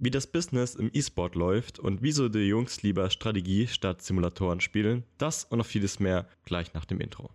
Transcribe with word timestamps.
wie 0.00 0.10
das 0.10 0.26
Business 0.26 0.74
im 0.74 0.90
E-Sport 0.92 1.34
läuft 1.34 1.78
und 1.78 2.02
wieso 2.02 2.28
die 2.28 2.40
Jungs 2.40 2.82
lieber 2.82 3.10
Strategie 3.10 3.68
statt 3.68 4.02
Simulatoren 4.02 4.60
spielen. 4.60 5.04
Das 5.18 5.44
und 5.44 5.58
noch 5.58 5.66
vieles 5.66 6.00
mehr 6.00 6.26
gleich 6.44 6.74
nach 6.74 6.86
dem 6.86 7.00
Intro. 7.00 7.30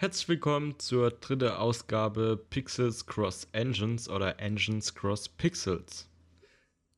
Herzlich 0.00 0.30
willkommen 0.30 0.78
zur 0.78 1.10
dritten 1.10 1.50
Ausgabe 1.50 2.42
Pixels 2.48 3.04
Cross 3.04 3.48
Engines 3.52 4.08
oder 4.08 4.40
Engines 4.40 4.94
Cross 4.94 5.28
Pixels. 5.28 6.08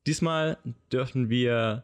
Diesmal 0.07 0.57
dürfen 0.89 1.29
wir 1.29 1.83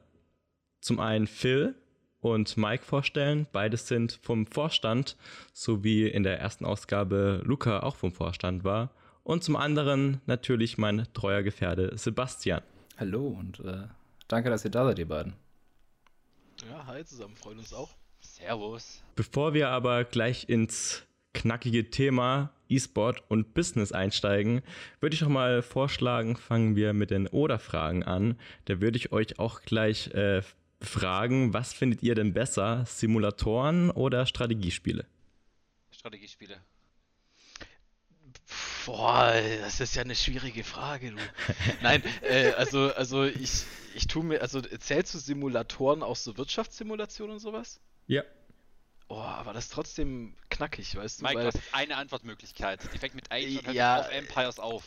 zum 0.79 1.01
einen 1.01 1.27
Phil 1.27 1.75
und 2.21 2.55
Mike 2.55 2.85
vorstellen. 2.85 3.47
Beides 3.51 3.89
sind 3.89 4.17
vom 4.23 4.47
Vorstand, 4.47 5.17
so 5.51 5.83
wie 5.83 6.07
in 6.07 6.23
der 6.23 6.39
ersten 6.39 6.63
Ausgabe 6.63 7.41
Luca 7.43 7.81
auch 7.81 7.97
vom 7.97 8.13
Vorstand 8.13 8.63
war. 8.63 8.91
Und 9.23 9.43
zum 9.43 9.57
anderen 9.57 10.21
natürlich 10.25 10.77
mein 10.77 11.05
treuer 11.13 11.43
Gefährte 11.43 11.97
Sebastian. 11.97 12.61
Hallo 12.97 13.27
und 13.27 13.59
äh, 13.59 13.89
danke, 14.29 14.49
dass 14.49 14.63
ihr 14.63 14.71
da 14.71 14.85
seid, 14.85 14.99
ihr 14.99 15.07
beiden. 15.09 15.33
Ja, 16.71 16.87
hi 16.87 17.03
zusammen, 17.03 17.35
freuen 17.35 17.59
uns 17.59 17.73
auch. 17.73 17.93
Servus. 18.21 19.03
Bevor 19.17 19.53
wir 19.53 19.67
aber 19.67 20.05
gleich 20.05 20.47
ins 20.47 21.05
knackige 21.33 21.89
Thema 21.89 22.51
E-Sport 22.69 23.23
und 23.29 23.53
Business 23.53 23.91
einsteigen, 23.91 24.61
würde 24.99 25.15
ich 25.15 25.21
noch 25.21 25.29
mal 25.29 25.61
vorschlagen, 25.61 26.35
fangen 26.37 26.75
wir 26.75 26.93
mit 26.93 27.11
den 27.11 27.27
Oder-Fragen 27.27 28.03
an. 28.03 28.39
Da 28.65 28.81
würde 28.81 28.97
ich 28.97 29.11
euch 29.11 29.39
auch 29.39 29.61
gleich 29.61 30.07
äh, 30.13 30.41
fragen, 30.81 31.53
was 31.53 31.73
findet 31.73 32.03
ihr 32.03 32.15
denn 32.15 32.33
besser, 32.33 32.85
Simulatoren 32.85 33.89
oder 33.91 34.25
Strategiespiele? 34.25 35.05
Strategiespiele. 35.91 36.57
Boah, 38.85 39.33
das 39.61 39.81
ist 39.81 39.95
ja 39.95 40.03
eine 40.03 40.15
schwierige 40.15 40.63
Frage, 40.63 41.11
du. 41.11 41.17
Nein, 41.81 42.01
äh, 42.21 42.51
also, 42.51 42.93
also 42.93 43.25
ich, 43.25 43.63
ich 43.93 44.07
tue 44.07 44.23
mir, 44.23 44.41
also 44.41 44.61
zählst 44.61 45.13
du 45.13 45.19
Simulatoren 45.19 46.01
auch 46.01 46.15
so 46.15 46.37
Wirtschaftssimulationen 46.37 47.33
und 47.33 47.39
sowas? 47.39 47.79
Ja. 48.07 48.23
Oh, 49.11 49.17
aber 49.17 49.53
das 49.53 49.65
ist 49.65 49.73
trotzdem 49.73 50.35
knackig, 50.51 50.95
weißt 50.95 51.19
du? 51.19 51.23
Mike, 51.23 51.35
weil, 51.39 51.51
du 51.51 51.57
hast 51.57 51.73
eine 51.73 51.97
Antwortmöglichkeit. 51.97 52.79
Die 52.93 52.97
fängt 52.99 53.15
mit 53.15 53.31
Age 53.31 53.57
und 53.65 53.73
Ja. 53.73 54.01
auf 54.01 54.11
Empires 54.11 54.59
auf. 54.59 54.83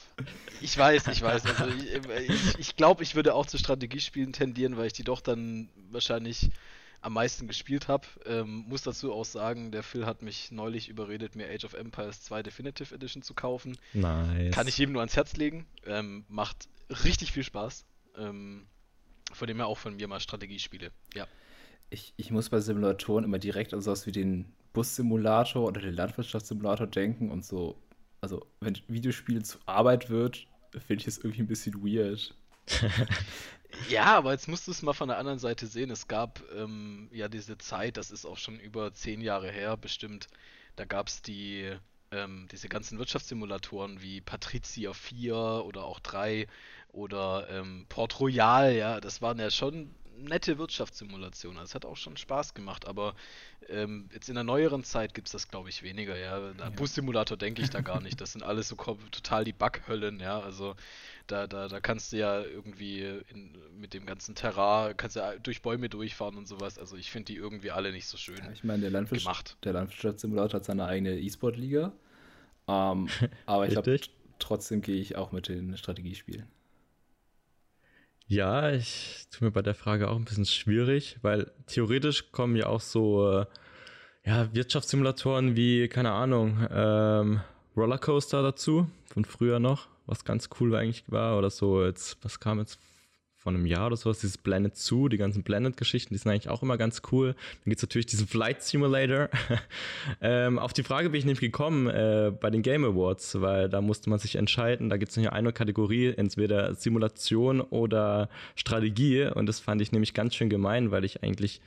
Ich 0.60 0.78
weiß, 0.78 1.08
ich 1.08 1.22
weiß. 1.22 1.44
Also 1.44 1.66
ich 1.66 1.90
glaube, 1.92 2.22
ich, 2.22 2.58
ich, 2.58 2.76
glaub, 2.76 3.00
ich 3.00 3.14
würde 3.16 3.34
auch 3.34 3.46
zu 3.46 3.58
Strategiespielen 3.58 4.32
tendieren, 4.32 4.76
weil 4.76 4.86
ich 4.86 4.92
die 4.92 5.02
doch 5.02 5.20
dann 5.20 5.68
wahrscheinlich 5.90 6.50
am 7.00 7.14
meisten 7.14 7.48
gespielt 7.48 7.88
habe. 7.88 8.06
Ähm, 8.24 8.64
muss 8.68 8.82
dazu 8.82 9.12
auch 9.12 9.24
sagen, 9.24 9.72
der 9.72 9.82
Phil 9.82 10.06
hat 10.06 10.22
mich 10.22 10.52
neulich 10.52 10.88
überredet, 10.88 11.34
mir 11.34 11.48
Age 11.50 11.64
of 11.64 11.74
Empires 11.74 12.22
2 12.22 12.44
Definitive 12.44 12.94
Edition 12.94 13.22
zu 13.24 13.34
kaufen. 13.34 13.76
Nice. 13.92 14.54
Kann 14.54 14.68
ich 14.68 14.78
jedem 14.78 14.92
nur 14.92 15.02
ans 15.02 15.16
Herz 15.16 15.36
legen. 15.36 15.66
Ähm, 15.84 16.24
macht 16.28 16.68
richtig 17.04 17.32
viel 17.32 17.42
Spaß. 17.42 17.84
Ähm, 18.16 18.68
von 19.32 19.48
dem 19.48 19.56
her 19.56 19.66
auch 19.66 19.78
von 19.78 19.96
mir 19.96 20.06
mal 20.06 20.20
Strategiespiele. 20.20 20.92
Ja. 21.14 21.26
Ich, 21.92 22.14
ich 22.16 22.30
muss 22.30 22.48
bei 22.48 22.60
Simulatoren 22.60 23.24
immer 23.24 23.38
direkt 23.38 23.74
an 23.74 23.82
sowas 23.82 24.06
wie 24.06 24.12
den 24.12 24.52
Bussimulator 24.72 25.66
oder 25.66 25.80
den 25.80 25.94
Landwirtschaftssimulator 25.94 26.86
denken 26.86 27.30
und 27.30 27.44
so. 27.44 27.76
Also, 28.22 28.46
wenn 28.60 28.78
Videospiele 28.88 29.42
zu 29.42 29.58
Arbeit 29.66 30.08
wird, 30.08 30.46
finde 30.70 31.02
ich 31.02 31.06
es 31.06 31.18
irgendwie 31.18 31.42
ein 31.42 31.48
bisschen 31.48 31.82
weird. 31.82 32.34
Ja, 33.88 34.16
aber 34.16 34.32
jetzt 34.32 34.48
musst 34.48 34.66
du 34.66 34.70
es 34.70 34.82
mal 34.82 34.92
von 34.92 35.08
der 35.08 35.18
anderen 35.18 35.38
Seite 35.38 35.66
sehen. 35.66 35.90
Es 35.90 36.06
gab 36.06 36.42
ähm, 36.54 37.08
ja 37.12 37.28
diese 37.28 37.56
Zeit, 37.58 37.96
das 37.96 38.10
ist 38.10 38.26
auch 38.26 38.36
schon 38.36 38.58
über 38.60 38.92
zehn 38.92 39.20
Jahre 39.20 39.50
her 39.50 39.76
bestimmt, 39.76 40.28
da 40.76 40.84
gab 40.84 41.08
es 41.08 41.22
die, 41.22 41.74
ähm, 42.10 42.48
diese 42.52 42.68
ganzen 42.68 42.98
Wirtschaftssimulatoren 42.98 44.02
wie 44.02 44.20
Patrizia 44.20 44.92
4 44.92 45.34
oder 45.34 45.84
auch 45.84 46.00
3 46.00 46.46
oder 46.92 47.48
ähm, 47.50 47.86
Port 47.88 48.20
Royal, 48.20 48.74
ja, 48.74 49.00
das 49.00 49.22
waren 49.22 49.38
ja 49.38 49.50
schon 49.50 49.94
nette 50.16 50.58
Wirtschaftssimulationen. 50.58 51.60
Das 51.60 51.74
hat 51.74 51.84
auch 51.84 51.96
schon 51.96 52.16
Spaß 52.16 52.54
gemacht, 52.54 52.86
aber 52.86 53.14
ähm, 53.68 54.08
jetzt 54.12 54.28
in 54.28 54.34
der 54.34 54.44
neueren 54.44 54.84
Zeit 54.84 55.14
gibt 55.14 55.28
es 55.28 55.32
das, 55.32 55.48
glaube 55.48 55.68
ich, 55.68 55.82
weniger, 55.82 56.16
ja. 56.16 56.52
Ja. 56.52 56.70
Bussimulator 56.70 57.36
denke 57.36 57.62
ich 57.62 57.70
da 57.70 57.80
gar 57.80 58.00
nicht. 58.00 58.20
Das 58.20 58.32
sind 58.32 58.42
alles 58.42 58.68
so 58.68 58.76
total 58.76 59.44
die 59.44 59.52
Backhöllen, 59.52 60.20
ja. 60.20 60.40
Also 60.40 60.74
da, 61.26 61.46
da, 61.46 61.68
da 61.68 61.80
kannst 61.80 62.12
du 62.12 62.18
ja 62.18 62.42
irgendwie 62.42 63.00
in, 63.28 63.56
mit 63.78 63.94
dem 63.94 64.06
ganzen 64.06 64.34
Terrain, 64.34 64.96
kannst 64.96 65.16
du 65.16 65.20
ja 65.20 65.36
durch 65.38 65.62
Bäume 65.62 65.88
durchfahren 65.88 66.36
und 66.36 66.46
sowas. 66.46 66.78
Also 66.78 66.96
ich 66.96 67.10
finde 67.10 67.32
die 67.32 67.36
irgendwie 67.36 67.70
alle 67.70 67.92
nicht 67.92 68.06
so 68.06 68.16
schön 68.16 68.38
Ja, 68.38 68.50
ich 68.52 68.64
meine, 68.64 68.82
der, 68.82 68.90
Landwirts 68.90 69.56
der 69.62 69.72
Landwirtschaftssimulator 69.72 70.60
hat 70.60 70.64
seine 70.64 70.86
eigene 70.86 71.18
E-Sport-Liga. 71.18 71.92
Ähm, 72.68 73.08
aber 73.46 73.66
ich 73.66 73.72
glaube, 73.72 74.00
trotzdem 74.38 74.82
gehe 74.82 75.00
ich 75.00 75.16
auch 75.16 75.32
mit 75.32 75.48
den 75.48 75.76
Strategiespielen. 75.76 76.46
Ja, 78.32 78.70
ich 78.70 79.26
tue 79.30 79.44
mir 79.44 79.52
bei 79.52 79.60
der 79.60 79.74
Frage 79.74 80.08
auch 80.08 80.16
ein 80.16 80.24
bisschen 80.24 80.46
schwierig, 80.46 81.18
weil 81.20 81.52
theoretisch 81.66 82.32
kommen 82.32 82.56
ja 82.56 82.66
auch 82.66 82.80
so 82.80 83.30
äh, 83.30 83.44
ja, 84.24 84.54
Wirtschaftssimulatoren 84.54 85.54
wie, 85.54 85.86
keine 85.88 86.12
Ahnung, 86.12 86.66
ähm, 86.70 87.40
Rollercoaster 87.76 88.42
dazu, 88.42 88.88
von 89.04 89.26
früher 89.26 89.58
noch, 89.58 89.88
was 90.06 90.24
ganz 90.24 90.48
cool 90.58 90.74
eigentlich 90.74 91.04
war. 91.08 91.36
Oder 91.36 91.50
so, 91.50 91.84
jetzt, 91.84 92.24
was 92.24 92.40
kam 92.40 92.58
jetzt 92.58 92.78
von 93.42 93.56
einem 93.56 93.66
Jahr 93.66 93.88
oder 93.88 93.96
sowas, 93.96 94.20
dieses 94.20 94.38
Planet 94.38 94.76
Zoo, 94.76 95.08
die 95.08 95.16
ganzen 95.16 95.42
Planet-Geschichten, 95.42 96.14
die 96.14 96.18
sind 96.18 96.30
eigentlich 96.30 96.48
auch 96.48 96.62
immer 96.62 96.78
ganz 96.78 97.02
cool. 97.10 97.34
Dann 97.34 97.70
gibt 97.70 97.78
es 97.78 97.82
natürlich 97.82 98.06
diesen 98.06 98.28
Flight 98.28 98.62
Simulator. 98.62 99.30
ähm, 100.20 100.60
auf 100.60 100.72
die 100.72 100.84
Frage 100.84 101.10
bin 101.10 101.18
ich 101.18 101.24
nämlich 101.24 101.40
gekommen 101.40 101.88
äh, 101.88 102.32
bei 102.40 102.50
den 102.50 102.62
Game 102.62 102.84
Awards, 102.84 103.40
weil 103.40 103.68
da 103.68 103.80
musste 103.80 104.10
man 104.10 104.20
sich 104.20 104.36
entscheiden. 104.36 104.90
Da 104.90 104.96
gibt 104.96 105.10
es 105.10 105.16
nur 105.16 105.32
eine 105.32 105.52
Kategorie, 105.52 106.14
entweder 106.16 106.76
Simulation 106.76 107.60
oder 107.60 108.28
Strategie. 108.54 109.24
Und 109.24 109.46
das 109.46 109.58
fand 109.58 109.80
ich 109.80 109.90
nämlich 109.90 110.14
ganz 110.14 110.36
schön 110.36 110.48
gemein, 110.48 110.92
weil 110.92 111.04
ich 111.04 111.24
eigentlich 111.24 111.60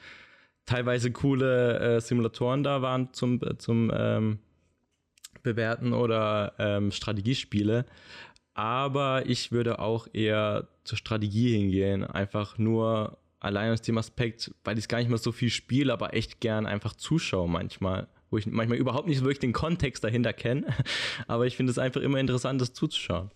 teilweise 0.66 1.12
coole 1.12 1.98
äh, 1.98 2.00
Simulatoren 2.00 2.64
da 2.64 2.82
waren 2.82 3.12
zum, 3.12 3.42
zum 3.60 3.92
ähm, 3.94 4.40
Bewerten 5.44 5.92
oder 5.92 6.54
ähm, 6.58 6.92
Strategiespiele. 6.92 7.86
Aber 8.56 9.26
ich 9.26 9.52
würde 9.52 9.80
auch 9.80 10.08
eher 10.14 10.70
zur 10.86 10.98
Strategie 10.98 11.58
hingehen. 11.58 12.06
Einfach 12.06 12.58
nur 12.58 13.18
allein 13.42 13.74
aus 13.74 13.82
dem 13.82 13.98
Aspekt, 13.98 14.52
weil 14.64 14.80
ich 14.80 14.88
gar 14.88 15.00
nicht 15.00 15.10
mal 15.10 15.18
so 15.18 15.34
viel 15.34 15.50
spiele, 15.50 15.92
aber 15.92 16.14
echt 16.14 16.40
gern 16.40 16.66
einfach 16.66 16.96
zuschaue 16.96 17.50
manchmal. 17.50 18.08
Wo 18.32 18.38
ich 18.38 18.46
manchmal 18.48 18.78
überhaupt 18.78 19.08
nicht 19.08 19.22
wirklich 19.22 19.40
den 19.40 19.54
Kontext 19.54 20.04
dahinter 20.04 20.34
kenne. 20.34 20.66
Aber 21.28 21.46
ich 21.46 21.56
finde 21.56 21.72
es 21.72 21.78
einfach 21.78 22.02
immer 22.02 22.18
interessant, 22.18 22.60
das 22.60 22.74
zuzuschauen. 22.74 23.30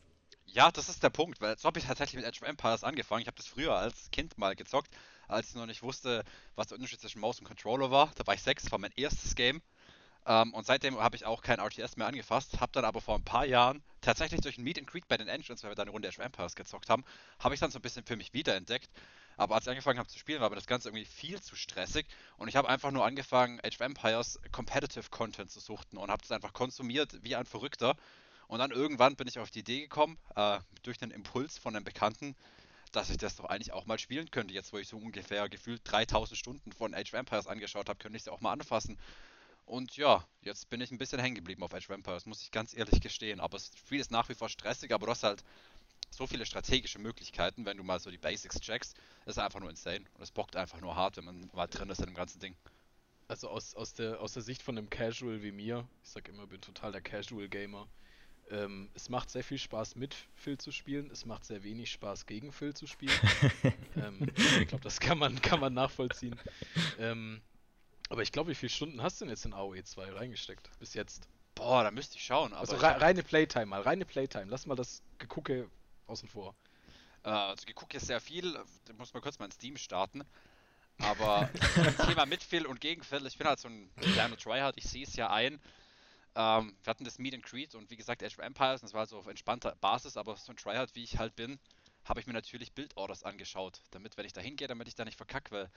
Ja, 0.48 0.72
das 0.72 0.90
ist 0.90 1.04
der 1.04 1.12
Punkt, 1.12 1.40
weil 1.42 1.58
so 1.60 1.68
habe 1.68 1.78
ich 1.78 1.86
tatsächlich 1.86 2.16
mit 2.16 2.26
Age 2.26 2.42
of 2.42 2.48
Empires 2.48 2.84
angefangen. 2.84 3.22
Ich 3.22 3.28
habe 3.28 3.38
das 3.38 3.46
früher 3.46 3.76
als 3.76 4.10
Kind 4.10 4.38
mal 4.40 4.56
gezockt, 4.56 4.90
als 5.28 5.50
ich 5.50 5.56
noch 5.56 5.68
nicht 5.68 5.84
wusste, 5.84 6.24
was 6.56 6.68
der 6.68 6.78
Unterschied 6.78 7.00
zwischen 7.00 7.22
Maus 7.22 7.40
und 7.40 7.46
Controller 7.46 7.92
war. 7.92 8.12
Da 8.16 8.26
war 8.26 8.34
ich 8.34 8.42
sechs, 8.42 8.72
war 8.72 8.80
mein 8.80 8.94
erstes 8.96 9.36
Game. 9.36 9.62
Ähm, 10.26 10.54
und 10.56 10.66
seitdem 10.66 10.98
habe 10.98 11.16
ich 11.16 11.26
auch 11.26 11.44
kein 11.44 11.60
RTS 11.60 11.98
mehr 11.98 12.08
angefasst, 12.08 12.60
habe 12.60 12.72
dann 12.72 12.84
aber 12.84 13.00
vor 13.00 13.16
ein 13.16 13.24
paar 13.24 13.46
Jahren 13.46 13.84
tatsächlich 14.02 14.42
durch 14.42 14.58
ein 14.58 14.64
Meet 14.64 14.80
and 14.80 14.88
Greet 14.88 15.08
bei 15.08 15.18
den 15.18 15.28
Engines, 15.28 15.64
weil 15.64 15.72
wir 15.72 15.76
da 15.76 15.84
eine 15.84 15.92
Runde 15.92 16.08
Age 16.08 16.20
of 16.20 16.26
Empires 16.26 16.56
gezockt 16.56 16.90
haben, 16.90 17.04
habe 17.40 17.54
ich 17.54 17.60
dann 17.60 17.72
so 17.72 17.80
ein 17.80 17.82
bisschen 17.82 18.04
für 18.04 18.16
mich 18.16 18.34
wiederentdeckt. 18.34 18.90
Aber 19.38 19.56
als 19.56 19.66
ich 19.66 19.70
angefangen 19.70 20.00
habe 20.00 20.10
zu 20.10 20.20
spielen, 20.20 20.42
war 20.42 20.50
mir 20.50 20.56
das 20.56 20.68
Ganze 20.68 20.90
irgendwie 20.90 21.06
viel 21.06 21.42
zu 21.42 21.56
stressig 21.56 22.06
und 22.38 22.50
ich 22.50 22.58
habe 22.58 22.68
einfach 22.68 22.92
nur 22.92 23.06
angefangen, 23.06 23.60
Age 23.64 23.76
of 23.76 23.82
Empires 23.82 24.40
Competitive 24.52 25.10
Content 25.10 25.50
zu 25.50 25.62
suchten 25.62 25.98
und 25.98 26.12
habe 26.12 26.22
das 26.22 26.32
einfach 26.32 26.52
konsumiert 26.52 27.18
wie 27.24 27.36
ein 27.36 27.46
Verrückter. 27.46 27.96
Und 28.48 28.60
dann 28.60 28.72
irgendwann 28.72 29.16
bin 29.16 29.28
ich 29.28 29.40
auf 29.40 29.52
die 29.52 29.60
Idee 29.60 29.82
gekommen, 29.82 30.18
äh, 30.36 30.60
durch 30.84 31.02
einen 31.02 31.12
Impuls 31.12 31.58
von 31.58 31.76
einem 31.76 31.86
Bekannten, 31.86 32.36
dass 32.92 33.10
ich 33.10 33.18
das 33.18 33.36
doch 33.36 33.46
eigentlich 33.46 33.72
auch 33.72 33.86
mal 33.86 34.00
spielen 34.00 34.32
könnte. 34.32 34.54
Jetzt, 34.54 34.74
wo 34.74 34.78
ich 34.78 34.88
so 34.88 34.98
ungefähr 34.98 35.48
gefühlt 35.50 35.82
3000 35.86 36.38
Stunden 36.38 36.72
von 36.72 36.94
Age 36.94 37.14
of 37.14 37.20
Empires 37.20 37.48
angeschaut 37.48 37.88
habe, 37.90 38.00
könnte 38.00 38.18
ich 38.18 38.24
es 38.24 38.28
auch 38.28 38.42
mal 38.42 38.52
anfassen. 38.52 38.98
Und 39.70 39.98
ja, 39.98 40.26
jetzt 40.42 40.68
bin 40.72 40.82
ich 40.82 40.90
ein 40.90 40.98
bisschen 40.98 41.20
hängen 41.20 41.36
geblieben 41.36 41.62
auf 41.62 41.76
Age 41.76 41.88
of 41.88 41.96
Empires, 41.96 42.26
muss 42.26 42.42
ich 42.42 42.50
ganz 42.50 42.76
ehrlich 42.76 43.02
gestehen. 43.02 43.40
Aber 43.40 43.60
das 43.60 43.72
Spiel 43.78 44.00
ist 44.00 44.10
nach 44.10 44.28
wie 44.28 44.34
vor 44.34 44.50
stressig, 44.50 44.92
aber 44.92 45.06
du 45.06 45.12
hast 45.12 45.22
halt 45.22 45.44
so 46.10 46.26
viele 46.26 46.48
strategische 46.48 46.98
Möglichkeiten, 46.98 47.68
wenn 47.68 47.78
du 47.78 47.84
mal 47.84 48.00
so 48.00 48.10
die 48.10 48.18
Basics 48.18 48.60
checkst. 48.60 48.98
Das 49.26 49.38
ist 49.38 49.44
einfach 49.44 49.60
nur 49.60 49.70
insane. 49.70 50.06
Und 50.16 50.24
es 50.24 50.32
bockt 50.32 50.56
einfach 50.56 50.82
nur 50.82 50.96
hart, 50.96 51.18
wenn 51.18 51.26
man 51.26 51.52
mal 51.54 51.68
drin 51.68 51.88
ist 51.92 52.00
in 52.00 52.08
dem 52.08 52.16
ganzen 52.16 52.40
Ding. 52.40 52.56
Also 53.28 53.48
aus, 53.48 53.76
aus, 53.76 53.94
der, 53.94 54.20
aus 54.20 54.34
der 54.34 54.42
Sicht 54.42 54.64
von 54.64 54.76
einem 54.76 54.90
Casual 54.90 55.44
wie 55.44 55.52
mir, 55.52 55.88
ich 56.04 56.10
sag 56.10 56.28
immer, 56.30 56.44
ich 56.44 56.50
bin 56.50 56.62
total 56.62 56.92
der 56.92 57.02
Casual 57.02 57.48
Gamer. 57.48 57.88
Ähm, 58.50 58.90
es 58.96 59.08
macht 59.10 59.30
sehr 59.30 59.44
viel 59.44 59.60
Spaß 59.60 59.96
mit 59.96 60.16
Phil 60.34 60.58
zu 60.58 60.72
spielen, 60.72 61.12
es 61.12 61.28
macht 61.28 61.46
sehr 61.46 61.64
wenig 61.64 61.92
Spaß 61.92 62.26
gegen 62.26 62.52
Phil 62.52 62.74
zu 62.74 62.88
spielen. 62.88 63.14
ähm, 63.98 64.28
ich 64.60 64.68
glaube, 64.68 64.84
das 64.84 65.00
kann 65.00 65.20
man, 65.20 65.40
kann 65.44 65.60
man 65.60 65.76
nachvollziehen. 65.76 66.40
Ähm, 66.98 67.40
aber 68.10 68.22
ich 68.22 68.32
glaube, 68.32 68.50
wie 68.52 68.56
viele 68.56 68.70
Stunden 68.70 69.02
hast 69.02 69.20
du 69.22 69.26
denn 69.26 69.32
jetzt 69.32 69.46
in 69.46 69.54
AOE 69.54 69.84
2 69.84 70.12
reingesteckt 70.12 70.70
bis 70.80 70.94
jetzt? 70.94 71.28
Boah, 71.56 71.84
da 71.84 71.92
müsste 71.92 72.16
ich 72.18 72.24
schauen. 72.24 72.54
also 72.54 72.76
ich 72.76 72.82
rei- 72.82 72.94
hab- 72.94 73.02
reine 73.02 73.24
Playtime 73.24 73.66
mal, 73.68 73.82
reine 73.82 74.06
Playtime. 74.06 74.46
Lass 74.46 74.66
mal 74.66 74.76
das 74.76 75.02
Gegucke 75.18 75.70
außen 76.08 76.30
vor. 76.30 76.56
Äh, 77.24 77.30
also 77.30 77.66
geguckt 77.66 77.94
jetzt 77.94 78.08
sehr 78.08 78.22
viel, 78.22 78.54
da 78.86 78.94
muss 78.94 79.14
man 79.14 79.22
kurz 79.22 79.40
mal 79.40 79.46
in 79.46 79.52
Steam 79.52 79.78
starten. 79.78 80.24
Aber 81.00 81.50
Thema 82.06 82.26
Mitfill 82.26 82.66
und 82.66 82.82
Gegenfill, 82.82 83.26
ich 83.26 83.38
bin 83.38 83.48
halt 83.48 83.60
so 83.60 83.68
ein 83.70 83.90
kleiner 84.14 84.38
Tryhard, 84.38 84.78
ich 84.78 84.86
sehe 84.86 85.04
es 85.06 85.16
ja 85.16 85.30
ein. 85.30 85.60
Ähm, 86.36 86.76
wir 86.84 86.92
hatten 86.92 87.06
das 87.06 87.20
Meet 87.20 87.36
and 87.36 87.44
Greet 87.44 87.76
und 87.76 87.90
wie 87.90 87.96
gesagt 87.98 88.24
Age 88.24 88.38
of 88.38 88.46
Empires, 88.46 88.82
und 88.82 88.88
das 88.90 88.94
war 88.94 89.06
so 89.06 89.18
auf 89.18 89.28
entspannter 89.28 89.76
Basis, 89.82 90.18
aber 90.18 90.36
so 90.38 90.52
ein 90.52 90.58
Tryhard 90.58 90.94
wie 90.96 91.04
ich 91.04 91.18
halt 91.18 91.36
bin, 91.36 91.60
habe 92.06 92.20
ich 92.20 92.28
mir 92.28 92.34
natürlich 92.34 92.72
Build-Orders 92.74 93.24
angeschaut, 93.24 93.82
damit, 93.92 94.18
wenn 94.18 94.26
ich 94.26 94.34
da 94.34 94.42
hingehe, 94.42 94.68
damit 94.68 94.88
ich 94.88 94.96
da 94.96 95.06
nicht 95.06 95.18
verkacke, 95.18 95.52
weil 95.52 95.70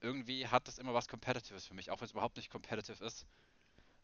irgendwie 0.00 0.46
hat 0.48 0.68
das 0.68 0.78
immer 0.78 0.94
was 0.94 1.08
Competitives 1.08 1.66
für 1.66 1.74
mich, 1.74 1.90
auch 1.90 2.00
wenn 2.00 2.06
es 2.06 2.12
überhaupt 2.12 2.36
nicht 2.36 2.50
competitive 2.50 3.04
ist. 3.04 3.26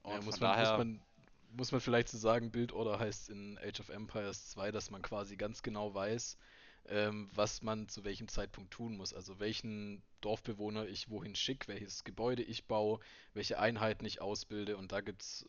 Und 0.02 0.12
Ja, 0.12 0.20
muss, 0.22 0.38
von 0.38 0.40
man, 0.40 0.52
daher, 0.52 0.72
muss, 0.72 0.72
man, 0.72 1.02
muss 1.50 1.72
man 1.72 1.80
vielleicht 1.80 2.08
so 2.08 2.18
sagen, 2.18 2.50
Build 2.50 2.72
Order 2.72 2.98
heißt 2.98 3.28
in 3.30 3.58
Age 3.58 3.80
of 3.80 3.88
Empires 3.88 4.50
2, 4.50 4.70
dass 4.72 4.90
man 4.90 5.02
quasi 5.02 5.36
ganz 5.36 5.62
genau 5.62 5.94
weiß, 5.94 6.38
ähm, 6.86 7.28
was 7.34 7.62
man 7.62 7.88
zu 7.88 8.04
welchem 8.04 8.28
Zeitpunkt 8.28 8.72
tun 8.72 8.96
muss. 8.96 9.12
Also 9.14 9.38
welchen 9.40 10.02
Dorfbewohner 10.20 10.86
ich 10.86 11.10
wohin 11.10 11.34
schicke, 11.34 11.68
welches 11.68 12.04
Gebäude 12.04 12.42
ich 12.42 12.66
baue, 12.66 13.00
welche 13.34 13.58
Einheiten 13.58 14.04
ich 14.04 14.20
ausbilde. 14.20 14.76
Und 14.76 14.92
da 14.92 15.00
gibt 15.00 15.22
es, 15.22 15.48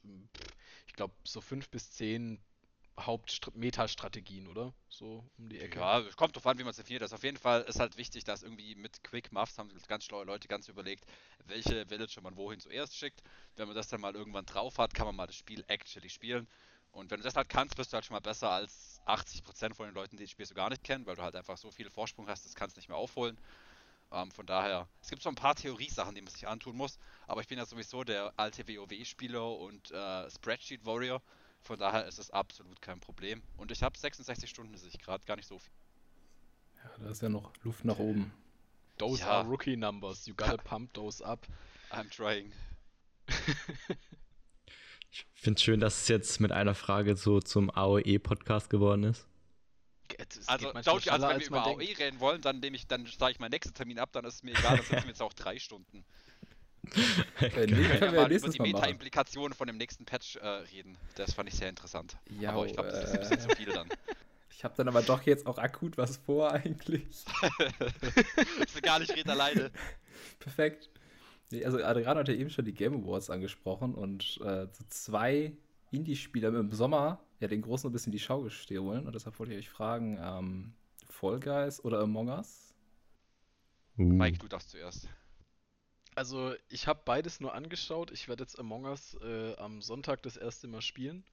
ich 0.87 0.93
glaube, 0.93 1.13
so 1.23 1.41
fünf 1.41 1.69
bis 1.69 1.91
zehn 1.91 2.39
Haupt-Meta-Strategien, 2.99 4.47
oder? 4.47 4.73
So 4.89 5.23
um 5.37 5.49
die 5.49 5.59
Ecke. 5.59 5.79
Ja, 5.79 6.01
kommt 6.15 6.35
drauf 6.35 6.47
an, 6.47 6.57
wie 6.57 6.63
man 6.63 6.71
es 6.71 6.77
definiert. 6.77 7.03
Also 7.03 7.15
auf 7.15 7.23
jeden 7.23 7.37
Fall 7.37 7.61
ist 7.63 7.79
halt 7.79 7.97
wichtig, 7.97 8.23
dass 8.23 8.43
irgendwie 8.43 8.75
mit 8.75 9.03
Quick 9.03 9.31
Muffs 9.31 9.57
haben 9.57 9.69
ganz 9.87 10.05
schlaue 10.05 10.25
Leute 10.25 10.47
ganz 10.47 10.67
überlegt, 10.67 11.05
welche 11.45 11.89
Villager 11.89 12.21
man 12.21 12.35
wohin 12.35 12.59
zuerst 12.59 12.95
schickt. 12.95 13.21
Wenn 13.55 13.67
man 13.67 13.75
das 13.75 13.87
dann 13.87 14.01
mal 14.01 14.15
irgendwann 14.15 14.45
drauf 14.45 14.77
hat, 14.79 14.93
kann 14.93 15.05
man 15.05 15.15
mal 15.15 15.27
das 15.27 15.35
Spiel 15.35 15.63
actually 15.67 16.09
spielen. 16.09 16.47
Und 16.91 17.11
wenn 17.11 17.19
du 17.19 17.23
das 17.23 17.35
halt 17.35 17.49
kannst, 17.49 17.75
bist 17.75 17.93
du 17.93 17.95
halt 17.95 18.05
schon 18.05 18.15
mal 18.15 18.21
besser 18.21 18.49
als 18.49 18.99
80% 19.05 19.75
von 19.75 19.85
den 19.85 19.93
Leuten, 19.93 20.17
die 20.17 20.23
das 20.23 20.31
Spiel 20.31 20.45
so 20.45 20.55
gar 20.55 20.69
nicht 20.69 20.83
kennen, 20.83 21.05
weil 21.05 21.15
du 21.15 21.21
halt 21.21 21.35
einfach 21.35 21.57
so 21.57 21.69
viel 21.69 21.89
Vorsprung 21.91 22.27
hast, 22.27 22.45
das 22.45 22.55
kannst 22.55 22.75
du 22.75 22.79
nicht 22.79 22.89
mehr 22.89 22.97
aufholen. 22.97 23.37
Ähm, 24.11 24.31
von 24.31 24.45
daher, 24.45 24.87
es 25.01 25.09
gibt 25.09 25.21
so 25.21 25.29
ein 25.29 25.35
paar 25.35 25.53
Theoriesachen, 25.53 26.15
die 26.15 26.21
man 26.21 26.31
sich 26.31 26.47
antun 26.47 26.75
muss, 26.77 26.97
aber 27.27 27.41
ich 27.41 27.47
bin 27.47 27.57
ja 27.57 27.65
sowieso 27.65 28.03
der 28.03 28.33
alte 28.37 28.67
WoW-Spieler 28.67 29.57
und 29.57 29.91
äh, 29.91 30.29
Spreadsheet-Warrior. 30.31 31.21
Von 31.63 31.77
daher 31.79 32.05
ist 32.05 32.17
es 32.19 32.31
absolut 32.31 32.81
kein 32.81 32.99
Problem. 32.99 33.41
Und 33.57 33.71
ich 33.71 33.83
habe 33.83 33.97
66 33.97 34.49
Stunden, 34.49 34.75
sehe 34.77 34.89
ich 34.89 34.99
gerade, 34.99 35.25
gar 35.25 35.35
nicht 35.35 35.47
so 35.47 35.59
viel. 35.59 35.73
Ja, 36.83 36.91
da 37.03 37.09
ist 37.09 37.21
ja 37.21 37.29
noch 37.29 37.51
Luft 37.63 37.83
nach 37.85 37.99
oben. 37.99 38.31
Those 38.97 39.21
Ja. 39.21 39.29
are 39.41 39.47
rookie 39.47 39.75
numbers. 39.75 40.25
You 40.25 40.33
gotta 40.35 40.57
pump 40.63 40.93
those 40.93 41.23
up. 41.25 41.45
I'm 41.91 42.09
trying. 42.09 42.51
Ich 45.11 45.25
finde 45.33 45.57
es 45.57 45.63
schön, 45.63 45.79
dass 45.79 46.01
es 46.01 46.07
jetzt 46.07 46.39
mit 46.39 46.51
einer 46.51 46.75
Frage 46.75 47.15
so 47.15 47.39
zum 47.39 47.69
AOE-Podcast 47.69 48.69
geworden 48.69 49.03
ist. 49.03 49.27
Es 50.17 50.47
Also, 50.47 50.71
Donkey, 50.71 51.09
also 51.09 51.27
wenn 51.27 51.39
wir 51.39 51.47
über 51.47 51.65
AOE 51.65 51.77
denkt. 51.79 51.99
reden 51.99 52.19
wollen, 52.19 52.41
dann 52.41 52.59
nehme 52.59 52.75
ich, 52.77 52.87
dann 52.87 53.05
sage 53.05 53.33
ich 53.33 53.39
meinen 53.39 53.51
nächsten 53.51 53.73
Termin 53.73 53.99
ab, 53.99 54.11
dann 54.13 54.25
ist 54.25 54.35
es 54.35 54.43
mir 54.43 54.51
egal, 54.51 54.77
dann 54.77 54.85
sitzen 54.85 55.03
wir 55.03 55.09
jetzt 55.09 55.21
auch 55.21 55.33
drei 55.33 55.59
Stunden. 55.59 56.05
Äh, 57.39 57.67
nee, 57.67 57.77
Wir 57.77 57.89
können 57.89 58.01
ja 58.01 58.11
wir 58.11 58.21
mal 58.21 58.31
über 58.31 58.49
die. 58.49 58.61
Meta-Implikationen 58.61 59.53
von 59.53 59.67
dem 59.67 59.77
nächsten 59.77 60.05
Patch 60.05 60.37
äh, 60.37 60.47
reden. 60.47 60.97
Das 61.15 61.33
fand 61.33 61.49
ich 61.49 61.55
sehr 61.55 61.69
interessant. 61.69 62.17
Ja, 62.39 62.51
aber 62.51 62.65
ich 62.65 62.73
glaube, 62.73 62.89
das 62.89 63.03
ist 63.03 63.09
ein 63.11 63.15
äh, 63.15 63.19
bisschen 63.19 63.39
zu 63.39 63.55
viel 63.55 63.71
dann. 63.71 63.87
Ich 64.49 64.63
habe 64.63 64.73
dann 64.75 64.87
aber 64.87 65.03
doch 65.03 65.21
jetzt 65.21 65.45
auch 65.45 65.59
akut 65.59 65.99
was 65.99 66.17
vor 66.17 66.51
eigentlich. 66.51 67.03
ist 67.03 67.27
egal, 68.75 69.03
ich 69.03 69.15
rede 69.15 69.29
alleine. 69.29 69.69
Perfekt. 70.39 70.89
Nee, 71.51 71.63
also 71.63 71.77
Adriano 71.83 72.21
hat 72.21 72.27
ja 72.27 72.33
eben 72.33 72.49
schon 72.49 72.65
die 72.65 72.73
Game 72.73 73.03
Awards 73.03 73.29
angesprochen 73.29 73.93
und 73.93 74.39
äh, 74.43 74.65
so 74.71 74.83
zwei 74.89 75.55
Indie-Spieler 75.91 76.49
im 76.49 76.71
Sommer 76.71 77.19
ja 77.39 77.47
den 77.47 77.61
Großen 77.61 77.87
ein 77.87 77.93
bisschen 77.93 78.11
die 78.11 78.19
Schau 78.19 78.41
gestohlen 78.41 79.05
und 79.05 79.13
deshalb 79.13 79.37
wollte 79.37 79.53
ich 79.53 79.59
euch 79.59 79.69
fragen, 79.69 80.17
ähm, 80.19 80.73
Fall 81.07 81.39
Guys 81.39 81.83
oder 81.83 81.99
Among 81.99 82.29
Us? 82.29 82.73
Uh. 83.97 84.03
Mike, 84.03 84.39
du 84.39 84.47
darfst 84.47 84.71
zuerst. 84.71 85.07
Also, 86.17 86.55
ich 86.69 86.87
habe 86.87 86.99
beides 87.05 87.39
nur 87.39 87.53
angeschaut. 87.53 88.09
Ich 88.11 88.27
werde 88.27 88.43
jetzt 88.43 88.57
Among 88.57 88.85
Us 88.85 89.15
äh, 89.21 89.55
am 89.57 89.83
Sonntag 89.83 90.23
das 90.23 90.35
erste 90.35 90.67
Mal 90.67 90.81
spielen. 90.81 91.23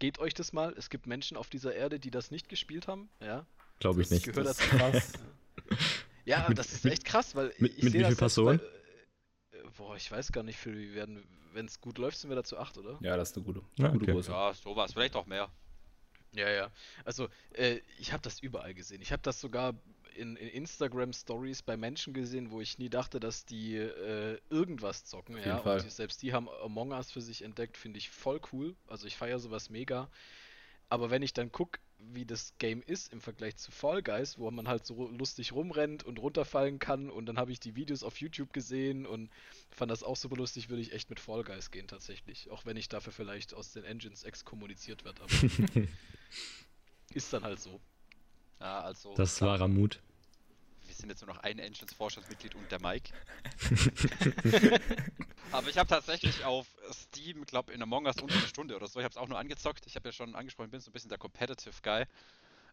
Geht 0.00 0.18
euch 0.18 0.34
das 0.34 0.52
mal? 0.52 0.74
Es 0.76 0.90
gibt 0.90 1.06
Menschen 1.06 1.36
auf 1.36 1.48
dieser 1.50 1.72
Erde, 1.72 2.00
die 2.00 2.10
das 2.10 2.32
nicht 2.32 2.48
gespielt 2.48 2.88
haben. 2.88 3.08
Ja. 3.20 3.46
Glaube 3.78 4.02
ich 4.02 4.08
Das 4.08 4.14
nicht. 4.18 4.26
gehört 4.26 4.46
Das 4.48 4.56
dazu. 4.56 4.70
ist 4.74 4.78
krass. 4.80 5.12
Ja, 6.26 6.46
Mit- 6.48 6.56
das 6.58 6.72
ist 6.72 6.84
echt 6.86 7.04
krass, 7.04 7.36
weil 7.36 7.52
mit- 7.58 7.76
ich 7.76 7.82
mit 7.84 7.92
sehe 7.92 7.92
wie 7.92 7.98
das 7.98 8.06
viel 8.08 8.10
jetzt 8.12 8.18
Personen? 8.18 8.58
Bei, 9.52 9.58
äh, 9.58 9.62
boah, 9.76 9.94
ich 9.94 10.10
weiß 10.10 10.32
gar 10.32 10.42
nicht, 10.42 10.58
für 10.58 10.74
wie 10.74 10.94
werden. 10.94 11.22
Wenn 11.52 11.66
es 11.66 11.80
gut 11.80 11.98
läuft, 11.98 12.16
sind 12.18 12.30
wir 12.30 12.34
da 12.34 12.42
zu 12.42 12.58
acht, 12.58 12.76
oder? 12.78 12.98
ja, 13.02 13.16
das 13.16 13.30
ist 13.30 13.36
eine 13.36 13.44
gute, 13.44 13.60
Ja, 13.76 13.88
gute 13.88 14.02
okay. 14.04 14.12
Größe. 14.12 14.32
Ja, 14.32 14.52
sowas, 14.54 14.94
vielleicht 14.94 15.14
auch 15.16 15.26
mehr. 15.26 15.48
Ja, 16.32 16.48
ja. 16.50 16.70
Also, 17.04 17.28
äh, 17.52 17.80
ich 17.98 18.12
habe 18.12 18.22
das 18.22 18.40
überall 18.40 18.74
gesehen. 18.74 19.00
Ich 19.02 19.12
habe 19.12 19.22
das 19.22 19.38
sogar 19.40 19.74
in, 20.16 20.36
in 20.36 20.48
Instagram 20.48 21.12
Stories 21.12 21.62
bei 21.62 21.76
Menschen 21.76 22.14
gesehen, 22.14 22.50
wo 22.50 22.60
ich 22.60 22.78
nie 22.78 22.88
dachte, 22.88 23.20
dass 23.20 23.44
die 23.44 23.76
äh, 23.76 24.38
irgendwas 24.50 25.04
zocken. 25.04 25.36
ja, 25.44 25.58
Fall. 25.58 25.80
und 25.80 25.90
selbst 25.90 26.22
die 26.22 26.32
haben 26.32 26.48
Among 26.48 26.92
Us 26.92 27.10
für 27.10 27.20
sich 27.20 27.42
entdeckt, 27.42 27.76
finde 27.76 27.98
ich 27.98 28.10
voll 28.10 28.40
cool. 28.52 28.74
Also, 28.86 29.06
ich 29.06 29.16
feiere 29.16 29.38
sowas 29.38 29.70
mega. 29.70 30.08
Aber 30.88 31.10
wenn 31.10 31.22
ich 31.22 31.32
dann 31.32 31.50
gucke, 31.50 31.80
wie 31.98 32.24
das 32.24 32.54
Game 32.58 32.82
ist 32.82 33.12
im 33.12 33.20
Vergleich 33.20 33.56
zu 33.56 33.70
Fall 33.70 34.02
Guys, 34.02 34.38
wo 34.38 34.50
man 34.50 34.68
halt 34.68 34.84
so 34.84 35.08
lustig 35.08 35.52
rumrennt 35.52 36.04
und 36.04 36.18
runterfallen 36.18 36.78
kann 36.78 37.10
und 37.10 37.26
dann 37.26 37.38
habe 37.38 37.52
ich 37.52 37.60
die 37.60 37.76
Videos 37.76 38.02
auf 38.02 38.18
YouTube 38.20 38.52
gesehen 38.52 39.06
und 39.06 39.30
fand 39.70 39.90
das 39.90 40.02
auch 40.02 40.16
super 40.16 40.36
lustig, 40.36 40.68
würde 40.68 40.82
ich 40.82 40.92
echt 40.92 41.10
mit 41.10 41.20
Fall 41.20 41.44
Guys 41.44 41.70
gehen 41.70 41.88
tatsächlich. 41.88 42.50
Auch 42.50 42.66
wenn 42.66 42.76
ich 42.76 42.88
dafür 42.88 43.12
vielleicht 43.12 43.54
aus 43.54 43.72
den 43.72 43.84
Engines 43.84 44.24
exkommuniziert 44.24 45.04
werde, 45.04 45.22
aber 45.22 45.32
ist 47.14 47.32
dann 47.32 47.44
halt 47.44 47.60
so. 47.60 47.80
Ja, 48.60 48.80
also. 48.80 49.14
Das 49.14 49.40
war 49.40 49.60
Ramut. 49.60 50.00
Wir 50.86 50.94
sind 50.94 51.08
jetzt 51.08 51.22
nur 51.22 51.34
noch 51.34 51.42
ein 51.42 51.58
Engines-Vorstandsmitglied 51.58 52.54
und 52.54 52.70
der 52.70 52.80
Mike. 52.80 53.12
Aber 55.52 55.68
ich 55.68 55.78
habe 55.78 55.88
tatsächlich 55.88 56.44
auf 56.44 56.66
Steam, 56.92 57.44
glaube 57.46 57.72
in 57.72 57.82
Among 57.82 58.06
Us 58.06 58.20
unter 58.20 58.34
eine 58.34 58.46
Stunde 58.46 58.76
oder 58.76 58.86
so, 58.86 59.00
ich 59.00 59.04
habe 59.04 59.12
es 59.12 59.16
auch 59.16 59.28
nur 59.28 59.38
angezockt. 59.38 59.86
Ich 59.86 59.96
habe 59.96 60.08
ja 60.08 60.12
schon 60.12 60.34
angesprochen, 60.34 60.66
ich 60.66 60.72
bin 60.72 60.80
so 60.80 60.90
ein 60.90 60.92
bisschen 60.92 61.08
der 61.08 61.18
Competitive 61.18 61.74
Guy. 61.82 62.04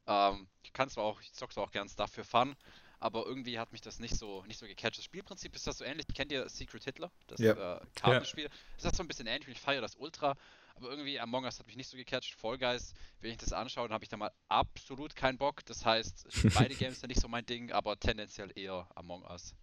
Ähm, 0.07 0.47
ich 0.63 0.73
kann 0.73 0.89
zwar 0.89 1.05
auch, 1.05 1.21
ich 1.21 1.33
zock 1.33 1.53
zwar 1.53 1.63
auch 1.63 1.71
gern 1.71 1.87
Stuff 1.87 2.11
für 2.11 2.23
Fun, 2.23 2.55
aber 2.99 3.25
irgendwie 3.25 3.59
hat 3.59 3.71
mich 3.71 3.81
das 3.81 3.99
nicht 3.99 4.15
so 4.15 4.43
nicht 4.45 4.59
so 4.59 4.65
gecatcht. 4.65 4.97
Das 4.97 5.05
Spielprinzip 5.05 5.55
ist 5.55 5.67
das 5.67 5.77
so 5.77 5.85
ähnlich. 5.85 6.07
Kennt 6.13 6.31
ihr 6.31 6.47
Secret 6.49 6.83
Hitler? 6.83 7.11
Das 7.27 7.39
Ja. 7.39 7.77
äh, 7.77 7.81
Kartenspiel. 7.95 8.49
Das 8.77 8.91
ist 8.91 8.97
so 8.97 9.03
ein 9.03 9.07
bisschen 9.07 9.27
ähnlich 9.27 9.47
ich 9.49 9.59
feiere 9.59 9.81
das 9.81 9.95
Ultra. 9.95 10.35
Aber 10.75 10.89
irgendwie 10.89 11.19
Among 11.19 11.43
Us 11.45 11.59
hat 11.59 11.67
mich 11.67 11.75
nicht 11.75 11.89
so 11.89 11.97
gecatcht. 11.97 12.33
Fall 12.33 12.57
Guys, 12.57 12.93
wenn 13.19 13.31
ich 13.31 13.37
das 13.37 13.53
anschaue, 13.53 13.87
dann 13.87 13.93
habe 13.93 14.03
ich 14.03 14.09
da 14.09 14.17
mal 14.17 14.31
absolut 14.47 15.15
keinen 15.15 15.37
Bock. 15.37 15.65
Das 15.65 15.85
heißt, 15.85 16.27
beide 16.55 16.75
Games 16.75 16.99
sind 16.99 17.09
nicht 17.09 17.21
so 17.21 17.27
mein 17.27 17.45
Ding, 17.45 17.71
aber 17.71 17.99
tendenziell 17.99 18.51
eher 18.55 18.87
Among 18.95 19.23
Us. 19.23 19.55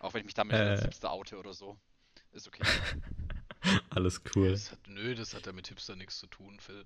Auch 0.00 0.12
wenn 0.14 0.20
ich 0.20 0.26
mich 0.26 0.34
damit 0.34 0.56
Äh. 0.56 0.60
als 0.60 0.82
Hipster 0.82 1.10
oute 1.12 1.38
oder 1.38 1.52
so. 1.52 1.78
Ist 2.32 2.46
okay. 2.48 2.62
Alles 3.94 4.22
cool. 4.34 4.50
Das 4.50 4.72
hat, 4.72 4.78
nö, 4.88 5.14
das 5.14 5.34
hat 5.34 5.46
ja 5.46 5.52
mit 5.52 5.68
Hipster 5.68 5.96
nichts 5.96 6.18
zu 6.18 6.26
tun, 6.26 6.58
Phil. 6.60 6.84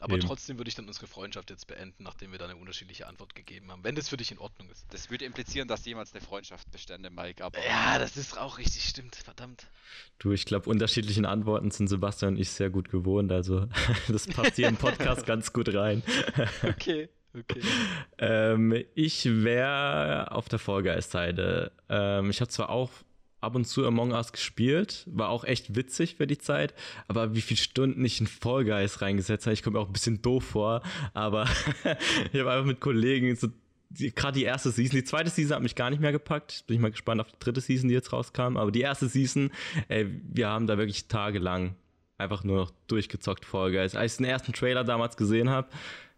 Aber 0.00 0.14
Eben. 0.14 0.26
trotzdem 0.26 0.58
würde 0.58 0.68
ich 0.68 0.74
dann 0.74 0.86
unsere 0.86 1.06
Freundschaft 1.06 1.50
jetzt 1.50 1.66
beenden, 1.66 2.04
nachdem 2.04 2.32
wir 2.32 2.38
da 2.38 2.46
eine 2.46 2.56
unterschiedliche 2.56 3.06
Antwort 3.06 3.34
gegeben 3.34 3.70
haben. 3.70 3.84
Wenn 3.84 3.94
das 3.94 4.08
für 4.08 4.16
dich 4.16 4.32
in 4.32 4.38
Ordnung 4.38 4.70
ist. 4.70 4.86
Das 4.92 5.10
würde 5.10 5.26
implizieren, 5.26 5.68
dass 5.68 5.84
jemals 5.84 6.12
eine 6.12 6.22
Freundschaft 6.22 6.70
bestände, 6.72 7.10
Mike, 7.10 7.44
aber. 7.44 7.58
Ja, 7.64 7.98
das 7.98 8.16
ist 8.16 8.38
auch 8.38 8.58
richtig, 8.58 8.84
stimmt, 8.84 9.14
verdammt. 9.14 9.68
Du, 10.18 10.32
ich 10.32 10.46
glaube, 10.46 10.70
unterschiedlichen 10.70 11.26
Antworten 11.26 11.70
sind 11.70 11.88
Sebastian 11.88 12.34
und 12.34 12.40
ich 12.40 12.50
sehr 12.50 12.70
gut 12.70 12.88
gewohnt. 12.90 13.30
Also, 13.30 13.68
das 14.08 14.26
passt 14.26 14.56
hier 14.56 14.68
im 14.68 14.76
Podcast 14.76 15.26
ganz 15.26 15.52
gut 15.52 15.72
rein. 15.74 16.02
Okay, 16.62 17.08
okay. 17.38 17.60
Ähm, 18.18 18.84
ich 18.94 19.26
wäre 19.26 20.32
auf 20.32 20.48
der 20.48 20.58
Fall 20.58 20.82
Guys-Seite. 20.82 21.72
Ähm, 21.88 22.30
ich 22.30 22.40
habe 22.40 22.50
zwar 22.50 22.70
auch 22.70 22.90
ab 23.40 23.54
und 23.54 23.66
zu 23.66 23.86
Among 23.86 24.12
Us 24.12 24.32
gespielt, 24.32 25.04
war 25.06 25.28
auch 25.28 25.44
echt 25.44 25.76
witzig 25.76 26.16
für 26.16 26.26
die 26.26 26.38
Zeit, 26.38 26.74
aber 27.08 27.34
wie 27.34 27.40
viele 27.40 27.58
Stunden 27.58 28.04
ich 28.04 28.20
in 28.20 28.26
Fall 28.26 28.64
Guys 28.64 29.00
reingesetzt 29.00 29.46
habe, 29.46 29.54
ich 29.54 29.62
komme 29.62 29.78
mir 29.78 29.82
auch 29.82 29.88
ein 29.88 29.92
bisschen 29.92 30.22
doof 30.22 30.44
vor, 30.44 30.82
aber 31.14 31.44
ich 32.32 32.40
habe 32.40 32.50
einfach 32.50 32.66
mit 32.66 32.80
Kollegen 32.80 33.34
so 33.36 33.48
gerade 34.14 34.38
die 34.38 34.44
erste 34.44 34.70
Season, 34.70 34.96
die 34.96 35.04
zweite 35.04 35.30
Season 35.30 35.56
hat 35.56 35.62
mich 35.62 35.74
gar 35.74 35.90
nicht 35.90 36.00
mehr 36.00 36.12
gepackt. 36.12 36.64
Bin 36.66 36.76
ich 36.76 36.80
mal 36.80 36.90
gespannt 36.90 37.20
auf 37.20 37.30
die 37.30 37.38
dritte 37.38 37.60
Season, 37.60 37.88
die 37.88 37.94
jetzt 37.94 38.12
rauskam. 38.12 38.56
Aber 38.56 38.70
die 38.70 38.82
erste 38.82 39.08
Season, 39.08 39.50
ey, 39.88 40.06
wir 40.32 40.48
haben 40.48 40.66
da 40.66 40.78
wirklich 40.78 41.08
tagelang 41.08 41.74
einfach 42.18 42.44
nur 42.44 42.56
noch 42.56 42.72
durchgezockt 42.86 43.44
Fall 43.44 43.72
Guys. 43.72 43.96
Als 43.96 44.12
ich 44.12 44.16
den 44.18 44.26
ersten 44.26 44.52
Trailer 44.52 44.84
damals 44.84 45.16
gesehen 45.16 45.50
habe, 45.50 45.68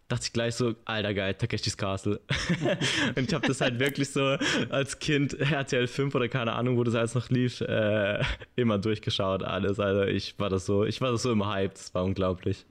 dachte 0.07 0.25
ich 0.25 0.33
gleich 0.33 0.55
so, 0.55 0.75
alter 0.85 1.13
geil, 1.13 1.33
Takeshis 1.35 1.77
Castle. 1.77 2.19
und 3.15 3.27
ich 3.27 3.33
habe 3.33 3.47
das 3.47 3.61
halt 3.61 3.79
wirklich 3.79 4.09
so 4.11 4.37
als 4.69 4.99
Kind 4.99 5.33
RTL 5.33 5.87
5 5.87 6.13
oder 6.15 6.27
keine 6.29 6.53
Ahnung, 6.53 6.77
wo 6.77 6.83
das 6.83 6.95
alles 6.95 7.15
noch 7.15 7.29
lief, 7.29 7.61
äh, 7.61 8.23
immer 8.55 8.77
durchgeschaut 8.79 9.43
alles. 9.43 9.79
Also 9.79 10.03
ich 10.03 10.37
war 10.39 10.49
das 10.49 10.65
so, 10.65 10.85
ich 10.85 11.01
war 11.01 11.11
das 11.11 11.23
so 11.23 11.31
im 11.31 11.45
Hype, 11.45 11.73
das 11.73 11.93
war 11.93 12.03
unglaublich. 12.03 12.65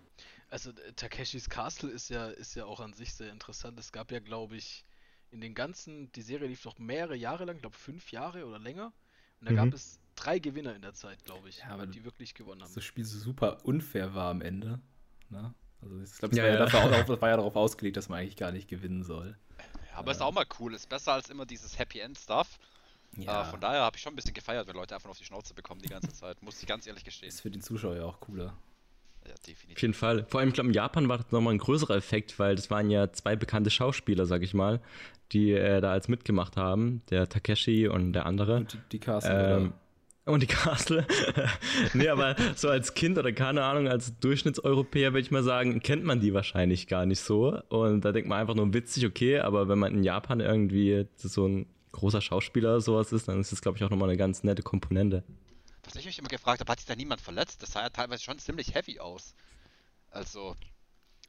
Also 0.48 0.70
äh, 0.70 0.92
Takeshis 0.94 1.48
Castle 1.48 1.90
ist 1.90 2.10
ja, 2.10 2.28
ist 2.28 2.54
ja 2.54 2.64
auch 2.66 2.80
an 2.80 2.92
sich 2.92 3.14
sehr 3.14 3.32
interessant. 3.32 3.78
Es 3.80 3.90
gab 3.92 4.12
ja, 4.12 4.20
glaube 4.20 4.56
ich, 4.56 4.84
in 5.30 5.40
den 5.40 5.54
ganzen, 5.54 6.12
die 6.12 6.22
Serie 6.22 6.46
lief 6.48 6.62
doch 6.62 6.78
mehrere 6.78 7.16
Jahre 7.16 7.46
lang, 7.46 7.56
ich 7.56 7.62
glaube 7.62 7.76
fünf 7.76 8.12
Jahre 8.12 8.44
oder 8.46 8.58
länger. 8.58 8.92
Und 9.40 9.46
da 9.46 9.52
Mhm. 9.52 9.56
gab 9.56 9.72
es 9.74 9.98
drei 10.14 10.38
Gewinner 10.38 10.76
in 10.76 10.82
der 10.82 10.92
Zeit, 10.92 11.24
glaube 11.24 11.48
ich, 11.48 11.58
Ja, 11.60 11.68
aber 11.70 11.86
die 11.86 12.04
wirklich 12.04 12.34
gewonnen 12.34 12.62
haben. 12.62 12.72
das 12.74 12.84
Spiel 12.84 13.04
so 13.04 13.18
super 13.18 13.64
unfair 13.64 14.14
war 14.14 14.30
am 14.30 14.42
Ende. 14.42 14.78
Ne? 15.30 15.54
Also 15.82 16.00
ich 16.00 16.18
glaube, 16.18 16.34
das, 16.34 16.38
Ja, 16.38 16.44
war 16.44 16.50
ja, 16.90 16.96
ja. 16.98 17.02
das 17.04 17.20
war 17.20 17.28
ja 17.28 17.36
darauf 17.36 17.56
ausgelegt, 17.56 17.96
dass 17.96 18.08
man 18.08 18.20
eigentlich 18.20 18.36
gar 18.36 18.52
nicht 18.52 18.68
gewinnen 18.68 19.02
soll. 19.04 19.36
Ja, 19.58 19.98
aber 19.98 20.12
ist 20.12 20.22
auch 20.22 20.32
mal 20.32 20.46
cool. 20.58 20.74
Ist 20.74 20.88
besser 20.88 21.12
als 21.14 21.28
immer 21.28 21.44
dieses 21.46 21.78
Happy 21.78 22.00
End 22.00 22.16
Stuff. 22.18 22.58
Äh, 23.18 23.44
von 23.44 23.60
daher 23.60 23.80
habe 23.82 23.96
ich 23.96 24.02
schon 24.02 24.14
ein 24.14 24.16
bisschen 24.16 24.32
gefeiert, 24.32 24.66
wenn 24.68 24.74
Leute 24.76 24.94
einfach 24.94 25.06
nur 25.06 25.10
auf 25.10 25.18
die 25.18 25.24
Schnauze 25.26 25.52
bekommen 25.52 25.82
die 25.82 25.88
ganze 25.90 26.08
Zeit. 26.14 26.42
Muss 26.42 26.60
ich 26.62 26.66
ganz 26.66 26.86
ehrlich 26.86 27.04
gestehen. 27.04 27.28
ist 27.28 27.42
für 27.42 27.50
den 27.50 27.60
Zuschauer 27.60 27.96
ja 27.96 28.04
auch 28.04 28.20
cooler. 28.20 28.54
Ja, 29.26 29.34
Auf 29.34 29.40
definitiv. 29.40 29.82
jeden 29.82 29.94
Fall. 29.94 30.24
Vor 30.28 30.40
allem, 30.40 30.48
ich 30.48 30.54
glaube, 30.54 30.68
in 30.68 30.74
Japan 30.74 31.08
war 31.08 31.18
das 31.18 31.30
nochmal 31.30 31.52
ein 31.54 31.58
größerer 31.58 31.94
Effekt, 31.94 32.38
weil 32.38 32.56
das 32.56 32.70
waren 32.70 32.90
ja 32.90 33.12
zwei 33.12 33.36
bekannte 33.36 33.70
Schauspieler, 33.70 34.24
sag 34.26 34.42
ich 34.42 34.54
mal, 34.54 34.80
die 35.32 35.52
äh, 35.52 35.80
da 35.80 35.92
als 35.92 36.08
mitgemacht 36.08 36.56
haben. 36.56 37.02
Der 37.10 37.28
Takeshi 37.28 37.86
und 37.86 38.14
der 38.14 38.24
andere. 38.26 38.56
Und 38.56 38.72
die, 38.72 38.78
die 38.92 38.98
Castle, 38.98 39.56
Ähm, 39.56 39.62
oder? 39.66 39.72
Und 40.24 40.42
die 40.42 40.46
Castle. 40.46 41.06
nee, 41.94 42.08
aber 42.08 42.36
so 42.54 42.68
als 42.68 42.94
Kind 42.94 43.18
oder 43.18 43.32
keine 43.32 43.64
Ahnung, 43.64 43.88
als 43.88 44.18
Durchschnittseuropäer 44.20 45.12
würde 45.12 45.20
ich 45.20 45.30
mal 45.30 45.42
sagen, 45.42 45.80
kennt 45.80 46.04
man 46.04 46.20
die 46.20 46.32
wahrscheinlich 46.32 46.86
gar 46.86 47.06
nicht 47.06 47.20
so. 47.20 47.60
Und 47.68 48.04
da 48.04 48.12
denkt 48.12 48.28
man 48.28 48.40
einfach 48.40 48.54
nur 48.54 48.72
witzig, 48.72 49.06
okay, 49.06 49.40
aber 49.40 49.68
wenn 49.68 49.78
man 49.78 49.94
in 49.94 50.04
Japan 50.04 50.40
irgendwie 50.40 51.06
so 51.16 51.46
ein 51.46 51.66
großer 51.92 52.20
Schauspieler 52.20 52.70
oder 52.70 52.80
sowas 52.80 53.12
ist, 53.12 53.28
dann 53.28 53.40
ist 53.40 53.52
das, 53.52 53.60
glaube 53.62 53.78
ich, 53.78 53.84
auch 53.84 53.90
nochmal 53.90 54.08
eine 54.08 54.18
ganz 54.18 54.44
nette 54.44 54.62
Komponente. 54.62 55.24
Was 55.84 55.96
ich 55.96 56.06
mich 56.06 56.18
immer 56.18 56.28
gefragt 56.28 56.60
habe, 56.60 56.70
hat 56.70 56.78
sich 56.78 56.86
da 56.86 56.94
niemand 56.94 57.20
verletzt? 57.20 57.62
Das 57.62 57.72
sah 57.72 57.82
ja 57.82 57.90
teilweise 57.90 58.22
schon 58.22 58.38
ziemlich 58.38 58.74
heavy 58.74 59.00
aus. 59.00 59.34
Also, 60.10 60.54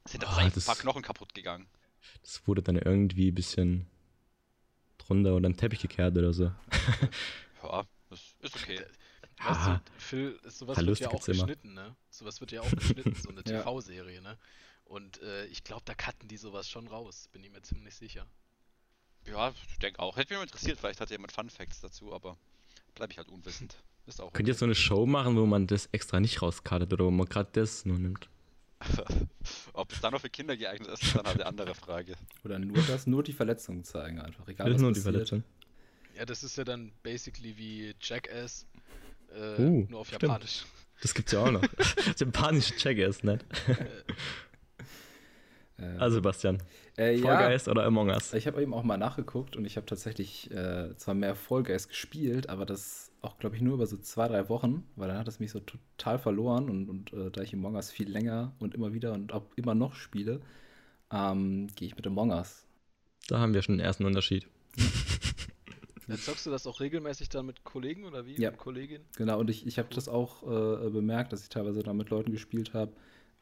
sind 0.06 0.24
da 0.24 0.32
vielleicht 0.32 0.56
ein 0.56 0.64
paar 0.64 0.76
Knochen 0.76 1.02
kaputt 1.02 1.34
gegangen. 1.34 1.68
Das 2.22 2.46
wurde 2.48 2.62
dann 2.62 2.76
irgendwie 2.76 3.32
ein 3.32 3.36
bisschen 3.36 3.88
drunter 4.98 5.36
oder 5.36 5.48
im 5.48 5.58
Teppich 5.58 5.82
gekehrt 5.82 6.18
oder 6.18 6.34
so. 6.34 6.52
Ja, 7.64 7.86
das 8.42 8.54
ist 8.54 8.64
okay. 8.64 8.80
Weißt 9.38 9.60
Ah. 9.60 9.82
du, 9.84 9.92
Phil, 10.00 10.40
sowas 10.48 10.76
Verlust 10.76 11.02
wird 11.02 11.02
ja 11.02 11.08
auch 11.08 11.12
gibt's 11.26 11.28
immer. 11.28 11.48
geschnitten, 11.48 11.74
ne? 11.74 11.96
Sowas 12.10 12.40
wird 12.40 12.52
ja 12.52 12.62
auch 12.62 12.72
geschnitten, 12.72 13.16
so 13.16 13.30
eine 13.30 13.42
Ja. 13.48 13.62
TV-Serie, 13.64 14.22
ne? 14.22 14.38
Und 14.86 15.22
äh, 15.22 15.46
ich 15.48 15.64
glaube, 15.64 15.82
da 15.86 15.94
cutten 15.96 16.28
die 16.28 16.38
sowas 16.38 16.70
schon 16.70 16.88
raus, 16.88 17.30
bin 17.32 17.44
ich 17.44 17.52
mir 17.52 17.62
ziemlich 17.62 17.96
sicher. 17.96 18.26
Ja, 19.26 19.54
ich 19.72 19.80
denke 19.80 20.00
auch. 20.00 20.18
Hätte 20.18 20.34
mich 20.34 20.38
mal 20.40 20.44
interessiert, 20.44 20.78
vielleicht 20.80 21.00
hat 21.02 21.10
jemand 21.10 21.32
Fun 21.32 21.50
Facts 21.50 21.82
dazu, 21.82 22.14
aber 22.14 22.38
bleibe 22.94 23.12
ich 23.14 23.18
halt 23.18 23.30
unwissend. 23.30 23.76
Ist 24.06 24.20
auch 24.22 24.34
Könnt 24.34 24.50
ihr 24.50 24.54
so 24.54 24.66
eine 24.66 24.76
Show 24.76 25.06
machen, 25.06 25.38
wo 25.38 25.46
man 25.46 25.66
das 25.66 25.88
extra 25.94 26.20
nicht 26.20 26.42
rauskartet 26.42 26.92
oder 26.94 27.06
wo 27.06 27.12
man 27.12 27.26
gerade 27.28 27.50
das 27.54 27.86
nur 27.86 27.98
nimmt? 27.98 28.28
Ob 29.74 29.92
es 29.94 30.02
dann 30.02 30.12
noch 30.12 30.20
für 30.22 30.30
Kinder 30.30 30.58
geeignet 30.58 30.90
ist, 30.90 31.04
ist 31.04 31.16
dann 31.16 31.26
halt 31.26 31.36
eine 31.38 31.46
andere 31.46 31.74
Frage. 31.74 32.16
Oder 32.44 32.60
nur 32.60 32.82
das, 32.84 33.08
nur 33.08 33.24
die 33.24 33.32
Verletzungen 33.34 33.84
zeigen 33.86 34.20
einfach. 34.20 34.46
Egal, 34.48 34.68
Das 34.68 34.74
was 34.74 34.78
ist 34.78 34.82
nur 34.82 34.92
die 34.92 35.00
passiert. 35.00 35.30
Verletzung. 35.30 35.44
Ja, 36.16 36.26
das 36.26 36.44
ist 36.44 36.58
ja 36.58 36.64
dann 36.64 36.92
basically 37.02 37.58
wie 37.58 37.94
Jackass, 38.02 38.66
äh, 39.36 39.62
Uh, 39.62 39.86
nur 39.90 40.00
auf 40.02 40.08
stimmt. 40.08 40.24
Japanisch. 40.24 40.66
Das 41.02 41.14
gibt's 41.14 41.34
ja 41.34 41.40
auch 41.44 41.52
noch. 41.52 41.62
Japanische 42.18 42.74
nett. 43.24 43.44
Äh, 45.78 45.84
Also 45.98 46.16
Sebastian, 46.16 46.60
äh, 46.98 47.18
Fall 47.18 47.34
ja, 47.34 47.48
Guys 47.50 47.68
oder 47.68 47.84
Among 47.84 48.10
Us? 48.10 48.34
ich 48.34 48.48
habe 48.48 48.62
eben 48.62 48.74
auch 48.74 48.84
mal 48.84 48.98
nachgeguckt 48.98 49.56
und 49.58 49.66
ich 49.66 49.76
habe 49.76 49.86
tatsächlich 49.86 50.50
äh, 50.52 50.96
zwar 50.96 51.14
mehr 51.16 51.36
Fall 51.36 51.64
Guys 51.64 51.88
gespielt, 51.90 52.48
aber 52.48 52.66
das 52.66 53.12
auch, 53.22 53.38
glaube 53.40 53.56
ich, 53.56 53.62
nur 53.62 53.74
über 53.74 53.88
so 53.88 53.98
zwei, 53.98 54.28
drei 54.28 54.48
Wochen, 54.50 54.86
weil 54.96 55.08
dann 55.10 55.18
hat 55.18 55.28
es 55.28 55.40
mich 55.40 55.52
so 55.52 55.60
total 55.62 56.20
verloren 56.20 56.70
und, 56.70 56.90
und 56.90 57.12
äh, 57.14 57.32
da 57.32 57.42
ich 57.42 57.54
Among 57.54 57.76
Us 57.76 57.92
viel 57.92 58.10
länger 58.10 58.54
und 58.60 58.74
immer 58.76 58.94
wieder 58.94 59.14
und 59.14 59.34
auch 59.34 59.44
immer 59.56 59.76
noch 59.76 59.96
spiele, 59.96 60.42
ähm, 61.12 61.68
gehe 61.76 61.88
ich 61.88 61.96
mit 61.96 62.06
Among 62.08 62.32
Us. 62.32 62.66
Da 63.28 63.40
haben 63.40 63.54
wir 63.54 63.62
schon 63.62 63.78
den 63.78 63.86
ersten 63.86 64.06
Unterschied. 64.06 64.48
Äh, 66.08 66.18
zockst 66.18 66.46
du 66.46 66.52
das 66.52 66.68
auch 66.68 66.80
regelmäßig 66.80 67.30
dann 67.30 67.46
mit 67.46 67.64
Kollegen 67.64 68.06
oder 68.06 68.26
wie? 68.26 68.40
Ja. 68.40 68.52
Mit 68.52 68.60
Kolleginnen? 68.60 69.06
Genau, 69.16 69.40
und 69.40 69.50
ich, 69.50 69.66
ich 69.66 69.80
habe 69.80 69.94
das 69.94 70.08
auch 70.08 70.44
äh, 70.44 70.90
bemerkt, 70.90 71.34
dass 71.34 71.44
ich 71.44 71.50
teilweise 71.50 71.84
da 71.84 71.94
mit 71.94 72.10
Leuten 72.10 72.32
gespielt 72.32 72.74
habe, 72.74 72.94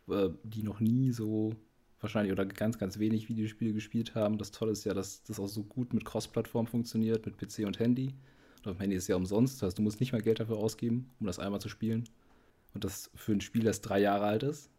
äh, 0.09 0.29
die 0.43 0.63
noch 0.63 0.79
nie 0.79 1.11
so 1.11 1.55
wahrscheinlich 1.99 2.31
oder 2.31 2.45
ganz, 2.45 2.77
ganz 2.77 2.99
wenig 2.99 3.29
Videospiele 3.29 3.73
gespielt 3.73 4.15
haben. 4.15 4.37
Das 4.37 4.51
Tolle 4.51 4.71
ist 4.71 4.83
ja, 4.83 4.93
dass 4.93 5.23
das 5.23 5.39
auch 5.39 5.47
so 5.47 5.63
gut 5.63 5.93
mit 5.93 6.05
Cross-Plattform 6.05 6.67
funktioniert, 6.67 7.25
mit 7.25 7.37
PC 7.37 7.65
und 7.65 7.79
Handy. 7.79 8.13
Und 8.57 8.71
auf 8.71 8.77
dem 8.77 8.81
Handy 8.81 8.95
ist 8.95 9.03
es 9.03 9.07
ja 9.07 9.15
umsonst, 9.15 9.55
das 9.55 9.67
heißt, 9.67 9.77
du 9.77 9.81
musst 9.81 9.99
nicht 9.99 10.11
mal 10.11 10.21
Geld 10.21 10.39
dafür 10.39 10.57
ausgeben, 10.57 11.11
um 11.19 11.27
das 11.27 11.39
einmal 11.39 11.61
zu 11.61 11.69
spielen. 11.69 12.07
Und 12.73 12.83
das 12.83 13.11
für 13.15 13.33
ein 13.33 13.41
Spiel, 13.41 13.63
das 13.63 13.81
drei 13.81 13.99
Jahre 13.99 14.25
alt 14.25 14.43
ist 14.43 14.69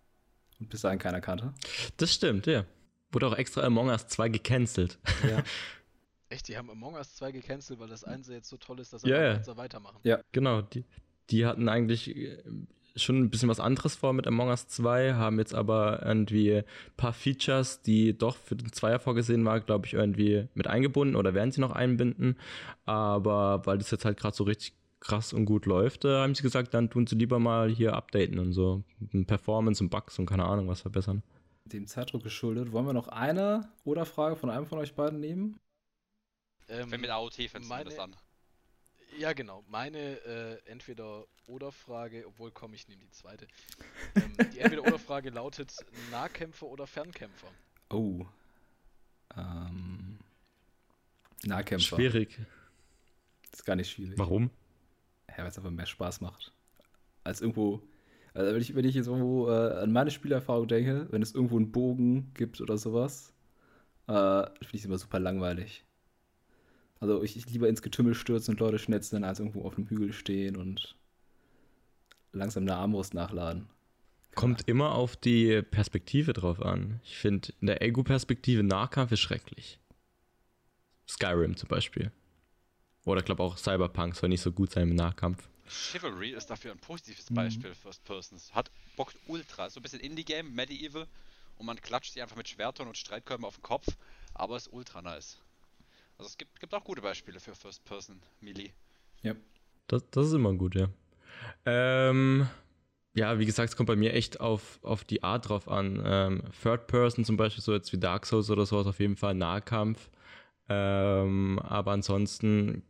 und 0.61 0.69
bis 0.71 0.83
dahin 0.83 0.99
keiner 0.99 1.21
kannte. 1.21 1.53
Das 1.97 2.13
stimmt, 2.13 2.47
ja. 2.47 2.65
Wurde 3.11 3.27
auch 3.27 3.37
extra 3.37 3.63
Among 3.63 3.89
Us 3.89 4.07
2 4.07 4.31
gecancelt. 4.31 4.99
Ja, 5.29 5.43
Echt, 6.33 6.49
die 6.49 6.57
haben 6.57 6.71
Among 6.71 6.95
Us 6.95 7.15
2 7.17 7.33
gecancelt, 7.33 7.79
weil 7.79 7.89
das 7.89 8.05
eine 8.05 8.23
jetzt 8.31 8.49
so 8.49 8.57
toll 8.57 8.81
ist, 8.81 8.93
dass 8.93 9.03
Ja, 9.03 9.17
alle 9.17 9.27
ja. 9.27 9.35
jetzt 9.35 9.57
weitermachen. 9.57 9.99
Genau, 10.33 10.63
die, 10.63 10.85
die 11.31 11.45
hatten 11.47 11.69
eigentlich 11.69 12.17
äh, 12.17 12.43
schon 12.97 13.19
ein 13.21 13.31
bisschen 13.31 13.49
was 13.49 13.61
anderes 13.61 13.97
vor 13.97 14.13
mit 14.13 14.27
Among 14.27 14.49
Us 14.49 14.67
2, 14.69 15.15
haben 15.15 15.39
jetzt 15.39 15.55
aber 15.55 16.03
irgendwie 16.05 16.57
ein 16.59 16.65
paar 16.97 17.13
Features, 17.13 17.83
die 17.83 18.17
doch 18.17 18.37
für 18.37 18.57
den 18.57 18.73
Zweier 18.73 18.99
vorgesehen 18.99 19.45
war, 19.45 19.61
glaube 19.61 19.87
ich, 19.87 19.95
irgendwie 19.95 20.49
mit 20.55 20.67
eingebunden 20.67 21.17
oder 21.17 21.35
werden 21.35 21.53
sie 21.53 21.61
noch 21.61 21.73
einbinden. 21.73 22.37
Aber 22.85 23.63
weil 23.67 23.79
das 23.79 23.91
jetzt 23.91 24.05
halt 24.05 24.19
gerade 24.19 24.35
so 24.37 24.45
richtig 24.45 24.75
krass 25.01 25.33
und 25.33 25.45
gut 25.47 25.67
läuft, 25.67 26.05
äh, 26.05 26.17
haben 26.21 26.35
sie 26.35 26.43
gesagt, 26.43 26.73
dann 26.75 26.89
tun 26.89 27.07
sie 27.07 27.17
lieber 27.17 27.39
mal 27.39 27.69
hier 27.71 27.95
updaten 27.95 28.39
und 28.39 28.53
so. 28.53 28.85
Performance 29.27 29.83
und 29.83 29.91
Bugs 29.91 30.19
und 30.19 30.27
keine 30.27 30.45
Ahnung 30.47 30.69
was 30.69 30.81
verbessern. 30.83 31.23
dem 31.65 31.87
Zeitdruck 31.87 32.23
geschuldet. 32.23 32.73
Wollen 32.73 32.87
wir 32.87 32.93
noch 32.93 33.09
eine 33.09 33.69
oder 33.85 34.05
Frage 34.07 34.37
von 34.37 34.51
einem 34.51 34.67
von 34.67 34.79
euch 34.79 34.95
beiden 34.95 35.21
nehmen? 35.21 35.59
Ähm, 36.73 36.91
Wenn 36.91 37.01
mit 37.01 37.11
AOT 37.11 37.35
fängst 37.49 37.69
meine- 37.69 37.91
das 37.91 37.99
an. 37.99 38.17
Ja, 39.19 39.35
genau. 39.35 39.63
Meine 39.69 39.99
äh, 39.99 40.59
Entweder-Oder-Frage, 40.71 42.27
obwohl 42.27 42.51
komm, 42.51 42.73
ich 42.73 42.89
nehme 42.89 43.03
die 43.03 43.11
zweite. 43.11 43.47
Ähm, 44.15 44.37
die 44.53 44.59
Entweder-Oder-Frage 44.59 45.31
lautet 45.31 45.75
Nahkämpfer 46.11 46.67
oder 46.67 46.87
Fernkämpfer? 46.87 47.49
Oh. 47.91 48.27
Ähm. 49.37 50.19
Nahkämpfer. 51.45 51.97
Schwierig. 51.97 52.39
Ist 53.53 53.65
gar 53.65 53.77
nicht 53.77 53.91
schwierig. 53.91 54.19
Warum? 54.19 54.51
Ja, 55.29 55.39
weil 55.39 55.47
es 55.49 55.57
einfach 55.59 55.71
mehr 55.71 55.87
Spaß 55.87 56.21
macht. 56.21 56.53
Als 57.25 57.41
irgendwo. 57.41 57.83
Also 58.35 58.55
wenn 58.55 58.63
ich, 58.63 58.75
wenn 58.75 58.85
ich 58.87 58.95
jetzt 58.95 59.07
irgendwo 59.09 59.51
äh, 59.51 59.83
an 59.83 59.93
meine 59.93 60.11
Spielerfahrung 60.11 60.67
denke, 60.69 61.07
wenn 61.11 61.21
es 61.23 61.35
irgendwo 61.35 61.57
einen 61.57 61.71
Bogen 61.73 62.33
gibt 62.35 62.61
oder 62.63 62.79
sowas, 62.79 63.33
äh, 64.09 64.13
finde 64.13 64.69
ich 64.73 64.81
es 64.81 64.85
immer 64.87 64.99
super 64.99 65.21
langweilig. 65.21 65.85
Also 67.03 67.21
ich, 67.25 67.37
ich 67.37 67.51
lieber 67.51 67.69
ins 67.69 67.83
Getümmel 67.83 68.15
stürzen 68.15 68.55
und 68.55 68.61
Leute 68.61 68.79
schnetzeln, 68.79 69.25
als 69.25 69.41
irgendwo 69.41 69.65
auf 69.65 69.77
einem 69.77 69.89
Hügel 69.89 70.13
stehen 70.13 70.55
und 70.55 70.95
langsam 72.31 72.63
eine 72.63 72.77
Armbrust 72.77 73.13
nachladen. 73.13 73.69
Kommt 74.37 74.69
immer 74.69 74.93
auf 74.95 75.17
die 75.17 75.63
Perspektive 75.63 76.33
drauf 76.33 76.63
an. 76.63 77.01
Ich 77.03 77.17
finde, 77.17 77.53
in 77.61 77.67
der 77.67 77.83
Ego-Perspektive 77.83 78.63
Nahkampf 78.63 79.11
ist 79.11 79.19
schrecklich. 79.19 79.81
Skyrim 81.09 81.57
zum 81.57 81.69
Beispiel. 81.69 82.13
Oder 83.05 83.19
ich 83.19 83.25
glaube 83.25 83.43
auch 83.43 83.59
Cyberpunk 83.59 84.15
soll 84.15 84.29
nicht 84.29 84.41
so 84.41 84.53
gut 84.53 84.71
sein 84.71 84.89
im 84.89 84.95
Nahkampf. 84.95 85.49
Chivalry 85.67 86.31
ist 86.31 86.47
dafür 86.51 86.71
ein 86.71 86.79
positives 86.79 87.29
Mhm. 87.31 87.35
Beispiel 87.35 87.75
First 87.75 88.05
Persons. 88.05 88.55
Hat 88.55 88.71
bockt 88.97 89.17
ultra. 89.27 89.69
So 89.71 89.81
ein 89.81 89.83
bisschen 89.83 89.99
Indie-Game, 89.99 90.55
Medieval. 90.55 91.09
Und 91.59 91.67
man 91.67 91.81
klatscht 91.81 92.13
sie 92.13 92.23
einfach 92.23 92.37
mit 92.37 92.49
Schwertern 92.49 92.87
und 92.87 92.97
Streitkolben 92.97 93.45
auf 93.45 93.57
den 93.57 93.63
Kopf. 93.63 93.89
Aber 94.35 94.57
ist 94.57 94.73
ultra 94.73 95.03
nice. 95.03 95.42
Also 96.19 96.29
es 96.29 96.39
gibt, 96.39 96.61
gibt 96.61 96.75
auch 96.75 96.85
gute 96.85 97.03
Beispiele 97.03 97.41
für 97.41 97.55
First 97.55 97.85
Person 97.85 98.21
Melee. 98.41 98.71
Ja. 99.23 99.35
Das, 99.87 100.09
das 100.11 100.29
ist 100.29 100.33
immer 100.35 100.53
gut, 100.55 100.75
ja. 100.75 100.89
Ähm, 101.67 102.49
ja, 103.15 103.39
wie 103.39 103.47
gesagt, 103.47 103.71
es 103.71 103.77
kommt 103.77 103.89
bei 103.89 103.97
mir 103.97 104.15
echt 104.15 104.41
auf, 104.41 104.79
auf 104.83 105.05
die 105.05 105.23
Art 105.23 105.49
drauf 105.49 105.69
an. 105.69 106.03
Ähm, 106.05 106.43
Third 106.63 106.87
Person 106.87 107.25
zum 107.25 107.37
Beispiel, 107.37 107.63
so 107.63 107.73
jetzt 107.73 107.93
wie 107.93 107.99
Dark 107.99 108.27
Souls 108.27 108.49
oder 108.51 108.65
sowas, 108.65 108.87
auf 108.87 109.01
jeden 109.01 109.17
Fall 109.17 109.35
Nahkampf. 109.35 110.11
Ähm, 110.69 111.59
aber 111.59 111.93
ansonsten, 111.93 112.83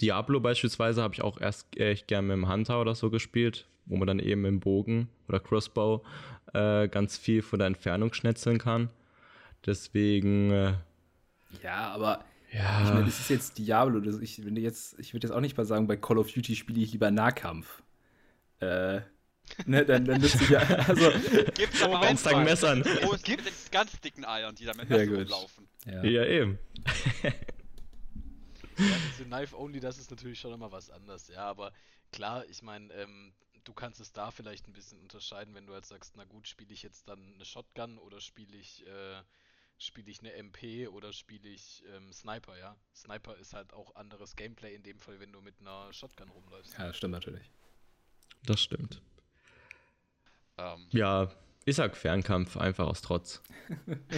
Diablo 0.00 0.40
beispielsweise 0.40 1.02
habe 1.02 1.14
ich 1.14 1.22
auch 1.22 1.40
erst 1.40 1.76
echt 1.78 2.08
gern 2.08 2.26
mit 2.26 2.34
dem 2.34 2.50
Hunter 2.50 2.80
oder 2.80 2.94
so 2.94 3.08
gespielt, 3.08 3.66
wo 3.86 3.96
man 3.96 4.06
dann 4.08 4.18
eben 4.18 4.44
im 4.44 4.60
Bogen 4.60 5.08
oder 5.28 5.40
Crossbow 5.40 6.02
äh, 6.52 6.88
ganz 6.88 7.16
viel 7.16 7.40
von 7.40 7.58
der 7.60 7.68
Entfernung 7.68 8.12
schnetzeln 8.12 8.58
kann. 8.58 8.90
Deswegen, 9.64 10.50
äh, 10.50 10.74
Ja, 11.62 11.92
aber 11.92 12.24
ja. 12.52 12.84
ich 12.84 12.92
meine, 12.92 13.04
das 13.06 13.20
ist 13.20 13.30
jetzt 13.30 13.58
Diablo. 13.58 14.00
Das, 14.00 14.18
ich, 14.20 14.44
wenn 14.44 14.54
du 14.54 14.60
jetzt, 14.60 14.98
ich 14.98 15.12
würde 15.14 15.26
jetzt 15.26 15.34
auch 15.34 15.40
nicht 15.40 15.56
mal 15.56 15.64
sagen, 15.64 15.86
bei 15.86 15.96
Call 15.96 16.18
of 16.18 16.30
Duty 16.30 16.54
spiele 16.56 16.80
ich 16.80 16.92
lieber 16.92 17.10
Nahkampf. 17.10 17.82
Äh, 18.60 19.00
ne, 19.66 19.84
dann, 19.84 20.04
dann 20.04 20.20
nützt 20.20 20.38
sich 20.38 20.48
ja, 20.50 20.60
also, 20.88 21.10
Gibt's 21.54 21.82
aber 21.82 22.00
Wenn's 22.00 22.26
auch. 22.26 22.42
Messern. 22.42 22.84
Wo 23.02 23.12
es 23.14 23.22
gibt 23.22 23.42
ganz 23.72 23.98
dicken 24.00 24.24
Eiern, 24.24 24.54
die 24.54 24.64
da 24.64 24.74
mit 24.74 24.88
Ja, 24.90 24.98
rumlaufen. 24.98 25.68
ja. 25.86 26.04
ja, 26.04 26.24
eben. 26.24 26.58
Ja, 28.78 28.96
diese 29.10 29.24
Knife 29.24 29.56
Only, 29.58 29.80
das 29.80 29.98
ist 29.98 30.10
natürlich 30.10 30.40
schon 30.40 30.52
immer 30.52 30.72
was 30.72 30.90
anderes, 30.90 31.28
ja, 31.28 31.44
aber 31.44 31.72
klar, 32.10 32.44
ich 32.48 32.62
meine, 32.62 32.92
ähm, 32.94 33.32
du 33.64 33.72
kannst 33.72 34.00
es 34.00 34.12
da 34.12 34.30
vielleicht 34.30 34.66
ein 34.66 34.72
bisschen 34.72 34.98
unterscheiden, 35.00 35.54
wenn 35.54 35.66
du 35.66 35.74
jetzt 35.74 35.88
sagst, 35.88 36.14
na 36.16 36.24
gut, 36.24 36.48
spiele 36.48 36.72
ich 36.72 36.82
jetzt 36.82 37.08
dann 37.08 37.34
eine 37.34 37.44
Shotgun 37.44 37.98
oder 37.98 38.20
spiele 38.20 38.56
ich, 38.56 38.84
äh, 38.86 39.20
spiele 39.82 40.10
ich 40.10 40.20
eine 40.20 40.32
MP 40.34 40.88
oder 40.88 41.12
spiele 41.12 41.48
ich 41.48 41.82
ähm, 41.94 42.12
Sniper, 42.12 42.56
ja. 42.58 42.76
Sniper 42.94 43.36
ist 43.36 43.52
halt 43.52 43.72
auch 43.72 43.94
anderes 43.96 44.36
Gameplay 44.36 44.74
in 44.74 44.82
dem 44.82 44.98
Fall, 44.98 45.18
wenn 45.20 45.32
du 45.32 45.40
mit 45.40 45.60
einer 45.60 45.92
Shotgun 45.92 46.28
rumläufst. 46.28 46.78
Ja, 46.78 46.92
stimmt 46.92 47.12
natürlich. 47.12 47.50
Das 48.44 48.60
stimmt. 48.60 49.02
Ähm, 50.58 50.88
Ja, 50.92 51.32
ich 51.64 51.76
sag 51.76 51.96
Fernkampf 51.96 52.56
einfach 52.56 52.86
aus 52.86 53.02
Trotz. 53.02 53.42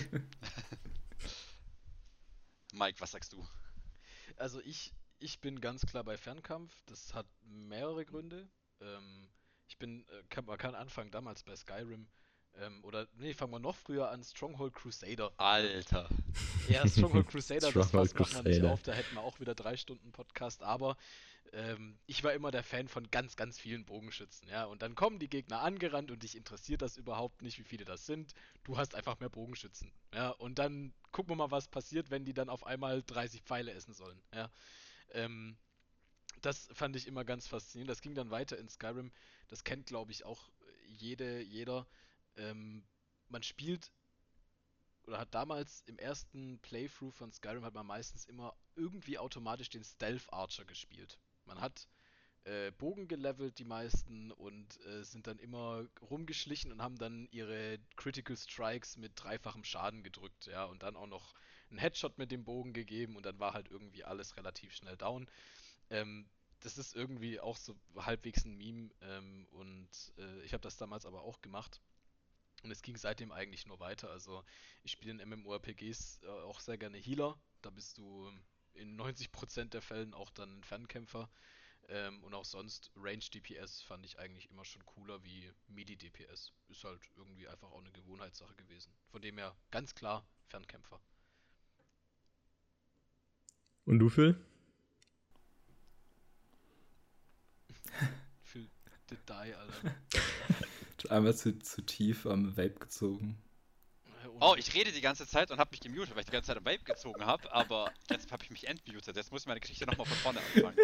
Mike, 2.73 3.01
was 3.01 3.13
sagst 3.13 3.33
du? 3.33 3.47
Also 4.37 4.61
ich, 4.63 4.93
ich 5.19 5.41
bin 5.41 5.61
ganz 5.61 5.87
klar 5.87 6.05
bei 6.05 6.17
Fernkampf. 6.17 6.75
Das 6.87 7.15
hat 7.15 7.27
mehrere 7.43 8.05
Gründe. 8.05 8.49
Ähm, 8.81 9.29
ich 9.69 9.79
bin, 9.79 10.07
äh, 10.09 10.23
kann, 10.29 10.45
man 10.45 10.59
kann 10.59 10.75
anfangen 10.75 11.11
damals 11.11 11.43
bei 11.43 11.57
Skyrim. 11.57 12.09
Ähm, 12.61 12.85
oder, 12.85 13.09
nee, 13.19 13.35
fangen 13.35 13.53
wir 13.53 13.59
noch 13.59 13.75
früher 13.77 14.11
an, 14.11 14.23
Stronghold 14.23 14.75
Crusader. 14.75 15.33
Alter. 15.39 16.09
Ja, 16.69 16.87
Stronghold 16.87 17.29
Crusader, 17.29 17.61
das 17.61 17.71
Stronghold 17.71 18.13
Fass 18.13 18.15
macht 18.15 18.35
man 18.35 18.45
nicht 18.45 18.61
Crusader. 18.61 18.73
auf, 18.73 18.83
da 18.83 18.93
hätten 18.93 19.15
wir 19.17 19.23
auch 19.23 19.41
wieder 19.41 19.55
drei 19.55 19.77
Stunden 19.77 20.13
Podcast, 20.13 20.63
aber 20.63 20.97
ähm, 21.53 21.99
ich 22.07 22.23
war 22.23 22.33
immer 22.33 22.51
der 22.51 22.63
Fan 22.63 22.89
von 22.89 23.11
ganz, 23.11 23.37
ganz 23.37 23.59
vielen 23.59 23.85
Bogenschützen, 23.85 24.49
ja, 24.49 24.65
und 24.65 24.83
dann 24.83 24.95
kommen 24.95 25.19
die 25.19 25.29
Gegner 25.29 25.61
angerannt 25.63 26.11
und 26.11 26.23
dich 26.23 26.37
interessiert 26.37 26.81
das 26.83 26.97
überhaupt 26.97 27.43
nicht, 27.43 27.59
wie 27.59 27.65
viele 27.65 27.85
das 27.85 28.07
sind, 28.07 28.35
du 28.63 28.77
hast 28.77 28.95
einfach 28.95 29.19
mehr 29.19 29.29
Bogenschützen, 29.29 29.91
ja, 30.15 30.31
und 30.31 30.59
dann 30.59 30.93
gucken 31.11 31.33
wir 31.33 31.37
mal, 31.37 31.51
was 31.51 31.69
passiert, 31.69 32.11
wenn 32.11 32.25
die 32.25 32.35
dann 32.35 32.49
auf 32.49 32.65
einmal 32.67 33.03
30 33.03 33.43
Pfeile 33.43 33.73
essen 33.73 33.95
sollen, 33.95 34.21
ja, 34.33 34.49
ähm, 35.13 35.57
das 36.41 36.69
fand 36.73 36.95
ich 36.95 37.07
immer 37.07 37.25
ganz 37.25 37.47
faszinierend, 37.47 37.91
das 37.91 38.01
ging 38.01 38.15
dann 38.15 38.31
weiter 38.31 38.59
in 38.59 38.69
Skyrim, 38.69 39.11
das 39.49 39.65
kennt, 39.65 39.87
glaube 39.87 40.13
ich, 40.13 40.25
auch 40.25 40.51
jede, 40.87 41.41
jeder, 41.41 41.87
ähm, 42.37 42.85
man 43.29 43.43
spielt 43.43 43.93
oder 45.07 45.19
hat 45.19 45.35
damals 45.35 45.83
im 45.87 45.99
ersten 45.99 46.59
Playthrough 46.61 47.15
von 47.15 47.33
Skyrim 47.33 47.65
hat 47.65 47.75
man 47.75 47.87
meistens 47.87 48.25
immer 48.25 48.57
irgendwie 48.75 49.19
automatisch 49.19 49.69
den 49.69 49.85
Stealth 49.85 50.33
Archer 50.33 50.65
gespielt. 50.65 51.19
Man 51.45 51.61
hat 51.61 51.89
äh, 52.45 52.73
Bogen 52.73 53.09
gelevelt, 53.09 53.59
die 53.59 53.65
meisten, 53.65 54.31
und 54.33 54.79
äh, 54.87 55.03
sind 55.03 55.27
dann 55.27 55.39
immer 55.39 55.87
rumgeschlichen 56.01 56.73
und 56.73 56.83
haben 56.83 56.97
dann 56.97 57.27
ihre 57.31 57.79
Critical 57.97 58.37
Strikes 58.37 58.97
mit 58.97 59.13
dreifachem 59.17 59.65
Schaden 59.65 60.03
gedrückt, 60.03 60.47
ja, 60.47 60.65
und 60.65 60.83
dann 60.83 60.97
auch 60.97 61.07
noch 61.07 61.35
einen 61.71 61.79
Headshot 61.79 62.19
mit 62.19 62.31
dem 62.31 62.45
Bogen 62.45 62.73
gegeben 62.73 63.17
und 63.17 63.25
dann 63.25 63.39
war 63.39 63.55
halt 63.55 63.71
irgendwie 63.71 64.05
alles 64.05 64.37
relativ 64.37 64.75
schnell 64.75 64.97
down. 64.97 65.29
Ähm, 65.91 66.29
das 66.61 66.79
ist 66.79 66.95
irgendwie 66.95 67.41
auch 67.41 67.57
so 67.57 67.77
halbwegs 67.97 68.45
ein 68.45 68.57
Meme 68.57 68.91
ähm, 69.03 69.47
und 69.51 69.89
äh, 70.19 70.43
ich 70.43 70.53
habe 70.53 70.63
das 70.63 70.77
damals 70.77 71.05
aber 71.07 71.23
auch 71.23 71.41
gemacht. 71.43 71.81
Und 72.65 72.71
es 72.71 72.81
ging 72.81 72.97
seitdem 72.97 73.31
eigentlich 73.31 73.67
nur 73.67 73.79
weiter. 73.79 74.11
Also 74.11 74.43
ich 74.83 74.93
spiele 74.93 75.23
in 75.23 75.29
MMORPGs 75.29 76.23
äh, 76.23 76.29
auch 76.29 76.61
sehr 76.61 76.79
gerne 76.79 76.97
Healer. 76.97 77.39
Da 77.61 77.69
bist 77.69 77.99
du 77.99 78.33
in 78.73 78.99
90% 78.99 79.67
der 79.69 79.83
Fällen 79.83 80.15
auch 80.15 80.31
dann 80.31 80.59
ein 80.59 80.65
Fernkämpfer. 80.65 81.29
Ähm, 81.89 82.25
und 82.25 82.33
auch 82.33 82.47
sonst 82.47 82.91
Range 82.97 83.19
DPS 83.19 83.83
fand 83.83 84.07
ich 84.07 84.19
eigentlich 84.19 84.51
immer 84.51 84.65
schon 84.65 84.83
cooler 84.87 85.23
wie 85.23 85.53
MIDI 85.69 85.97
DPS. 85.97 86.55
Ist 86.69 86.85
halt 86.85 87.03
irgendwie 87.17 87.47
einfach 87.47 87.71
auch 87.71 87.81
eine 87.81 87.93
Gewohnheitssache 87.93 88.55
gewesen. 88.55 88.95
Von 89.11 89.21
dem 89.21 89.37
her 89.37 89.55
ganz 89.71 89.95
klar 89.95 90.27
Fernkämpfer. 90.47 90.99
Und 93.85 93.99
du, 93.99 94.09
Phil? 94.09 94.43
Für 98.43 98.67
the 99.11 99.17
die, 99.29 99.55
Alter. 99.55 99.95
Einmal 101.11 101.35
zu, 101.35 101.59
zu 101.59 101.83
tief 101.83 102.27
am 102.27 102.57
Vape 102.57 102.79
gezogen. 102.81 103.39
Oh, 104.41 104.55
ich 104.59 104.75
rede 104.75 104.91
die 104.91 105.01
ganze 105.01 105.27
Zeit 105.27 105.51
und 105.53 105.59
habe 105.59 105.71
mich 105.71 105.81
gemutet, 105.81 106.15
weil 106.15 106.21
ich 106.21 106.27
die 106.27 106.33
ganze 106.33 106.49
Zeit 106.49 106.57
am 106.57 106.65
Vape 106.65 106.83
gezogen 106.85 107.25
habe, 107.25 107.53
aber 107.53 107.93
jetzt 108.11 108.33
habe 108.33 108.43
ich 108.43 108.51
mich 108.51 108.67
entmutet. 108.67 109.15
Jetzt 109.15 109.31
muss 109.31 109.43
ich 109.43 109.47
meine 109.47 109.61
Geschichte 109.61 109.87
nochmal 109.87 110.07
von 110.07 110.17
vorne 110.17 110.41
anfangen. 110.41 110.77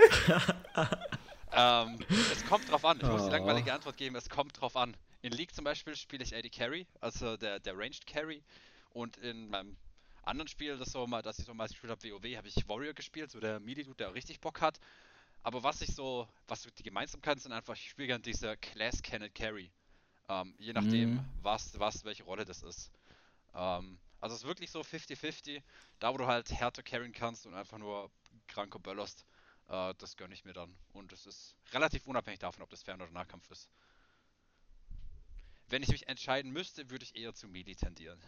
ähm, 2.01 2.07
es 2.33 2.45
kommt 2.47 2.71
drauf 2.71 2.85
an. 2.85 2.99
Ich 2.99 3.07
muss 3.07 3.23
die 3.23 3.29
Oh. 3.29 3.33
langweilige 3.33 3.73
Antwort 3.73 3.97
geben. 3.97 4.15
Es 4.17 4.29
kommt 4.29 4.61
drauf 4.61 4.77
an. 4.77 4.97
In 5.23 5.33
League 5.33 5.55
zum 5.55 5.65
Beispiel 5.65 5.97
spiele 5.97 6.23
ich 6.23 6.35
AD 6.35 6.49
Carry, 6.51 6.87
also 7.01 7.37
der, 7.37 7.59
der 7.61 7.77
Ranged 7.77 8.07
Carry. 8.07 8.43
Und 8.91 9.17
in 9.19 9.49
meinem 9.49 9.77
anderen 10.23 10.49
Spiel, 10.49 10.77
das, 10.79 10.93
so 10.93 11.07
mal, 11.07 11.23
das 11.23 11.39
ich 11.39 11.45
so 11.45 11.53
mal 11.55 11.67
gespielt 11.67 11.91
habe, 11.91 12.03
WoW, 12.03 12.37
habe 12.37 12.49
ich 12.49 12.69
Warrior 12.69 12.95
gespielt, 12.95 13.31
so 13.31 13.41
der 13.41 13.59
Melee-Dude, 13.61 13.97
der 13.97 14.11
auch 14.11 14.15
richtig 14.15 14.41
Bock 14.41 14.61
hat. 14.61 14.79
Aber 15.43 15.63
was 15.63 15.81
ich 15.81 15.95
so, 15.95 16.29
was 16.47 16.63
so 16.63 16.71
die 16.71 16.83
Gemeinsamkeiten 16.83 17.41
sind 17.41 17.53
einfach, 17.53 17.75
ich 17.75 17.91
spiele 17.91 18.09
gerne 18.09 18.23
diese 18.23 18.57
Class 18.59 19.03
Cannon 19.03 19.33
Carry. 19.35 19.71
Ähm, 20.31 20.55
je 20.59 20.73
nachdem, 20.73 21.15
Mhm. 21.15 21.25
was, 21.43 21.77
was, 21.81 22.05
welche 22.05 22.23
Rolle 22.23 22.45
das 22.45 22.63
ist. 22.63 22.93
Ähm, 23.53 23.99
also 24.21 24.37
es 24.37 24.43
ist 24.43 24.47
wirklich 24.47 24.71
so 24.71 24.83
50-50. 24.83 25.61
Da, 25.99 26.13
wo 26.15 26.19
du 26.19 26.27
halt 26.27 26.53
härter 26.53 26.85
carryen 26.85 27.13
kannst 27.13 27.47
und 27.47 27.55
einfach 27.55 27.79
nur 27.79 28.11
kranker 28.47 28.79
böllerst, 28.79 29.25
äh, 29.69 29.93
das 29.99 30.17
gönne 30.17 30.35
ich 30.35 30.45
mir 30.45 30.53
dann. 30.53 30.73
Und 30.93 31.13
es 31.13 31.27
ist 31.27 31.57
relativ 31.73 32.07
unabhängig 32.07 32.39
davon, 32.39 32.63
ob 32.63 32.71
das 32.71 32.83
Fern- 32.85 33.03
oder 33.03 33.11
Nahkampf 33.11 33.51
ist. 33.51 33.69
Wenn 35.69 35.83
ich 35.83 35.89
mich 35.89 36.09
entscheiden 36.09 36.53
müsste, 36.53 36.91
würde 36.91 37.05
ich 37.05 37.17
eher 37.17 37.35
zu 37.35 37.49
Melee 37.49 37.75
tendieren. 37.75 38.21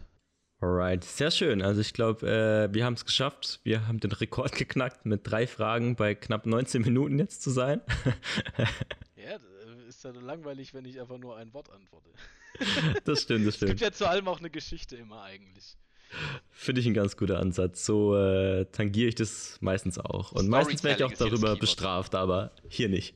Alright, 0.60 1.04
sehr 1.04 1.30
schön. 1.32 1.60
Also 1.62 1.80
ich 1.80 1.92
glaube, 1.92 2.26
äh, 2.28 2.72
wir 2.74 2.84
haben 2.84 2.94
es 2.94 3.04
geschafft. 3.04 3.60
Wir 3.64 3.86
haben 3.86 3.98
den 4.00 4.12
Rekord 4.12 4.52
geknackt, 4.56 5.04
mit 5.06 5.20
drei 5.24 5.46
Fragen 5.46 5.94
bei 5.96 6.14
knapp 6.14 6.46
19 6.46 6.82
Minuten 6.82 7.18
jetzt 7.18 7.42
zu 7.42 7.50
sein. 7.50 7.80
Ist 10.02 10.16
ja 10.16 10.20
langweilig, 10.20 10.74
wenn 10.74 10.84
ich 10.84 11.00
einfach 11.00 11.18
nur 11.18 11.36
ein 11.36 11.54
Wort 11.54 11.70
antworte. 11.70 12.10
das 13.04 13.22
stimmt, 13.22 13.46
das 13.46 13.54
Es 13.54 13.60
gibt 13.60 13.78
stimmt. 13.78 13.80
ja 13.82 13.92
zu 13.92 14.08
allem 14.08 14.26
auch 14.26 14.40
eine 14.40 14.50
Geschichte 14.50 14.96
immer 14.96 15.22
eigentlich. 15.22 15.76
Finde 16.50 16.80
ich 16.80 16.88
ein 16.88 16.94
ganz 16.94 17.16
guter 17.16 17.38
Ansatz. 17.38 17.86
So 17.86 18.16
äh, 18.16 18.64
tangiere 18.72 19.10
ich 19.10 19.14
das 19.14 19.58
meistens 19.60 20.00
auch. 20.00 20.32
Und 20.32 20.48
meistens 20.48 20.82
werde 20.82 21.04
ich 21.04 21.04
auch 21.04 21.16
darüber 21.16 21.54
bestraft, 21.54 22.16
aber 22.16 22.50
hier 22.68 22.88
nicht. 22.88 23.14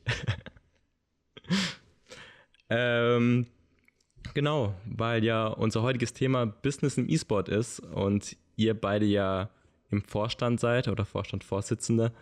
ähm, 2.69 3.47
genau, 4.33 4.73
weil 4.85 5.25
ja 5.25 5.47
unser 5.47 5.81
heutiges 5.81 6.13
Thema 6.13 6.45
Business 6.45 6.97
im 6.97 7.09
E-Sport 7.09 7.49
ist 7.49 7.81
und 7.81 8.37
ihr 8.55 8.79
beide 8.79 9.05
ja 9.05 9.49
im 9.91 10.03
Vorstand 10.03 10.61
seid 10.61 10.87
oder 10.87 11.03
Vorstandsvorsitzende, 11.03 12.13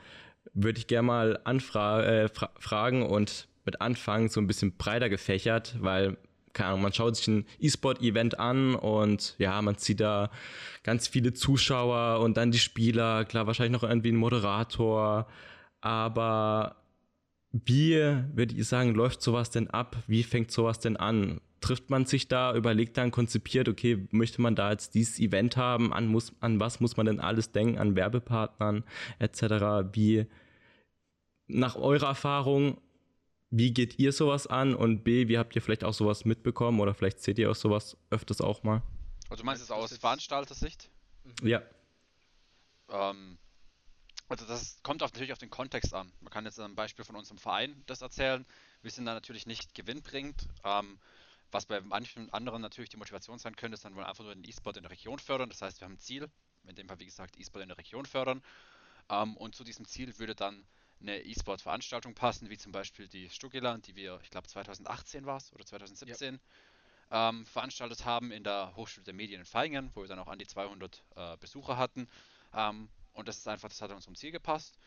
würde 0.55 0.79
ich 0.79 0.87
gerne 0.87 1.05
mal 1.05 1.39
anfra 1.43 2.03
äh, 2.03 2.29
fra 2.29 2.49
fragen 2.57 3.03
und 3.03 3.47
mit 3.65 3.81
anfangen, 3.81 4.29
so 4.29 4.39
ein 4.39 4.47
bisschen 4.47 4.77
breiter 4.77 5.09
gefächert, 5.09 5.75
weil, 5.79 6.17
keine 6.53 6.69
Ahnung, 6.69 6.83
man 6.83 6.93
schaut 6.93 7.15
sich 7.15 7.27
ein 7.27 7.45
E-Sport-Event 7.59 8.39
an 8.39 8.75
und 8.75 9.35
ja, 9.39 9.61
man 9.61 9.75
sieht 9.75 9.99
da 9.99 10.29
ganz 10.83 11.07
viele 11.07 11.33
Zuschauer 11.33 12.21
und 12.21 12.37
dann 12.37 12.51
die 12.51 12.59
Spieler, 12.59 13.25
klar, 13.25 13.47
wahrscheinlich 13.47 13.79
noch 13.79 13.87
irgendwie 13.87 14.11
ein 14.11 14.17
Moderator, 14.17 15.27
aber 15.81 16.77
wie, 17.63 17.95
würde 18.33 18.55
ich 18.55 18.67
sagen, 18.67 18.93
läuft 18.95 19.21
sowas 19.21 19.49
denn 19.49 19.69
ab? 19.69 19.95
Wie 20.07 20.23
fängt 20.23 20.51
sowas 20.51 20.79
denn 20.79 20.97
an? 20.97 21.39
Trifft 21.61 21.89
man 21.89 22.05
sich 22.05 22.27
da, 22.27 22.53
überlegt 22.53 22.97
dann, 22.97 23.11
konzipiert, 23.11 23.69
okay, 23.69 24.05
möchte 24.11 24.41
man 24.41 24.55
da 24.55 24.71
jetzt 24.71 24.93
dieses 24.93 25.19
Event 25.19 25.55
haben? 25.55 25.93
An, 25.93 26.07
muss, 26.07 26.33
an 26.41 26.59
was 26.59 26.79
muss 26.79 26.97
man 26.97 27.05
denn 27.05 27.19
alles 27.19 27.51
denken? 27.51 27.77
An 27.77 27.95
Werbepartnern 27.95 28.83
etc.? 29.19 29.43
Wie, 29.93 30.25
nach 31.47 31.75
eurer 31.75 32.07
Erfahrung, 32.07 32.77
wie 33.57 33.73
geht 33.73 33.99
ihr 33.99 34.11
sowas 34.11 34.47
an? 34.47 34.75
Und 34.75 35.03
B, 35.03 35.29
wie 35.29 35.37
habt 35.37 35.55
ihr 35.55 35.61
vielleicht 35.61 35.85
auch 35.85 35.93
sowas 35.93 36.25
mitbekommen? 36.25 36.81
Oder 36.81 36.93
vielleicht 36.93 37.21
seht 37.21 37.39
ihr 37.39 37.49
auch 37.49 37.55
sowas 37.55 37.95
öfters 38.09 38.41
auch 38.41 38.63
mal? 38.63 38.81
Also 39.29 39.41
du 39.41 39.45
meinst 39.45 39.63
es 39.63 39.71
aus 39.71 39.95
Veranstaltersicht? 39.95 40.89
Ja. 41.41 41.61
Ähm, 42.89 43.37
also 44.27 44.45
das 44.45 44.77
kommt 44.83 45.01
auf, 45.03 45.13
natürlich 45.13 45.31
auf 45.31 45.39
den 45.39 45.49
Kontext 45.49 45.93
an. 45.93 46.11
Man 46.19 46.31
kann 46.31 46.43
jetzt 46.43 46.59
ein 46.59 46.75
Beispiel 46.75 47.05
von 47.05 47.15
unserem 47.15 47.37
Verein 47.37 47.81
das 47.85 48.01
erzählen. 48.01 48.45
Wir 48.81 48.91
sind 48.91 49.05
da 49.05 49.13
natürlich 49.13 49.47
nicht 49.47 49.73
gewinnbringend. 49.73 50.47
Ähm, 50.65 50.99
was 51.51 51.65
bei 51.65 51.79
manchen 51.79 52.29
anderen 52.33 52.61
natürlich 52.61 52.89
die 52.89 52.97
Motivation 52.97 53.39
sein 53.39 53.55
könnte, 53.55 53.75
ist 53.75 53.85
dann 53.85 53.95
wohl 53.95 54.03
einfach 54.03 54.25
nur 54.25 54.35
den 54.35 54.43
E-Sport 54.43 54.75
in 54.75 54.83
der 54.83 54.91
Region 54.91 55.19
fördern. 55.19 55.47
Das 55.47 55.61
heißt, 55.61 55.79
wir 55.79 55.85
haben 55.85 55.93
ein 55.93 55.99
Ziel, 55.99 56.29
in 56.67 56.75
dem 56.75 56.89
Fall 56.89 56.99
wie 56.99 57.05
gesagt 57.05 57.39
E-Sport 57.39 57.61
in 57.63 57.69
der 57.69 57.77
Region 57.77 58.05
fördern. 58.05 58.41
Ähm, 59.09 59.37
und 59.37 59.55
zu 59.55 59.63
diesem 59.63 59.85
Ziel 59.85 60.19
würde 60.19 60.35
dann 60.35 60.65
eine 61.01 61.21
E-Sport-Veranstaltung 61.21 62.13
passen, 62.15 62.49
wie 62.49 62.57
zum 62.57 62.71
Beispiel 62.71 63.07
die 63.07 63.29
Stugiland, 63.29 63.87
die 63.87 63.95
wir, 63.95 64.19
ich 64.23 64.29
glaube 64.29 64.47
2018 64.47 65.25
war 65.25 65.37
es 65.37 65.53
oder 65.53 65.65
2017, 65.65 66.39
ähm, 67.11 67.45
veranstaltet 67.45 68.05
haben 68.05 68.31
in 68.31 68.43
der 68.43 68.75
Hochschule 68.75 69.03
der 69.03 69.13
Medien 69.13 69.41
in 69.41 69.47
Vaihingen, 69.53 69.91
wo 69.93 70.01
wir 70.01 70.07
dann 70.07 70.19
auch 70.19 70.27
an 70.27 70.39
die 70.39 70.47
200 70.47 71.03
äh, 71.15 71.37
Besucher 71.37 71.77
hatten. 71.77 72.07
Ähm, 72.53 72.89
und 73.13 73.27
das 73.27 73.37
ist 73.37 73.47
einfach, 73.47 73.69
das 73.69 73.81
hat 73.81 73.91
unserem 73.91 74.15
Ziel 74.15 74.31
gepasst. 74.31 74.77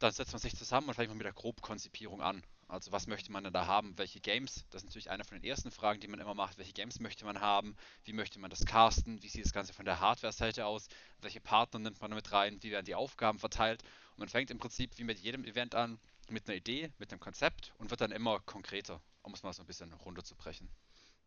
Dann 0.00 0.12
setzt 0.12 0.32
man 0.32 0.40
sich 0.40 0.56
zusammen 0.56 0.88
und 0.88 0.94
fängt 0.94 1.08
man 1.08 1.18
mit 1.18 1.26
der 1.26 1.32
Grobkonzipierung 1.32 2.20
an. 2.20 2.42
Also 2.68 2.92
was 2.92 3.06
möchte 3.06 3.30
man 3.30 3.44
denn 3.44 3.52
da 3.52 3.66
haben? 3.66 3.96
Welche 3.98 4.20
Games? 4.20 4.64
Das 4.70 4.82
ist 4.82 4.86
natürlich 4.86 5.10
eine 5.10 5.24
von 5.24 5.38
den 5.38 5.48
ersten 5.48 5.70
Fragen, 5.70 6.00
die 6.00 6.08
man 6.08 6.18
immer 6.18 6.34
macht. 6.34 6.58
Welche 6.58 6.72
Games 6.72 6.98
möchte 6.98 7.24
man 7.24 7.40
haben? 7.40 7.76
Wie 8.04 8.12
möchte 8.12 8.40
man 8.40 8.50
das 8.50 8.64
casten? 8.64 9.22
Wie 9.22 9.28
sieht 9.28 9.44
das 9.44 9.52
Ganze 9.52 9.72
von 9.72 9.84
der 9.84 10.00
Hardware-Seite 10.00 10.66
aus? 10.66 10.88
Welche 11.20 11.40
Partner 11.40 11.78
nimmt 11.78 12.00
man 12.00 12.12
mit 12.12 12.32
rein? 12.32 12.62
Wie 12.62 12.72
werden 12.72 12.86
die 12.86 12.94
Aufgaben 12.94 13.38
verteilt? 13.38 13.84
Und 14.14 14.20
man 14.20 14.28
fängt 14.28 14.50
im 14.50 14.58
Prinzip 14.58 14.96
wie 14.98 15.04
mit 15.04 15.18
jedem 15.18 15.44
Event 15.44 15.74
an, 15.74 15.98
mit 16.30 16.48
einer 16.48 16.56
Idee, 16.56 16.90
mit 16.98 17.12
einem 17.12 17.20
Konzept 17.20 17.72
und 17.78 17.90
wird 17.90 18.00
dann 18.00 18.12
immer 18.12 18.40
konkreter, 18.40 19.02
um 19.22 19.34
es 19.34 19.42
mal 19.42 19.52
so 19.52 19.62
ein 19.62 19.66
bisschen 19.66 19.92
runterzubrechen. 19.92 20.68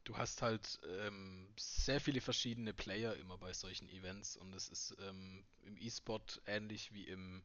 du 0.08 0.18
hast 0.18 0.42
halt 0.42 0.80
ähm, 1.02 1.48
sehr 1.58 2.00
viele 2.00 2.22
verschiedene 2.22 2.74
Player 2.74 3.16
immer 3.16 3.38
bei 3.38 3.52
solchen 3.54 3.90
Events 3.90 4.38
und 4.38 4.54
es 4.54 4.70
ist 4.70 4.96
ähm, 5.02 5.44
im 5.66 5.76
E-Sport 5.78 6.42
ähnlich 6.46 6.94
wie 6.94 7.04
im, 7.04 7.44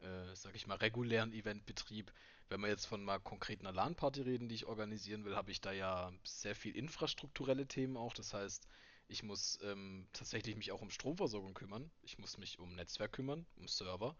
äh, 0.00 0.34
sag 0.34 0.54
ich 0.54 0.66
mal, 0.68 0.76
regulären 0.76 1.32
Eventbetrieb. 1.32 2.12
Wenn 2.48 2.60
wir 2.60 2.68
jetzt 2.68 2.86
von 2.86 3.04
mal 3.04 3.18
konkret 3.18 3.60
einer 3.60 3.72
LAN-Party 3.72 4.22
reden, 4.22 4.48
die 4.48 4.54
ich 4.54 4.66
organisieren 4.66 5.24
will, 5.24 5.36
habe 5.36 5.50
ich 5.50 5.60
da 5.60 5.72
ja 5.72 6.12
sehr 6.22 6.54
viel 6.54 6.76
infrastrukturelle 6.76 7.66
Themen 7.66 7.96
auch. 7.96 8.14
Das 8.14 8.32
heißt, 8.32 8.66
ich 9.08 9.22
muss 9.22 9.58
ähm, 9.62 10.06
tatsächlich 10.12 10.54
mich 10.54 10.70
auch 10.70 10.82
um 10.82 10.90
Stromversorgung 10.90 11.54
kümmern. 11.54 11.90
Ich 12.02 12.18
muss 12.18 12.38
mich 12.38 12.58
um 12.58 12.74
Netzwerk 12.74 13.12
kümmern, 13.12 13.46
um 13.56 13.66
Server. 13.66 14.14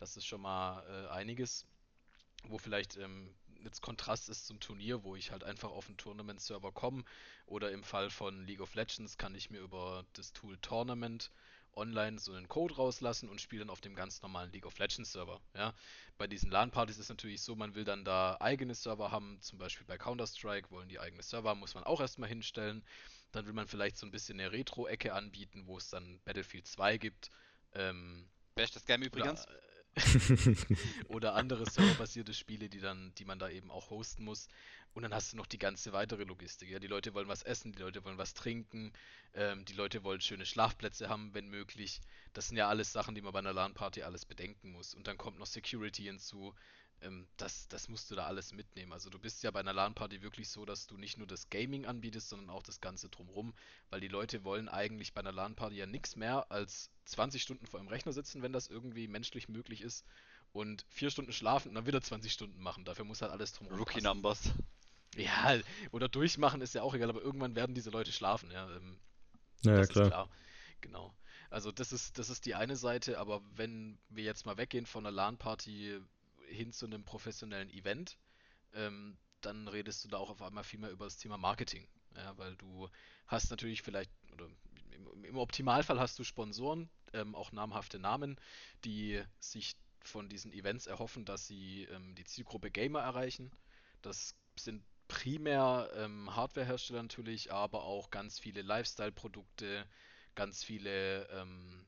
Das 0.00 0.16
ist 0.16 0.26
schon 0.26 0.40
mal 0.40 0.82
äh, 0.88 1.08
einiges 1.12 1.66
wo 2.48 2.58
vielleicht 2.58 2.96
ähm, 2.96 3.34
jetzt 3.64 3.82
Kontrast 3.82 4.28
ist 4.28 4.46
zum 4.46 4.60
Turnier, 4.60 5.04
wo 5.04 5.16
ich 5.16 5.30
halt 5.30 5.44
einfach 5.44 5.70
auf 5.70 5.86
einen 5.86 5.96
Tournament-Server 5.98 6.72
komme. 6.72 7.04
Oder 7.46 7.70
im 7.72 7.82
Fall 7.82 8.10
von 8.10 8.46
League 8.46 8.60
of 8.60 8.74
Legends 8.74 9.18
kann 9.18 9.34
ich 9.34 9.50
mir 9.50 9.60
über 9.60 10.04
das 10.14 10.32
Tool 10.32 10.56
Tournament 10.58 11.30
online 11.74 12.18
so 12.18 12.32
einen 12.32 12.48
Code 12.48 12.74
rauslassen 12.74 13.28
und 13.28 13.40
spiele 13.40 13.60
dann 13.60 13.70
auf 13.70 13.80
dem 13.80 13.94
ganz 13.94 14.22
normalen 14.22 14.50
League 14.52 14.66
of 14.66 14.78
Legends 14.78 15.12
Server. 15.12 15.40
Ja? 15.54 15.74
Bei 16.18 16.26
diesen 16.26 16.50
LAN-Partys 16.50 16.96
ist 16.96 17.04
es 17.04 17.08
natürlich 17.08 17.42
so, 17.42 17.54
man 17.54 17.74
will 17.74 17.84
dann 17.84 18.04
da 18.04 18.36
eigene 18.40 18.74
Server 18.74 19.10
haben, 19.10 19.40
zum 19.40 19.58
Beispiel 19.58 19.86
bei 19.86 19.96
Counter-Strike 19.96 20.70
wollen 20.70 20.88
die 20.88 20.98
eigene 20.98 21.22
Server, 21.22 21.54
muss 21.54 21.74
man 21.74 21.84
auch 21.84 22.00
erstmal 22.00 22.28
hinstellen. 22.28 22.82
Dann 23.32 23.46
will 23.46 23.52
man 23.52 23.68
vielleicht 23.68 23.96
so 23.96 24.06
ein 24.06 24.10
bisschen 24.10 24.40
eine 24.40 24.50
Retro-Ecke 24.50 25.12
anbieten, 25.12 25.66
wo 25.66 25.76
es 25.76 25.88
dann 25.90 26.20
Battlefield 26.24 26.66
2 26.66 26.98
gibt. 26.98 27.30
Ähm, 27.74 28.28
Bestes 28.56 28.84
Game 28.84 29.02
übrigens. 29.02 29.46
Oder, 29.46 29.69
oder 31.08 31.34
andere 31.34 31.68
serverbasierte 31.68 32.34
Spiele, 32.34 32.68
die 32.68 32.80
dann, 32.80 33.12
die 33.18 33.24
man 33.24 33.38
da 33.38 33.48
eben 33.48 33.70
auch 33.70 33.90
hosten 33.90 34.24
muss. 34.24 34.48
Und 34.92 35.02
dann 35.02 35.14
hast 35.14 35.32
du 35.32 35.36
noch 35.36 35.46
die 35.46 35.58
ganze 35.58 35.92
weitere 35.92 36.24
Logistik. 36.24 36.68
Ja, 36.68 36.78
die 36.78 36.88
Leute 36.88 37.14
wollen 37.14 37.28
was 37.28 37.42
essen, 37.42 37.72
die 37.72 37.78
Leute 37.78 38.04
wollen 38.04 38.18
was 38.18 38.34
trinken, 38.34 38.92
ähm, 39.34 39.64
die 39.64 39.74
Leute 39.74 40.02
wollen 40.02 40.20
schöne 40.20 40.46
Schlafplätze 40.46 41.08
haben, 41.08 41.32
wenn 41.32 41.48
möglich. 41.48 42.00
Das 42.32 42.48
sind 42.48 42.56
ja 42.56 42.68
alles 42.68 42.92
Sachen, 42.92 43.14
die 43.14 43.20
man 43.20 43.32
bei 43.32 43.38
einer 43.38 43.52
LAN-Party 43.52 44.02
alles 44.02 44.24
bedenken 44.24 44.72
muss. 44.72 44.94
Und 44.94 45.06
dann 45.06 45.16
kommt 45.16 45.38
noch 45.38 45.46
Security 45.46 46.04
hinzu. 46.04 46.54
Ähm, 47.02 47.26
das, 47.36 47.68
das 47.68 47.88
musst 47.88 48.10
du 48.10 48.14
da 48.14 48.26
alles 48.26 48.52
mitnehmen. 48.52 48.92
Also 48.92 49.10
du 49.10 49.18
bist 49.18 49.42
ja 49.42 49.50
bei 49.50 49.60
einer 49.60 49.72
LAN-Party 49.72 50.22
wirklich 50.22 50.48
so, 50.48 50.64
dass 50.64 50.86
du 50.86 50.96
nicht 50.96 51.16
nur 51.16 51.26
das 51.26 51.48
Gaming 51.48 51.86
anbietest, 51.86 52.28
sondern 52.28 52.50
auch 52.50 52.62
das 52.62 52.80
Ganze 52.80 53.08
drumrum, 53.08 53.54
weil 53.88 54.00
die 54.00 54.08
Leute 54.08 54.44
wollen 54.44 54.68
eigentlich 54.68 55.14
bei 55.14 55.20
einer 55.20 55.32
LAN-Party 55.32 55.76
ja 55.76 55.86
nichts 55.86 56.16
mehr 56.16 56.50
als 56.50 56.90
20 57.06 57.42
Stunden 57.42 57.66
vor 57.66 57.80
dem 57.80 57.88
Rechner 57.88 58.12
sitzen, 58.12 58.42
wenn 58.42 58.52
das 58.52 58.68
irgendwie 58.68 59.08
menschlich 59.08 59.48
möglich 59.48 59.80
ist 59.80 60.04
und 60.52 60.84
vier 60.88 61.10
Stunden 61.10 61.32
schlafen 61.32 61.68
und 61.68 61.74
dann 61.74 61.86
wieder 61.86 62.02
20 62.02 62.32
Stunden 62.32 62.60
machen. 62.60 62.84
Dafür 62.84 63.04
muss 63.04 63.22
halt 63.22 63.32
alles 63.32 63.52
drumherum 63.52 63.78
Rookie 63.78 63.94
passen. 63.94 64.04
Numbers. 64.04 64.50
Ja, 65.16 65.58
oder 65.90 66.08
durchmachen 66.08 66.60
ist 66.60 66.74
ja 66.74 66.82
auch 66.82 66.94
egal, 66.94 67.10
aber 67.10 67.22
irgendwann 67.22 67.56
werden 67.56 67.74
diese 67.74 67.90
Leute 67.90 68.12
schlafen, 68.12 68.50
ja. 68.50 68.68
Ähm, 68.76 68.98
naja, 69.62 69.86
klar. 69.86 70.06
klar. 70.08 70.28
Genau. 70.80 71.14
Also 71.50 71.72
das 71.72 71.92
ist, 71.92 72.16
das 72.18 72.30
ist 72.30 72.46
die 72.46 72.54
eine 72.54 72.76
Seite, 72.76 73.18
aber 73.18 73.42
wenn 73.56 73.98
wir 74.08 74.22
jetzt 74.22 74.46
mal 74.46 74.56
weggehen 74.56 74.86
von 74.86 75.04
einer 75.04 75.14
LAN-Party 75.14 76.00
hin 76.50 76.72
zu 76.72 76.86
einem 76.86 77.04
professionellen 77.04 77.70
Event, 77.70 78.18
ähm, 78.74 79.16
dann 79.40 79.68
redest 79.68 80.04
du 80.04 80.08
da 80.08 80.18
auch 80.18 80.30
auf 80.30 80.42
einmal 80.42 80.64
viel 80.64 80.80
mehr 80.80 80.90
über 80.90 81.04
das 81.04 81.16
Thema 81.16 81.38
Marketing. 81.38 81.86
Ja, 82.16 82.36
weil 82.36 82.56
du 82.56 82.88
hast 83.26 83.50
natürlich 83.50 83.82
vielleicht, 83.82 84.10
oder 84.32 84.46
im, 84.90 85.24
im 85.24 85.38
Optimalfall 85.38 86.00
hast 86.00 86.18
du 86.18 86.24
Sponsoren, 86.24 86.90
ähm, 87.12 87.34
auch 87.34 87.52
namhafte 87.52 87.98
Namen, 87.98 88.38
die 88.84 89.22
sich 89.38 89.76
von 90.02 90.28
diesen 90.28 90.52
Events 90.52 90.86
erhoffen, 90.86 91.24
dass 91.24 91.46
sie 91.46 91.84
ähm, 91.84 92.14
die 92.14 92.24
Zielgruppe 92.24 92.70
Gamer 92.70 93.00
erreichen. 93.00 93.50
Das 94.02 94.34
sind 94.58 94.82
primär 95.08 95.90
ähm, 95.96 96.34
Hardwarehersteller 96.34 97.02
natürlich, 97.02 97.52
aber 97.52 97.84
auch 97.84 98.10
ganz 98.10 98.38
viele 98.38 98.62
Lifestyle-Produkte, 98.62 99.86
ganz 100.34 100.64
viele 100.64 101.28
ähm, 101.30 101.86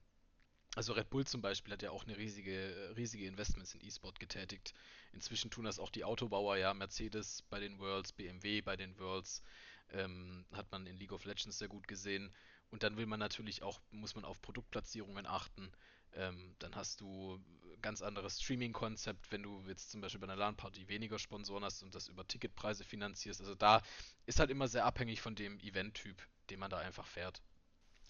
also 0.74 0.94
Red 0.94 1.10
Bull 1.10 1.26
zum 1.26 1.42
Beispiel 1.42 1.72
hat 1.72 1.82
ja 1.82 1.90
auch 1.90 2.04
eine 2.04 2.16
riesige, 2.16 2.94
riesige 2.96 3.26
Investments 3.26 3.74
in 3.74 3.84
E-Sport 3.84 4.18
getätigt. 4.18 4.72
Inzwischen 5.12 5.50
tun 5.50 5.64
das 5.64 5.78
auch 5.78 5.90
die 5.90 6.04
Autobauer, 6.04 6.56
ja, 6.56 6.72
Mercedes 6.72 7.42
bei 7.50 7.60
den 7.60 7.78
Worlds, 7.78 8.12
BMW 8.12 8.62
bei 8.62 8.76
den 8.76 8.98
Worlds, 8.98 9.42
ähm, 9.90 10.46
hat 10.52 10.70
man 10.72 10.86
in 10.86 10.96
League 10.96 11.12
of 11.12 11.24
Legends 11.24 11.58
sehr 11.58 11.68
gut 11.68 11.86
gesehen. 11.86 12.32
Und 12.70 12.82
dann 12.82 12.96
will 12.96 13.06
man 13.06 13.20
natürlich 13.20 13.62
auch, 13.62 13.80
muss 13.90 14.14
man 14.14 14.24
auf 14.24 14.40
Produktplatzierungen 14.40 15.26
achten. 15.26 15.70
Ähm, 16.14 16.54
dann 16.58 16.74
hast 16.74 17.02
du 17.02 17.38
ganz 17.82 18.00
anderes 18.00 18.40
Streaming-Konzept, 18.40 19.30
wenn 19.30 19.42
du 19.42 19.62
jetzt 19.68 19.90
zum 19.90 20.00
Beispiel 20.00 20.20
bei 20.20 20.26
einer 20.26 20.36
LAN-Party 20.36 20.88
weniger 20.88 21.18
Sponsoren 21.18 21.64
hast 21.64 21.82
und 21.82 21.94
das 21.94 22.08
über 22.08 22.26
Ticketpreise 22.26 22.84
finanzierst. 22.84 23.40
Also 23.40 23.54
da 23.54 23.82
ist 24.24 24.40
halt 24.40 24.50
immer 24.50 24.68
sehr 24.68 24.86
abhängig 24.86 25.20
von 25.20 25.34
dem 25.34 25.58
Event-Typ, 25.60 26.22
den 26.48 26.60
man 26.60 26.70
da 26.70 26.78
einfach 26.78 27.06
fährt. 27.06 27.42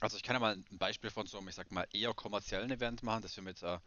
Also 0.02 0.16
ich 0.16 0.24
kann 0.24 0.34
ja 0.34 0.40
mal 0.40 0.54
ein 0.54 0.78
Beispiel 0.78 1.10
von 1.10 1.26
so 1.26 1.38
einem, 1.38 1.46
ich 1.48 1.54
sag 1.54 1.70
mal, 1.70 1.86
eher 1.92 2.12
kommerziellen 2.12 2.72
Event 2.72 3.04
machen, 3.04 3.22
das 3.22 3.36
wir 3.36 3.44
mit 3.44 3.62
äh, 3.62 3.78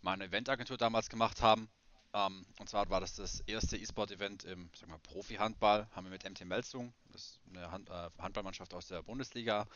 meiner 0.00 0.26
Eventagentur 0.26 0.76
damals 0.76 1.08
gemacht 1.08 1.42
haben. 1.42 1.68
Ähm, 2.14 2.46
und 2.60 2.68
zwar 2.68 2.88
war 2.88 3.00
das 3.00 3.16
das 3.16 3.40
erste 3.40 3.76
E-Sport-Event 3.76 4.44
im 4.44 4.70
sag 4.78 4.88
mal, 4.88 5.00
Profi-Handball, 5.00 5.88
haben 5.90 6.04
wir 6.04 6.10
mit 6.12 6.22
MT 6.22 6.44
Melsung, 6.44 6.94
das 7.10 7.22
ist 7.22 7.40
eine 7.50 7.68
Hand, 7.72 7.90
äh, 7.90 8.10
Handballmannschaft 8.18 8.74
aus 8.74 8.86
der 8.86 9.02
Bundesliga, 9.02 9.66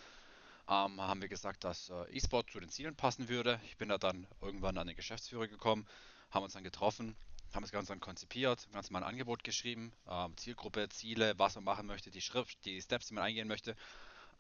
ähm, 0.68 1.00
haben 1.00 1.22
wir 1.22 1.28
gesagt, 1.28 1.64
dass 1.64 1.90
äh, 1.90 2.16
E-Sport 2.16 2.50
zu 2.50 2.60
den 2.60 2.68
Zielen 2.68 2.94
passen 2.94 3.28
würde. 3.28 3.60
Ich 3.64 3.76
bin 3.76 3.88
da 3.88 3.98
dann 3.98 4.28
irgendwann 4.40 4.78
an 4.78 4.86
den 4.86 4.94
Geschäftsführer 4.94 5.48
gekommen, 5.48 5.88
haben 6.30 6.44
uns 6.44 6.52
dann 6.52 6.62
getroffen, 6.62 7.16
haben 7.52 7.62
das 7.62 7.72
Ganze 7.72 7.88
dann 7.88 8.00
konzipiert, 8.00 8.68
ganz 8.72 8.90
mal 8.90 9.00
ein 9.00 9.10
Angebot 9.10 9.42
geschrieben, 9.42 9.92
ähm, 10.08 10.36
Zielgruppe, 10.36 10.88
Ziele, 10.88 11.36
was 11.36 11.56
man 11.56 11.64
machen 11.64 11.88
möchte, 11.88 12.12
die 12.12 12.20
Schrift, 12.20 12.64
die 12.64 12.80
Steps, 12.80 13.08
die 13.08 13.14
man 13.14 13.24
eingehen 13.24 13.48
möchte 13.48 13.74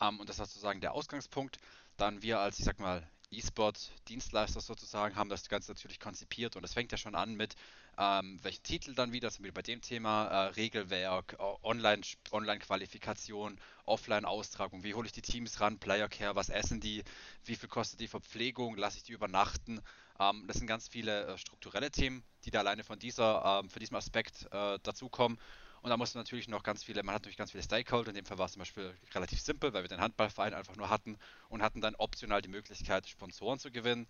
ähm, 0.00 0.20
und 0.20 0.28
das 0.28 0.38
war 0.38 0.46
sozusagen 0.46 0.80
der 0.80 0.92
Ausgangspunkt. 0.94 1.58
Dann 1.96 2.22
wir 2.22 2.38
als, 2.38 2.58
ich 2.58 2.64
sag 2.64 2.78
mal, 2.78 3.06
E-Sport-Dienstleister 3.32 4.60
sozusagen 4.60 5.14
haben 5.14 5.30
das 5.30 5.48
Ganze 5.48 5.70
natürlich 5.70 6.00
konzipiert 6.00 6.56
und 6.56 6.64
es 6.64 6.74
fängt 6.74 6.90
ja 6.90 6.98
schon 6.98 7.14
an 7.14 7.34
mit 7.34 7.54
ähm, 7.96 8.40
welchen 8.42 8.62
Titel 8.64 8.94
dann 8.94 9.12
wieder, 9.12 9.30
sind 9.30 9.44
wir 9.44 9.54
bei 9.54 9.62
dem 9.62 9.80
Thema, 9.80 10.26
äh, 10.26 10.46
Regelwerk, 10.48 11.36
Online-Qualifikation, 11.62 13.60
Offline-Austragung, 13.84 14.82
wie 14.82 14.94
hole 14.94 15.06
ich 15.06 15.12
die 15.12 15.22
Teams 15.22 15.60
ran, 15.60 15.78
Player 15.78 16.08
Care, 16.08 16.34
was 16.34 16.48
essen 16.48 16.80
die, 16.80 17.04
wie 17.44 17.54
viel 17.54 17.68
kostet 17.68 18.00
die 18.00 18.08
Verpflegung, 18.08 18.76
lasse 18.76 18.96
ich 18.96 19.04
die 19.04 19.12
übernachten. 19.12 19.80
Ähm, 20.18 20.44
das 20.48 20.56
sind 20.56 20.66
ganz 20.66 20.88
viele 20.88 21.26
äh, 21.26 21.38
strukturelle 21.38 21.90
Themen, 21.90 22.24
die 22.44 22.50
da 22.50 22.60
alleine 22.60 22.82
von 22.82 22.98
dieser, 22.98 23.60
ähm, 23.60 23.70
von 23.70 23.80
diesem 23.80 23.96
Aspekt 23.96 24.48
äh, 24.50 24.78
dazukommen. 24.82 25.38
Und 25.82 25.88
da 25.90 25.96
mussten 25.96 26.18
natürlich 26.18 26.48
noch 26.48 26.62
ganz 26.62 26.84
viele, 26.84 27.02
man 27.02 27.14
hat 27.14 27.22
natürlich 27.22 27.38
ganz 27.38 27.52
viele 27.52 27.62
Stakeholder, 27.62 28.10
in 28.10 28.14
dem 28.14 28.26
Fall 28.26 28.38
war 28.38 28.46
es 28.46 28.52
zum 28.52 28.60
Beispiel 28.60 28.94
relativ 29.14 29.40
simpel, 29.40 29.72
weil 29.72 29.82
wir 29.82 29.88
den 29.88 30.00
Handballverein 30.00 30.52
einfach 30.52 30.76
nur 30.76 30.90
hatten 30.90 31.18
und 31.48 31.62
hatten 31.62 31.80
dann 31.80 31.94
optional 31.94 32.42
die 32.42 32.48
Möglichkeit, 32.48 33.08
Sponsoren 33.08 33.58
zu 33.58 33.70
gewinnen. 33.70 34.06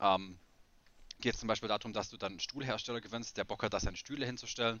Ähm, 0.00 0.38
geht 1.20 1.34
es 1.34 1.40
zum 1.40 1.46
Beispiel 1.46 1.68
darum, 1.68 1.92
dass 1.92 2.10
du 2.10 2.16
dann 2.16 2.32
einen 2.32 2.40
Stuhlhersteller 2.40 3.00
gewinnst, 3.00 3.36
der 3.36 3.44
Bock 3.44 3.62
hat, 3.62 3.72
da 3.72 3.78
seine 3.78 3.96
Stühle 3.96 4.26
hinzustellen 4.26 4.80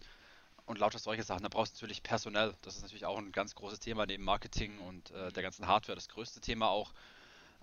und 0.66 0.78
lauter 0.78 0.98
solche 0.98 1.22
Sachen. 1.22 1.42
Da 1.42 1.48
brauchst 1.48 1.80
du 1.80 1.84
natürlich 1.84 2.02
personell. 2.02 2.54
Das 2.62 2.76
ist 2.76 2.82
natürlich 2.82 3.06
auch 3.06 3.18
ein 3.18 3.30
ganz 3.30 3.54
großes 3.54 3.78
Thema 3.78 4.06
neben 4.06 4.24
Marketing 4.24 4.78
und 4.78 5.10
äh, 5.12 5.30
der 5.32 5.42
ganzen 5.42 5.66
Hardware, 5.68 5.94
das 5.94 6.08
größte 6.08 6.40
Thema 6.40 6.68
auch. 6.68 6.92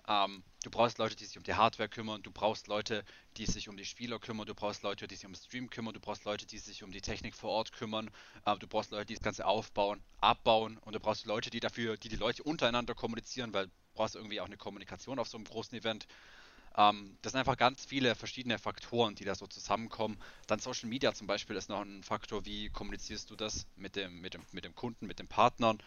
Ähm, 0.08 0.42
du 0.62 0.70
brauchst 0.70 0.98
Leute, 0.98 1.16
die 1.16 1.24
sich 1.24 1.36
um 1.36 1.42
die 1.42 1.54
Hardware 1.54 1.88
kümmern, 1.88 2.22
du 2.22 2.30
brauchst 2.30 2.66
Leute, 2.66 3.04
die 3.36 3.46
sich 3.46 3.68
um 3.68 3.76
die 3.76 3.84
Spieler 3.84 4.18
kümmern, 4.18 4.46
du 4.46 4.54
brauchst 4.54 4.82
Leute, 4.82 5.06
die 5.06 5.14
sich 5.14 5.26
um 5.26 5.34
Stream 5.34 5.70
kümmern, 5.70 5.94
du 5.94 6.00
brauchst 6.00 6.24
Leute, 6.24 6.46
die 6.46 6.58
sich 6.58 6.82
um 6.82 6.90
die 6.90 7.00
Technik 7.00 7.34
vor 7.34 7.50
Ort 7.50 7.72
kümmern, 7.72 8.10
äh, 8.44 8.56
du 8.56 8.66
brauchst 8.66 8.90
Leute, 8.90 9.06
die 9.06 9.14
das 9.14 9.22
Ganze 9.22 9.46
aufbauen, 9.46 10.02
abbauen 10.20 10.78
und 10.78 10.94
du 10.94 11.00
brauchst 11.00 11.26
Leute, 11.26 11.50
die 11.50 11.60
dafür, 11.60 11.96
die 11.96 12.08
die 12.08 12.16
Leute 12.16 12.42
untereinander 12.42 12.94
kommunizieren, 12.94 13.52
weil 13.52 13.66
du 13.66 13.72
brauchst 13.94 14.16
irgendwie 14.16 14.40
auch 14.40 14.46
eine 14.46 14.56
Kommunikation 14.56 15.18
auf 15.18 15.28
so 15.28 15.36
einem 15.36 15.44
großen 15.44 15.76
Event. 15.78 16.06
Ähm, 16.76 17.16
das 17.22 17.32
sind 17.32 17.40
einfach 17.40 17.56
ganz 17.56 17.84
viele 17.84 18.14
verschiedene 18.14 18.58
Faktoren, 18.58 19.14
die 19.14 19.24
da 19.24 19.34
so 19.34 19.46
zusammenkommen. 19.46 20.18
Dann 20.46 20.60
Social 20.60 20.88
Media 20.88 21.12
zum 21.12 21.26
Beispiel 21.26 21.56
ist 21.56 21.68
noch 21.68 21.80
ein 21.80 22.02
Faktor, 22.02 22.44
wie 22.44 22.70
kommunizierst 22.70 23.30
du 23.30 23.36
das 23.36 23.66
mit 23.76 23.96
dem, 23.96 24.20
mit 24.20 24.34
dem, 24.34 24.42
mit 24.52 24.64
dem 24.64 24.74
Kunden, 24.74 25.06
mit 25.06 25.18
den 25.18 25.28
Partnern. 25.28 25.78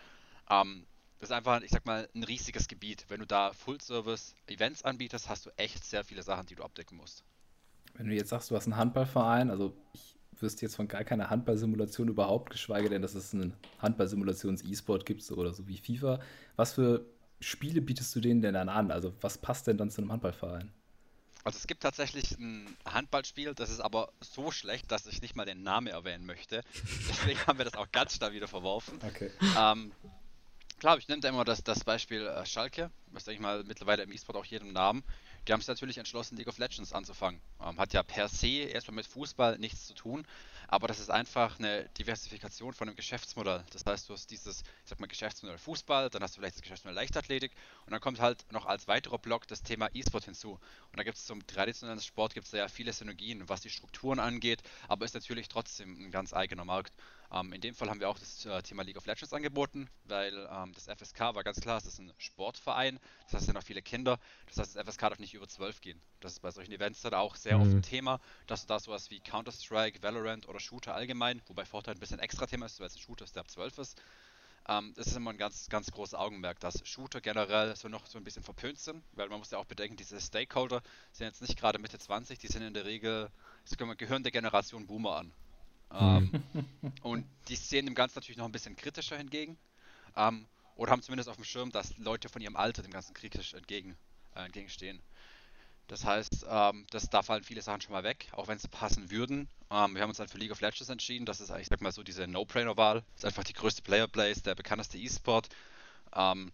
Ähm, 0.50 0.86
das 1.20 1.30
ist 1.30 1.36
einfach, 1.36 1.62
ich 1.62 1.72
sag 1.72 1.86
mal, 1.86 2.10
ein 2.14 2.24
riesiges 2.24 2.68
Gebiet. 2.68 3.06
Wenn 3.08 3.20
du 3.20 3.26
da 3.26 3.54
Full-Service-Events 3.54 4.84
anbietest, 4.84 5.30
hast 5.30 5.46
du 5.46 5.52
echt 5.58 5.84
sehr 5.86 6.04
viele 6.04 6.24
Sachen, 6.24 6.46
die 6.48 6.56
du 6.56 6.64
abdecken 6.64 6.98
musst. 6.98 7.24
Wenn 7.96 8.08
du 8.08 8.16
jetzt 8.16 8.30
sagst, 8.30 8.52
du 8.52 8.56
hast 8.56 8.66
einen 8.66 8.78
Handballverein, 8.78 9.50
also 9.50 9.76
ich 9.94 10.18
wüsste 10.42 10.64
jetzt 10.64 10.76
von 10.76 10.88
gar 10.88 11.04
keiner 11.04 11.30
Handballsimulation 11.30 12.08
überhaupt, 12.08 12.50
geschweige 12.50 12.90
denn, 12.90 13.02
dass 13.02 13.16
es 13.16 13.34
einen 13.34 13.54
Handballsimulations-E-Sport 13.80 15.06
gibt 15.06 15.30
oder 15.32 15.54
so 15.54 15.68
wie 15.68 15.78
FIFA. 15.78 16.20
Was 16.56 16.74
für 16.74 17.06
Spiele 17.40 17.82
bietest 17.82 18.16
du 18.16 18.20
denen 18.20 18.42
denn 18.42 18.54
dann 18.54 18.70
an? 18.70 18.92
Also 18.92 19.14
was 19.22 19.38
passt 19.38 19.68
denn 19.68 19.78
dann 19.78 19.92
zu 19.92 20.02
einem 20.02 20.12
Handballverein? 20.12 20.72
Also 21.44 21.58
es 21.58 21.68
gibt 21.68 21.84
tatsächlich 21.84 22.38
ein 22.40 22.74
Handballspiel, 22.86 23.54
das 23.54 23.70
ist 23.70 23.82
aber 23.82 24.14
so 24.22 24.50
schlecht, 24.52 24.92
dass 24.92 25.08
ich 25.08 25.22
nicht 25.22 25.36
mal 25.36 25.46
den 25.46 25.62
Namen 25.62 25.88
erwähnen 25.88 26.26
möchte. 26.26 26.64
Deswegen 27.10 27.40
haben 27.46 27.58
wir 27.58 27.66
das 27.66 27.76
auch 27.76 27.92
ganz 27.92 28.16
schnell 28.16 28.32
wieder 28.32 28.48
verworfen. 28.48 28.98
Okay. 29.06 29.30
Ähm, 29.58 29.92
klar, 30.84 30.98
ich 30.98 31.08
nenne 31.08 31.22
da 31.22 31.30
immer 31.30 31.46
das, 31.46 31.64
das 31.64 31.86
Beispiel 31.86 32.28
äh, 32.28 32.46
Schalke, 32.46 32.92
was 33.14 33.24
denke 33.24 33.36
ich 33.36 33.42
mal 33.42 33.64
mittlerweile 33.64 34.04
im 34.04 34.12
E-Sport 34.12 34.36
auch 34.36 34.44
jedem 34.44 34.74
Namen. 34.74 35.02
die 35.48 35.54
haben 35.54 35.62
sich 35.62 35.70
natürlich 35.70 35.98
entschlossen, 35.98 36.36
League 36.36 36.50
of 36.50 36.58
Legends 36.58 36.92
anzufangen. 36.92 37.40
Ähm, 37.62 37.80
hat 37.80 37.94
ja 37.94 38.04
per 38.04 38.28
se 38.28 38.48
erstmal 38.48 38.96
mit 38.96 39.08
Fußball 39.08 39.58
nichts 39.60 39.88
zu 39.88 39.94
tun, 39.94 40.28
aber 40.68 40.90
das 40.90 41.00
ist 41.00 41.10
einfach 41.10 41.58
eine 41.58 41.88
Diversifikation 41.98 42.74
von 42.74 42.90
einem 42.90 42.98
Geschäftsmodell. 42.98 43.64
Das 43.72 43.86
heißt, 43.86 44.10
du 44.10 44.14
hast 44.14 44.30
dieses, 44.30 44.60
ich 44.60 44.90
sag 44.90 45.00
mal, 45.00 45.08
Geschäftsmodell 45.08 45.58
Fußball, 45.58 46.10
dann 46.10 46.22
hast 46.22 46.36
du 46.36 46.42
vielleicht 46.42 46.56
das 46.56 46.62
Geschäftsmodell 46.64 46.96
Leichtathletik 46.96 47.54
und 47.86 47.94
dann 47.94 48.02
kommt 48.02 48.20
halt 48.20 48.46
noch 48.52 48.66
als 48.66 48.90
weiterer 48.90 49.20
Block 49.20 49.48
das 49.48 49.64
Thema 49.64 49.88
E-Sport 49.94 50.26
hinzu. 50.26 50.60
Und 50.92 50.98
da 50.98 51.04
gibt 51.04 51.16
es 51.16 51.26
zum 51.26 51.48
traditionellen 51.48 52.02
Sport 52.02 52.34
gibt 52.34 52.48
es 52.48 52.52
ja 52.52 52.68
viele 52.68 52.92
Synergien, 52.92 53.48
was 53.48 53.62
die 53.62 53.70
Strukturen 53.70 54.20
angeht, 54.20 54.62
aber 54.90 55.06
ist 55.06 55.14
natürlich 55.14 55.48
trotzdem 55.48 56.08
ein 56.08 56.12
ganz 56.12 56.34
eigener 56.34 56.66
Markt. 56.66 56.94
Ähm, 57.34 57.52
in 57.52 57.62
dem 57.62 57.74
Fall 57.74 57.90
haben 57.90 58.00
wir 58.00 58.10
auch 58.10 58.20
das 58.20 58.46
äh, 58.46 58.62
Thema 58.62 58.84
League 58.84 58.98
of 58.98 59.06
Legends 59.08 59.34
angeboten, 59.34 59.90
weil 60.06 60.48
ähm, 60.52 60.72
das 60.74 60.86
FSK 60.86 61.20
war 61.34 61.44
ganz 61.44 61.60
klar, 61.60 61.78
es 61.78 61.86
ist 61.86 62.00
ein 62.00 62.14
Sportverein, 62.18 63.00
das 63.24 63.34
heißt, 63.34 63.42
es 63.42 63.46
sind 63.48 63.58
auch 63.58 63.64
viele 63.64 63.82
Kinder, 63.82 64.20
das 64.48 64.58
heißt, 64.60 64.76
das 64.76 64.88
FSK 64.88 65.02
darf 65.10 65.20
nicht 65.20 65.34
über 65.34 65.48
12 65.48 65.82
gehen. 65.82 66.00
Das 66.20 66.34
ist 66.34 66.40
bei 66.40 66.52
solchen 66.52 66.72
Events 66.72 67.02
dann 67.02 67.16
auch 67.16 67.36
sehr 67.36 67.58
mhm. 67.58 67.64
oft 67.64 67.72
ein 67.72 67.82
Thema, 67.82 68.20
dass 68.46 68.62
du 68.62 68.68
da 68.68 68.80
sowas 68.80 69.10
wie 69.10 69.20
Counter-Strike, 69.20 70.04
Valorant 70.04 70.48
oder 70.48 70.60
Shooter 70.60 70.94
allgemein, 70.94 71.42
wobei 71.48 71.66
Fortnite 71.66 71.98
ein 71.98 72.00
bisschen 72.00 72.20
extra 72.20 72.46
Thema 72.46 72.68
ist, 72.68 72.80
weil 72.80 72.88
es 72.88 72.96
ein 72.96 73.02
Shooter 73.02 73.26
ist, 73.26 73.36
der 73.36 73.42
ab 73.42 73.50
12 73.50 73.80
ist, 73.80 74.02
ähm, 74.68 74.94
das 74.96 75.08
ist 75.08 75.18
immer 75.18 75.32
ein 75.32 75.38
ganz, 75.38 75.68
ganz 75.70 75.92
großes 75.92 76.14
Augenmerk, 76.14 76.60
dass 76.60 76.88
Shooter 76.88 77.20
generell 77.20 77.76
so 77.76 77.90
noch 77.90 78.06
so 78.06 78.18
ein 78.18 78.24
bisschen 78.24 78.44
verpönt 78.44 78.80
sind, 78.80 79.04
weil 79.14 79.28
man 79.28 79.40
muss 79.40 79.52
ja 79.52 79.58
auch 79.58 79.66
bedenken, 79.66 79.98
diese 79.98 80.22
Stakeholder 80.22 80.82
sind 81.12 81.26
jetzt 81.28 81.42
nicht 81.42 81.58
gerade 81.58 81.80
Mitte 81.80 81.98
20, 81.98 82.38
die 82.40 82.48
sind 82.48 82.62
in 82.62 82.74
der 82.74 82.86
Regel, 82.86 83.30
das 83.68 83.78
gehören 83.98 84.24
der 84.24 84.32
Generation 84.32 84.88
Boomer 84.88 85.18
an. 85.18 85.34
Ähm, 85.94 86.32
und 87.04 87.26
die 87.48 87.56
sehen 87.56 87.86
dem 87.86 87.96
Ganzen 87.96 88.18
natürlich 88.18 88.38
noch 88.38 88.46
ein 88.46 88.52
bisschen 88.52 88.76
kritischer 88.76 89.18
hingegen. 89.18 89.58
Ähm, 90.16 90.46
oder 90.76 90.92
haben 90.92 91.02
zumindest 91.02 91.30
auf 91.30 91.36
dem 91.36 91.46
Schirm, 91.46 91.72
dass 91.72 91.98
Leute 91.98 92.30
von 92.30 92.42
ihrem 92.42 92.56
Alter 92.56 92.82
dem 92.82 92.92
Ganzen 92.92 93.14
kritisch 93.14 93.54
entgegen, 93.54 93.96
äh, 94.36 94.46
entgegenstehen. 94.46 95.02
Das 95.88 96.06
heißt, 96.06 96.46
ähm, 96.50 96.88
das, 96.90 97.10
da 97.10 97.22
fallen 97.22 97.44
viele 97.44 97.62
Sachen 97.62 97.82
schon 97.82 97.92
mal 97.92 98.04
weg, 98.04 98.30
auch 98.32 98.48
wenn 98.48 98.58
sie 98.58 98.70
passen 98.70 99.12
würden. 99.12 99.50
Ähm, 99.70 99.94
wir 99.94 100.02
haben 100.02 100.10
uns 100.10 100.18
dann 100.18 100.30
für 100.30 100.38
League 100.38 100.52
of 100.52 100.62
Legends 100.62 100.90
entschieden. 100.90 101.26
Das 101.26 101.42
ist 101.42 101.52
eigentlich, 101.52 101.68
sag 101.68 101.82
mal 101.82 101.92
so, 101.92 102.04
diese 102.04 102.26
No-Brainer-Wahl. 102.26 103.04
Ist 103.16 103.26
einfach 103.26 103.44
die 103.44 103.54
größte 103.54 103.82
Player-Base, 103.82 104.42
der 104.44 104.56
bekannteste 104.56 104.98
E-Sport. 104.98 105.50
Ähm, 106.16 106.52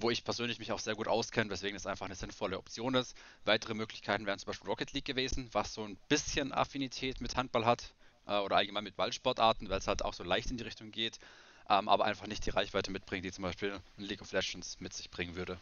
wo 0.00 0.10
ich 0.10 0.24
persönlich 0.24 0.58
mich 0.58 0.72
auch 0.72 0.78
sehr 0.78 0.94
gut 0.94 1.06
auskenne, 1.06 1.50
weswegen 1.50 1.76
es 1.76 1.86
einfach 1.86 2.06
eine 2.06 2.14
sinnvolle 2.14 2.58
Option 2.58 2.94
ist. 2.94 3.14
Weitere 3.44 3.74
Möglichkeiten 3.74 4.24
wären 4.24 4.38
zum 4.38 4.46
Beispiel 4.46 4.68
Rocket 4.68 4.92
League 4.92 5.04
gewesen, 5.04 5.48
was 5.52 5.74
so 5.74 5.84
ein 5.84 5.98
bisschen 6.08 6.52
Affinität 6.52 7.20
mit 7.20 7.36
Handball 7.36 7.66
hat 7.66 7.92
äh, 8.26 8.38
oder 8.38 8.56
allgemein 8.56 8.84
mit 8.84 8.96
Ballsportarten, 8.96 9.68
weil 9.68 9.78
es 9.78 9.88
halt 9.88 10.04
auch 10.04 10.14
so 10.14 10.24
leicht 10.24 10.50
in 10.50 10.56
die 10.56 10.64
Richtung 10.64 10.90
geht, 10.90 11.18
ähm, 11.68 11.88
aber 11.88 12.04
einfach 12.04 12.26
nicht 12.26 12.44
die 12.46 12.50
Reichweite 12.50 12.90
mitbringt, 12.90 13.24
die 13.24 13.32
zum 13.32 13.42
Beispiel 13.42 13.80
ein 13.98 14.04
League 14.04 14.22
of 14.22 14.32
Legends 14.32 14.80
mit 14.80 14.92
sich 14.92 15.10
bringen 15.10 15.34
würde. 15.34 15.58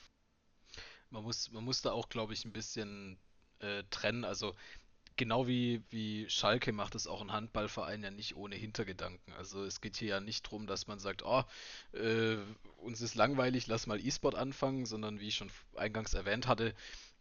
Man 1.11 1.25
muss, 1.25 1.51
man 1.51 1.65
muss 1.65 1.83
da 1.83 1.93
auch, 1.93 2.09
glaube 2.09 2.33
ich, 2.33 2.45
ein 2.45 2.53
bisschen 2.53 3.19
äh, 3.59 3.83
trennen. 3.91 4.25
Also 4.25 4.55
genau 5.17 5.47
wie, 5.47 5.83
wie 5.91 6.29
Schalke 6.31 6.73
macht 6.73 6.95
es 6.95 7.07
auch 7.07 7.21
ein 7.21 7.33
Handballverein 7.33 8.03
ja 8.03 8.11
nicht 8.11 8.37
ohne 8.37 8.57
Hintergedanken. 8.57 9.35
Also 9.35 9.65
es 9.65 9.81
geht 9.81 9.97
hier 9.97 10.09
ja 10.09 10.21
nicht 10.21 10.47
darum, 10.47 10.67
dass 10.67 10.87
man 10.87 10.99
sagt, 10.99 11.25
oh, 11.25 11.45
äh, 11.93 12.37
uns 12.79 13.01
ist 13.01 13.17
langweilig, 13.17 13.67
lass 13.67 13.87
mal 13.87 14.01
E-Sport 14.01 14.35
anfangen, 14.35 14.87
sondern 14.87 15.21
wie 15.21 15.29
ich 15.29 15.35
schon 15.35 15.51
eingangs 15.77 16.15
erwähnt 16.15 16.47
hatte, 16.47 16.75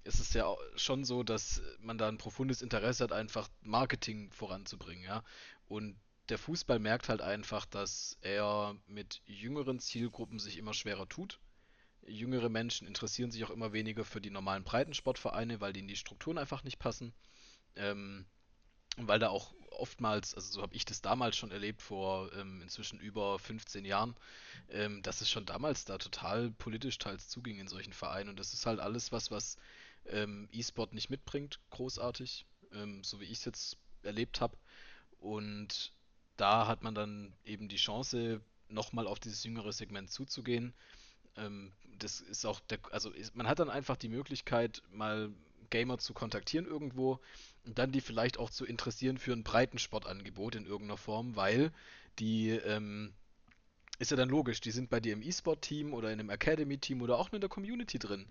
es 0.10 0.20
ist 0.20 0.34
ja 0.34 0.56
schon 0.76 1.06
so, 1.06 1.22
dass 1.22 1.62
man 1.80 2.00
da 2.00 2.08
ein 2.08 2.18
profundes 2.18 2.64
Interesse 2.64 3.04
hat, 3.04 3.12
einfach 3.12 3.48
Marketing 3.62 4.32
voranzubringen, 4.32 5.04
ja. 5.04 5.24
Und 5.68 5.96
der 6.30 6.40
Fußball 6.40 6.80
merkt 6.80 7.10
halt 7.10 7.22
einfach, 7.22 7.66
dass 7.68 8.18
er 8.22 8.76
mit 8.88 9.22
jüngeren 9.26 9.80
Zielgruppen 9.80 10.40
sich 10.40 10.58
immer 10.58 10.74
schwerer 10.74 11.08
tut. 11.08 11.40
Jüngere 12.08 12.50
Menschen 12.50 12.88
interessieren 12.88 13.30
sich 13.30 13.44
auch 13.44 13.52
immer 13.52 13.72
weniger 13.72 14.04
für 14.04 14.20
die 14.20 14.32
normalen 14.32 14.64
Breitensportvereine, 14.64 15.62
weil 15.62 15.74
denen 15.74 15.88
die 15.88 15.96
Strukturen 15.96 16.40
einfach 16.40 16.64
nicht 16.64 16.80
passen. 16.80 17.14
Ähm, 17.76 18.26
weil 18.98 19.20
da 19.20 19.30
auch 19.30 19.54
oftmals, 19.72 20.34
also 20.34 20.52
so 20.52 20.62
habe 20.62 20.76
ich 20.76 20.86
das 20.86 21.02
damals 21.02 21.38
schon 21.38 21.52
erlebt, 21.52 21.82
vor 21.82 22.34
ähm, 22.34 22.62
inzwischen 22.62 23.00
über 23.00 23.38
15 23.38 23.86
Jahren, 23.86 24.16
ähm, 24.70 25.02
dass 25.04 25.22
es 25.22 25.30
schon 25.30 25.46
damals 25.46 25.86
da 25.86 25.98
total 25.98 26.52
politisch 26.52 26.98
teils 26.98 27.30
zuging 27.30 27.60
in 27.60 27.68
solchen 27.68 27.94
Vereinen. 27.94 28.30
Und 28.30 28.40
das 28.40 28.54
ist 28.54 28.66
halt 28.66 28.80
alles 28.80 29.12
was, 29.12 29.32
was 29.32 29.58
ähm, 30.08 30.48
E-Sport 30.52 30.94
nicht 30.94 31.10
mitbringt, 31.10 31.60
großartig, 31.72 32.46
ähm, 32.74 33.04
so 33.04 33.20
wie 33.20 33.26
ich 33.26 33.40
es 33.40 33.46
jetzt 33.46 33.78
erlebt 34.04 34.42
habe. 34.42 34.58
Und 35.20 35.92
da 36.38 36.68
hat 36.68 36.84
man 36.84 36.96
dann 36.96 37.34
eben 37.46 37.68
die 37.68 37.78
Chance, 37.78 38.42
nochmal 38.70 39.08
auf 39.08 39.20
dieses 39.20 39.44
jüngere 39.44 39.74
Segment 39.74 40.12
zuzugehen. 40.12 40.74
Ähm, 41.36 41.72
das 41.98 42.22
ist 42.22 42.46
auch 42.46 42.60
der, 42.62 42.80
also 42.92 43.10
ist, 43.12 43.36
man 43.36 43.48
hat 43.48 43.60
dann 43.60 43.70
einfach 43.70 43.98
die 43.98 44.10
Möglichkeit, 44.10 44.82
mal 44.92 45.32
Gamer 45.70 45.98
zu 45.98 46.14
kontaktieren 46.14 46.66
irgendwo 46.66 47.20
und 47.66 47.78
dann 47.78 47.92
die 47.92 48.02
vielleicht 48.02 48.40
auch 48.40 48.50
zu 48.50 48.66
interessieren 48.66 49.18
für 49.18 49.34
ein 49.34 49.44
Breitensportangebot 49.44 50.56
in 50.56 50.66
irgendeiner 50.66 50.98
Form, 50.98 51.36
weil 51.36 51.72
die 52.20 52.50
ähm, 52.50 53.14
ist 54.00 54.12
ja 54.12 54.18
dann 54.18 54.30
logisch, 54.30 54.62
die 54.62 54.72
sind 54.72 54.90
bei 54.90 55.00
dir 55.00 55.14
im 55.14 55.22
E-Sport-Team 55.22 55.94
oder 55.94 56.12
in 56.12 56.20
einem 56.20 56.30
Academy-Team 56.30 57.02
oder 57.02 57.18
auch 57.18 57.32
in 57.34 57.42
der 57.42 57.50
Community 57.50 58.00
drin. 58.00 58.26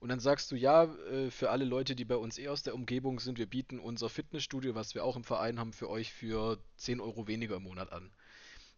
Und 0.00 0.08
dann 0.08 0.18
sagst 0.18 0.50
du, 0.50 0.56
ja, 0.56 0.84
äh, 0.84 1.30
für 1.30 1.50
alle 1.50 1.66
Leute, 1.66 1.94
die 1.94 2.06
bei 2.06 2.16
uns 2.16 2.38
eh 2.38 2.48
aus 2.48 2.62
der 2.62 2.74
Umgebung 2.74 3.20
sind, 3.20 3.38
wir 3.38 3.46
bieten 3.46 3.78
unser 3.78 4.08
Fitnessstudio, 4.08 4.74
was 4.74 4.94
wir 4.94 5.04
auch 5.04 5.14
im 5.14 5.24
Verein 5.24 5.60
haben, 5.60 5.74
für 5.74 5.90
euch 5.90 6.12
für 6.12 6.58
10 6.78 7.00
Euro 7.00 7.26
weniger 7.26 7.56
im 7.56 7.64
Monat 7.64 7.92
an. 7.92 8.10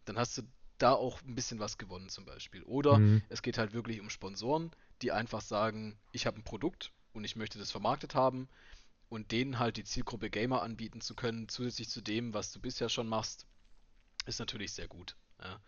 Dann 0.03 0.17
hast 0.17 0.37
du 0.37 0.41
da 0.77 0.91
auch 0.91 1.21
ein 1.21 1.35
bisschen 1.35 1.59
was 1.59 1.77
gewonnen 1.77 2.09
zum 2.09 2.25
Beispiel. 2.25 2.61
Oder 2.63 2.99
mhm. 2.99 3.21
es 3.29 3.41
geht 3.41 3.57
halt 3.57 3.73
wirklich 3.73 4.01
um 4.01 4.09
Sponsoren, 4.09 4.71
die 5.01 5.13
einfach 5.13 5.39
sagen, 5.39 5.97
ich 6.11 6.25
habe 6.27 6.39
ein 6.39 6.43
Produkt 6.43 6.91
und 7.13 7.23
ich 7.23 7.37
möchte 7.37 7.57
das 7.57 7.71
vermarktet 7.71 8.15
haben 8.15 8.49
und 9.07 9.31
denen 9.31 9.59
halt 9.59 9.77
die 9.77 9.85
Zielgruppe 9.85 10.29
Gamer 10.29 10.61
anbieten 10.61 10.99
zu 10.99 11.15
können, 11.15 11.47
zusätzlich 11.47 11.87
zu 11.87 12.01
dem, 12.01 12.33
was 12.33 12.51
du 12.51 12.59
bisher 12.59 12.89
schon 12.89 13.07
machst, 13.07 13.45
ist 14.25 14.39
natürlich 14.39 14.73
sehr 14.73 14.89
gut. 14.89 15.15
Ja 15.41 15.61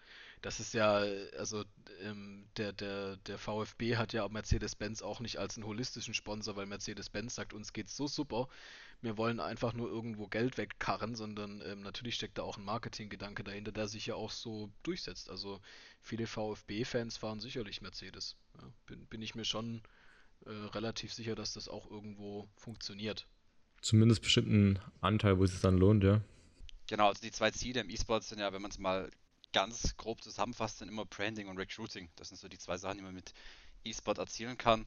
das 0.45 0.59
ist 0.59 0.73
ja, 0.73 1.03
also 1.37 1.63
ähm, 2.01 2.45
der, 2.57 2.73
der, 2.73 3.17
der 3.17 3.37
VfB 3.37 3.97
hat 3.97 4.13
ja 4.13 4.27
Mercedes-Benz 4.27 5.01
auch 5.01 5.19
nicht 5.19 5.37
als 5.37 5.57
einen 5.57 5.65
holistischen 5.65 6.13
Sponsor, 6.13 6.55
weil 6.55 6.65
Mercedes-Benz 6.65 7.35
sagt, 7.35 7.53
uns 7.53 7.73
geht's 7.73 7.95
so 7.95 8.07
super, 8.07 8.47
wir 9.01 9.17
wollen 9.17 9.39
einfach 9.39 9.73
nur 9.73 9.89
irgendwo 9.89 10.27
Geld 10.27 10.57
wegkarren, 10.57 11.15
sondern 11.15 11.61
ähm, 11.65 11.81
natürlich 11.81 12.15
steckt 12.15 12.37
da 12.37 12.43
auch 12.43 12.57
ein 12.57 12.65
Marketinggedanke 12.65 13.43
dahinter, 13.43 13.71
der 13.71 13.87
sich 13.87 14.07
ja 14.07 14.15
auch 14.15 14.31
so 14.31 14.71
durchsetzt. 14.83 15.29
Also 15.29 15.61
viele 16.01 16.27
VfB-Fans 16.27 17.17
fahren 17.17 17.39
sicherlich 17.39 17.81
Mercedes. 17.81 18.35
Ja, 18.57 18.71
bin, 18.87 19.05
bin 19.05 19.21
ich 19.21 19.35
mir 19.35 19.45
schon 19.45 19.81
äh, 20.45 20.49
relativ 20.49 21.13
sicher, 21.13 21.35
dass 21.35 21.53
das 21.53 21.67
auch 21.67 21.89
irgendwo 21.89 22.49
funktioniert. 22.57 23.27
Zumindest 23.81 24.23
bestimmten 24.23 24.79
Anteil, 25.01 25.37
wo 25.37 25.43
es 25.43 25.51
sich 25.51 25.61
dann 25.61 25.77
lohnt, 25.77 26.03
ja. 26.03 26.21
Genau, 26.87 27.09
also 27.09 27.21
die 27.21 27.31
zwei 27.31 27.51
Ziele 27.51 27.81
im 27.81 27.89
E-Sport 27.89 28.23
sind 28.23 28.39
ja, 28.39 28.53
wenn 28.53 28.61
man 28.61 28.71
es 28.71 28.79
mal 28.79 29.09
ganz 29.55 29.95
grob 29.95 30.21
zusammenfasst, 30.21 30.79
sind 30.79 30.89
immer 30.89 31.05
Branding 31.05 31.47
und 31.47 31.57
Recruiting. 31.57 32.09
Das 32.17 32.27
sind 32.27 32.37
so 32.37 32.49
die 32.49 32.57
zwei 32.57 32.75
Sachen, 32.77 32.97
die 32.97 33.03
man 33.03 33.15
mit 33.15 33.33
E-Sport 33.85 34.17
erzielen 34.17 34.57
kann. 34.57 34.85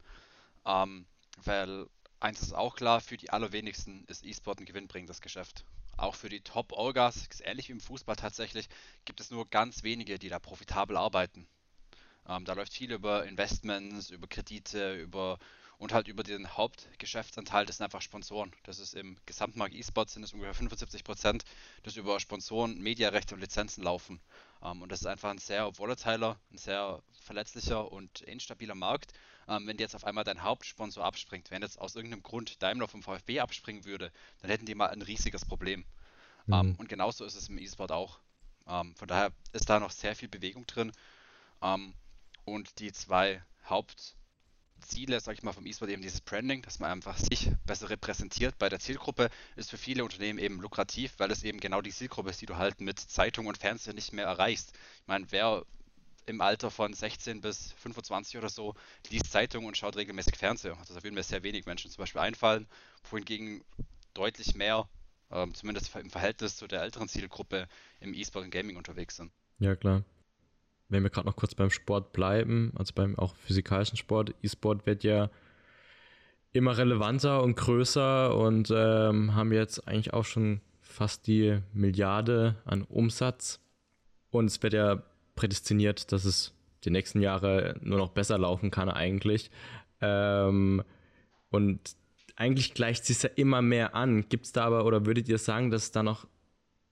Ähm, 0.67 1.07
weil 1.43 1.87
eins 2.21 2.43
ist 2.43 2.53
auch 2.53 2.77
klar, 2.77 3.01
für 3.01 3.17
die 3.17 3.31
allerwenigsten 3.31 4.05
ist 4.09 4.27
E-Sport 4.27 4.61
ein 4.61 4.67
gewinnbringendes 4.67 5.23
Geschäft. 5.23 5.65
Auch 5.97 6.15
für 6.15 6.29
die 6.29 6.43
Top-Orgas, 6.43 7.29
ähnlich 7.45 7.69
wie 7.69 7.73
im 7.73 7.81
Fußball 7.81 8.17
tatsächlich, 8.17 8.69
gibt 9.07 9.21
es 9.21 9.31
nur 9.31 9.49
ganz 9.49 9.85
wenige, 9.85 10.19
die 10.19 10.29
da 10.29 10.39
profitabel 10.39 10.99
arbeiten. 10.99 11.49
Ähm, 12.29 12.45
da 12.45 12.53
läuft 12.53 12.75
viel 12.75 12.93
über 12.93 13.25
Investments, 13.25 14.11
über 14.11 14.27
Kredite, 14.27 14.97
über 14.97 15.39
und 15.79 15.93
halt 15.95 16.09
über 16.09 16.25
den 16.25 16.57
Hauptgeschäftsanteil, 16.57 17.65
das 17.65 17.77
sind 17.77 17.85
einfach 17.85 18.03
Sponsoren. 18.03 18.53
Das 18.65 18.81
ist 18.81 18.95
im 18.95 19.17
Gesamtmarkt 19.27 19.75
E-Sports 19.75 20.13
sind 20.13 20.25
es 20.25 20.33
ungefähr 20.33 20.55
75 20.55 21.05
Prozent, 21.05 21.45
das 21.85 21.97
über 21.97 22.19
Sponsoren, 22.21 22.79
Mediarechte 22.81 23.35
und 23.35 23.41
Lizenzen 23.41 23.85
laufen. 23.85 24.21
Ähm, 24.63 24.83
und 24.83 24.93
das 24.93 25.01
ist 25.01 25.07
einfach 25.07 25.31
ein 25.31 25.39
sehr 25.39 25.77
volatiler, 25.79 26.39
ein 26.51 26.59
sehr 26.59 27.03
verletzlicher 27.21 27.91
und 27.91 28.21
instabiler 28.23 28.75
Markt. 28.75 29.13
Ähm, 29.49 29.67
wenn 29.67 29.79
jetzt 29.79 29.95
auf 29.95 30.05
einmal 30.05 30.25
dein 30.25 30.43
Hauptsponsor 30.43 31.05
abspringt, 31.05 31.51
wenn 31.51 31.63
jetzt 31.63 31.81
aus 31.81 31.97
irgendeinem 31.97 32.23
Grund 32.23 32.63
Daimler 32.63 32.89
vom 32.89 33.03
VfB 33.03 33.41
abspringen 33.41 33.85
würde, 33.85 34.13
dann 34.41 34.51
hätten 34.51 34.67
die 34.67 34.75
mal 34.75 34.91
ein 34.91 35.03
riesiges 35.03 35.45
Problem. 35.45 35.85
Mhm. 36.47 36.53
Um, 36.53 36.61
ähm, 36.61 36.75
und 36.79 36.89
genauso 36.89 37.25
ist 37.25 37.35
es 37.35 37.49
im 37.49 37.59
E-Sport 37.59 37.93
auch. 37.93 38.19
von 38.67 39.09
daher 39.09 39.33
ist 39.53 39.71
da 39.71 39.81
noch 39.81 39.91
sehr 39.91 40.15
viel 40.15 40.29
Bewegung 40.29 40.67
drin. 40.67 40.93
und 42.45 42.79
die 42.81 42.93
zwei 42.93 43.43
Haupt 43.69 44.18
Ziele, 44.81 45.21
sag 45.21 45.35
ich 45.35 45.43
mal, 45.43 45.53
vom 45.53 45.67
E-Sport 45.67 45.91
eben 45.91 46.03
dieses 46.03 46.21
Branding, 46.21 46.63
dass 46.63 46.79
man 46.79 46.91
einfach 46.91 47.17
sich 47.19 47.51
besser 47.67 47.91
repräsentiert 47.91 48.59
bei 48.59 48.69
der 48.69 48.81
Zielgruppe, 48.81 49.31
ist 49.57 49.71
für 49.71 49.79
viele 49.79 50.05
Unternehmen 50.05 50.39
eben 50.39 50.61
lukrativ, 50.61 51.15
weil 51.19 51.31
es 51.31 51.45
eben 51.45 51.61
genau 51.61 51.81
die 51.81 51.91
Zielgruppe 51.91 52.31
ist, 52.31 52.41
die 52.41 52.47
du 52.47 52.57
halt 52.57 52.81
mit 52.81 52.99
Zeitung 52.99 53.47
und 53.47 53.59
Fernsehen 53.59 53.95
nicht 53.95 54.13
mehr 54.13 54.27
erreichst. 54.27 54.73
Ich 55.03 55.07
meine, 55.07 55.27
wer 55.31 55.65
im 56.27 56.41
Alter 56.41 56.71
von 56.71 56.93
16 56.93 57.41
bis 57.41 57.73
25 57.79 58.37
oder 58.37 58.51
so 58.51 58.75
liest 59.09 59.33
Zeitung 59.33 59.65
und 59.65 59.77
schaut 59.77 59.97
regelmäßig 59.97 60.37
Fernsehen. 60.37 60.77
Also 60.79 60.95
da 60.95 61.03
würden 61.03 61.15
mir 61.15 61.23
sehr 61.23 61.43
wenig 61.43 61.65
Menschen 61.65 61.91
zum 61.91 62.03
Beispiel 62.03 62.21
einfallen, 62.21 62.67
wohingegen 63.11 63.65
deutlich 64.13 64.55
mehr, 64.55 64.89
ähm, 65.31 65.55
zumindest 65.55 65.95
im 65.97 66.11
Verhältnis 66.11 66.57
zu 66.57 66.67
der 66.67 66.83
älteren 66.83 67.09
Zielgruppe, 67.09 67.67
im 68.01 68.13
E-Sport 68.13 68.45
und 68.45 68.51
Gaming 68.51 68.77
unterwegs 68.77 69.17
sind. 69.17 69.33
Ja, 69.59 69.75
klar 69.75 70.05
wenn 70.89 71.03
wir 71.03 71.11
gerade 71.11 71.27
noch 71.27 71.37
kurz 71.37 71.55
beim 71.55 71.71
Sport 71.71 72.13
bleiben, 72.13 72.73
also 72.77 72.93
beim 72.95 73.19
auch 73.19 73.37
physikalischen 73.37 73.97
Sport, 73.97 74.35
E-Sport 74.43 74.87
wird 74.87 75.05
ja 75.05 75.31
immer 76.53 76.77
relevanter 76.77 77.43
und 77.43 77.57
größer 77.57 78.35
und 78.37 78.73
ähm, 78.75 79.35
haben 79.35 79.53
jetzt 79.53 79.87
eigentlich 79.87 80.15
auch 80.15 80.25
schon 80.25 80.61
fast 80.81 81.27
die 81.27 81.59
Milliarde 81.73 82.57
an 82.65 82.83
Umsatz. 82.83 83.61
Und 84.31 84.47
es 84.47 84.63
wird 84.63 84.73
ja 84.73 85.03
prädestiniert, 85.37 86.11
dass 86.13 86.25
es 86.25 86.55
die 86.85 86.91
nächsten 86.91 87.21
Jahre 87.21 87.77
nur 87.83 87.99
noch 87.99 88.11
besser 88.11 88.39
laufen 88.39 88.71
kann 88.71 88.89
eigentlich. 88.89 89.51
Ähm, 90.01 90.83
und 91.51 91.97
eigentlich 92.37 92.75
gleicht 92.75 93.05
sich 93.05 93.23
ja 93.23 93.31
immer 93.37 93.63
mehr 93.63 93.95
an. 93.95 94.29
Gibt 94.29 94.47
es 94.47 94.53
da 94.53 94.65
aber, 94.65 94.85
oder 94.85 95.07
würdet 95.07 95.29
ihr 95.29 95.39
sagen, 95.39 95.71
dass 95.71 95.85
es 95.85 95.93
da 95.93 96.03
noch 96.03 96.27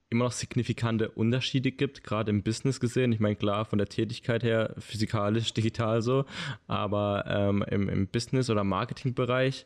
immer 0.09 0.25
noch 0.25 0.31
signifikante 0.31 1.09
Unterschiede 1.11 1.71
gibt, 1.71 2.03
gerade 2.03 2.29
im 2.29 2.43
Business 2.43 2.79
gesehen. 2.79 3.11
Ich 3.11 3.19
meine, 3.19 3.35
klar, 3.35 3.65
von 3.65 3.77
der 3.77 3.89
Tätigkeit 3.89 4.43
her, 4.43 4.73
physikalisch, 4.77 5.53
digital 5.53 6.01
so, 6.01 6.25
aber 6.67 7.25
ähm, 7.27 7.63
im, 7.69 7.89
im 7.89 8.07
Business- 8.07 8.49
oder 8.49 8.63
Marketingbereich 8.63 9.65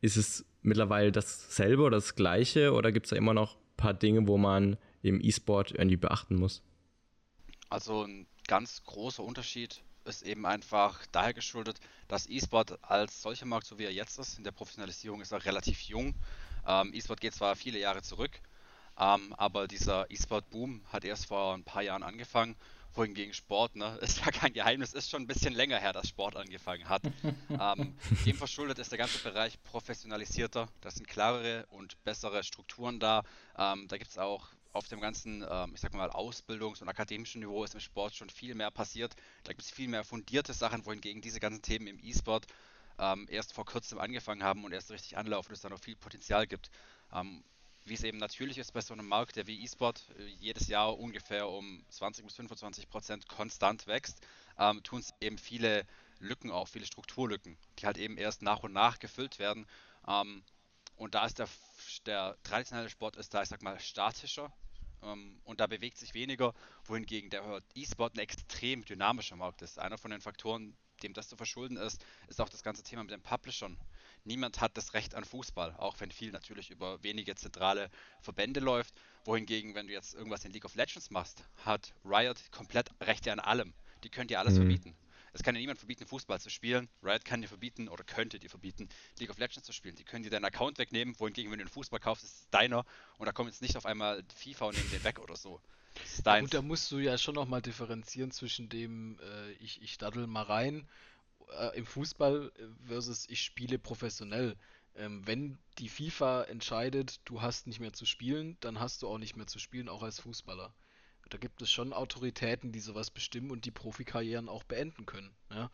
ist 0.00 0.16
es 0.16 0.46
mittlerweile 0.62 1.12
dasselbe 1.12 1.82
oder 1.82 1.96
das 1.96 2.14
gleiche 2.14 2.72
oder 2.72 2.92
gibt 2.92 3.06
es 3.06 3.10
da 3.10 3.16
immer 3.16 3.34
noch 3.34 3.56
ein 3.56 3.76
paar 3.76 3.94
Dinge, 3.94 4.26
wo 4.26 4.38
man 4.38 4.76
im 5.02 5.20
E-Sport 5.20 5.72
irgendwie 5.72 5.96
beachten 5.96 6.36
muss? 6.36 6.62
Also 7.68 8.04
ein 8.04 8.26
ganz 8.46 8.82
großer 8.84 9.22
Unterschied 9.22 9.82
ist 10.04 10.22
eben 10.22 10.46
einfach 10.46 11.06
daher 11.12 11.34
geschuldet, 11.34 11.78
dass 12.08 12.28
E-Sport 12.28 12.78
als 12.82 13.22
solcher 13.22 13.46
Markt, 13.46 13.66
so 13.66 13.78
wie 13.78 13.84
er 13.84 13.92
jetzt 13.92 14.18
ist, 14.18 14.38
in 14.38 14.44
der 14.44 14.50
Professionalisierung 14.52 15.20
ist 15.20 15.32
er 15.32 15.44
relativ 15.44 15.82
jung. 15.82 16.14
Ähm, 16.66 16.92
E-Sport 16.92 17.20
geht 17.20 17.34
zwar 17.34 17.56
viele 17.56 17.78
Jahre 17.78 18.02
zurück, 18.02 18.40
ähm, 18.98 19.34
aber 19.36 19.68
dieser 19.68 20.10
E-Sport-Boom 20.10 20.82
hat 20.92 21.04
erst 21.04 21.26
vor 21.26 21.54
ein 21.54 21.64
paar 21.64 21.82
Jahren 21.82 22.02
angefangen. 22.02 22.56
Wohingegen 22.94 23.32
Sport, 23.32 23.74
ne, 23.76 23.96
ist 24.02 24.20
ja 24.20 24.30
kein 24.30 24.52
Geheimnis, 24.52 24.92
ist 24.92 25.10
schon 25.10 25.22
ein 25.22 25.26
bisschen 25.26 25.54
länger 25.54 25.78
her, 25.78 25.92
dass 25.92 26.08
Sport 26.08 26.36
angefangen 26.36 26.88
hat. 26.88 27.02
ähm, 27.48 27.96
dem 28.26 28.36
verschuldet 28.36 28.78
ist 28.78 28.90
der 28.90 28.98
ganze 28.98 29.18
Bereich 29.20 29.62
professionalisierter. 29.62 30.68
Das 30.82 30.96
sind 30.96 31.08
klarere 31.08 31.66
und 31.70 32.02
bessere 32.04 32.44
Strukturen 32.44 33.00
da. 33.00 33.22
Ähm, 33.56 33.88
da 33.88 33.96
gibt 33.96 34.10
es 34.10 34.18
auch 34.18 34.48
auf 34.72 34.88
dem 34.88 35.00
ganzen, 35.00 35.44
ähm, 35.48 35.72
ich 35.74 35.80
sag 35.80 35.94
mal, 35.94 36.10
Ausbildungs- 36.10 36.82
und 36.82 36.88
akademischen 36.88 37.40
Niveau 37.40 37.64
ist 37.64 37.74
im 37.74 37.80
Sport 37.80 38.14
schon 38.14 38.30
viel 38.30 38.54
mehr 38.54 38.70
passiert. 38.70 39.14
Da 39.44 39.52
gibt 39.52 39.62
es 39.62 39.70
viel 39.70 39.88
mehr 39.88 40.04
fundierte 40.04 40.52
Sachen, 40.52 40.84
wohingegen 40.86 41.22
diese 41.22 41.40
ganzen 41.40 41.62
Themen 41.62 41.86
im 41.86 41.98
E-Sport 41.98 42.46
ähm, 42.98 43.26
erst 43.30 43.52
vor 43.52 43.64
kurzem 43.64 43.98
angefangen 43.98 44.42
haben 44.42 44.64
und 44.64 44.72
erst 44.72 44.90
richtig 44.90 45.16
anlaufen 45.16 45.52
es 45.52 45.60
da 45.60 45.68
noch 45.68 45.80
viel 45.80 45.96
Potenzial 45.96 46.46
gibt. 46.46 46.70
Wie 47.84 47.94
es 47.94 48.04
eben 48.04 48.18
natürlich 48.18 48.58
ist 48.58 48.72
bei 48.72 48.80
so 48.80 48.94
einem 48.94 49.08
Markt, 49.08 49.36
der 49.36 49.46
wie 49.46 49.62
E-Sport 49.62 50.04
äh, 50.18 50.24
jedes 50.24 50.68
Jahr 50.68 50.98
ungefähr 50.98 51.48
um 51.48 51.84
20 51.88 52.24
bis 52.24 52.36
25 52.36 52.88
Prozent 52.88 53.28
konstant 53.28 53.86
wächst, 53.86 54.20
ähm, 54.58 54.82
tun 54.82 55.00
es 55.00 55.12
eben 55.20 55.38
viele 55.38 55.86
Lücken 56.20 56.50
auch, 56.50 56.68
viele 56.68 56.86
Strukturlücken, 56.86 57.58
die 57.78 57.86
halt 57.86 57.98
eben 57.98 58.16
erst 58.16 58.42
nach 58.42 58.62
und 58.62 58.72
nach 58.72 58.98
gefüllt 59.00 59.38
werden. 59.38 59.66
Ähm, 60.06 60.44
und 60.96 61.14
da 61.14 61.26
ist 61.26 61.38
der, 61.40 61.48
der 62.06 62.36
traditionelle 62.44 62.90
Sport 62.90 63.16
ist 63.16 63.34
da, 63.34 63.42
ich 63.42 63.48
sag 63.48 63.62
mal, 63.62 63.80
statischer 63.80 64.52
ähm, 65.02 65.40
und 65.44 65.60
da 65.60 65.66
bewegt 65.66 65.98
sich 65.98 66.14
weniger, 66.14 66.54
wohingegen 66.84 67.30
der 67.30 67.60
E-Sport 67.74 68.14
ein 68.14 68.20
extrem 68.20 68.84
dynamischer 68.84 69.36
Markt 69.36 69.62
ist. 69.62 69.78
Einer 69.78 69.98
von 69.98 70.10
den 70.10 70.20
Faktoren, 70.20 70.76
dem 71.02 71.12
das 71.14 71.28
zu 71.28 71.36
verschulden 71.36 71.76
ist, 71.76 72.04
ist 72.28 72.40
auch 72.40 72.48
das 72.48 72.62
ganze 72.62 72.82
Thema 72.82 73.02
mit 73.02 73.10
den 73.10 73.22
Publishern 73.22 73.76
niemand 74.24 74.60
hat 74.60 74.76
das 74.76 74.94
Recht 74.94 75.14
an 75.14 75.24
Fußball, 75.24 75.74
auch 75.76 76.00
wenn 76.00 76.10
viel 76.10 76.32
natürlich 76.32 76.70
über 76.70 77.02
wenige 77.02 77.34
zentrale 77.34 77.90
Verbände 78.20 78.60
läuft. 78.60 78.94
Wohingegen, 79.24 79.74
wenn 79.74 79.86
du 79.86 79.92
jetzt 79.92 80.14
irgendwas 80.14 80.44
in 80.44 80.52
League 80.52 80.64
of 80.64 80.74
Legends 80.74 81.10
machst, 81.10 81.44
hat 81.64 81.94
Riot 82.04 82.38
komplett 82.50 82.90
Rechte 83.00 83.32
an 83.32 83.40
allem. 83.40 83.72
Die 84.04 84.08
können 84.08 84.28
dir 84.28 84.40
alles 84.40 84.54
mhm. 84.54 84.58
verbieten. 84.58 84.96
Es 85.34 85.42
kann 85.42 85.54
dir 85.54 85.60
niemand 85.60 85.78
verbieten, 85.78 86.06
Fußball 86.06 86.40
zu 86.40 86.50
spielen. 86.50 86.88
Riot 87.02 87.24
kann 87.24 87.40
dir 87.40 87.48
verbieten 87.48 87.88
oder 87.88 88.04
könnte 88.04 88.38
dir 88.38 88.50
verbieten, 88.50 88.88
League 89.18 89.30
of 89.30 89.38
Legends 89.38 89.64
zu 89.64 89.72
spielen. 89.72 89.94
Die 89.94 90.04
können 90.04 90.24
dir 90.24 90.30
deinen 90.30 90.44
Account 90.44 90.78
wegnehmen, 90.78 91.18
wohingegen, 91.18 91.50
wenn 91.50 91.58
du 91.58 91.62
einen 91.62 91.70
Fußball 91.70 92.00
kaufst, 92.00 92.24
ist 92.24 92.40
es 92.40 92.50
deiner 92.50 92.84
und 93.18 93.26
da 93.26 93.32
kommt 93.32 93.48
jetzt 93.48 93.62
nicht 93.62 93.76
auf 93.76 93.86
einmal 93.86 94.22
FIFA 94.34 94.66
und 94.66 94.76
nehmen 94.76 94.90
den 94.90 95.04
weg 95.04 95.18
oder 95.20 95.36
so. 95.36 95.60
Das 95.94 96.14
ist 96.14 96.26
deins. 96.26 96.50
Gut, 96.50 96.54
da 96.54 96.62
musst 96.62 96.90
du 96.90 96.98
ja 96.98 97.16
schon 97.18 97.34
nochmal 97.34 97.62
differenzieren 97.62 98.30
zwischen 98.30 98.68
dem, 98.68 99.18
äh, 99.20 99.52
ich, 99.52 99.82
ich 99.82 99.98
daddel 99.98 100.26
mal 100.26 100.42
rein 100.42 100.88
äh, 101.58 101.76
im 101.76 101.86
Fußball 101.86 102.52
äh, 102.56 102.86
versus 102.86 103.28
ich 103.28 103.42
spiele 103.42 103.78
professionell. 103.78 104.56
Ähm, 104.94 105.26
wenn 105.26 105.58
die 105.78 105.88
FIFA 105.88 106.44
entscheidet, 106.44 107.20
du 107.24 107.40
hast 107.40 107.66
nicht 107.66 107.80
mehr 107.80 107.92
zu 107.92 108.04
spielen, 108.04 108.56
dann 108.60 108.78
hast 108.78 109.02
du 109.02 109.08
auch 109.08 109.18
nicht 109.18 109.36
mehr 109.36 109.46
zu 109.46 109.58
spielen, 109.58 109.88
auch 109.88 110.02
als 110.02 110.20
Fußballer. 110.20 110.74
Da 111.30 111.38
gibt 111.38 111.62
es 111.62 111.70
schon 111.70 111.94
Autoritäten, 111.94 112.72
die 112.72 112.80
sowas 112.80 113.10
bestimmen 113.10 113.50
und 113.50 113.64
die 113.64 113.70
Profikarrieren 113.70 114.50
auch 114.50 114.64
beenden 114.64 115.06
können. 115.06 115.30
Ja? 115.50 115.70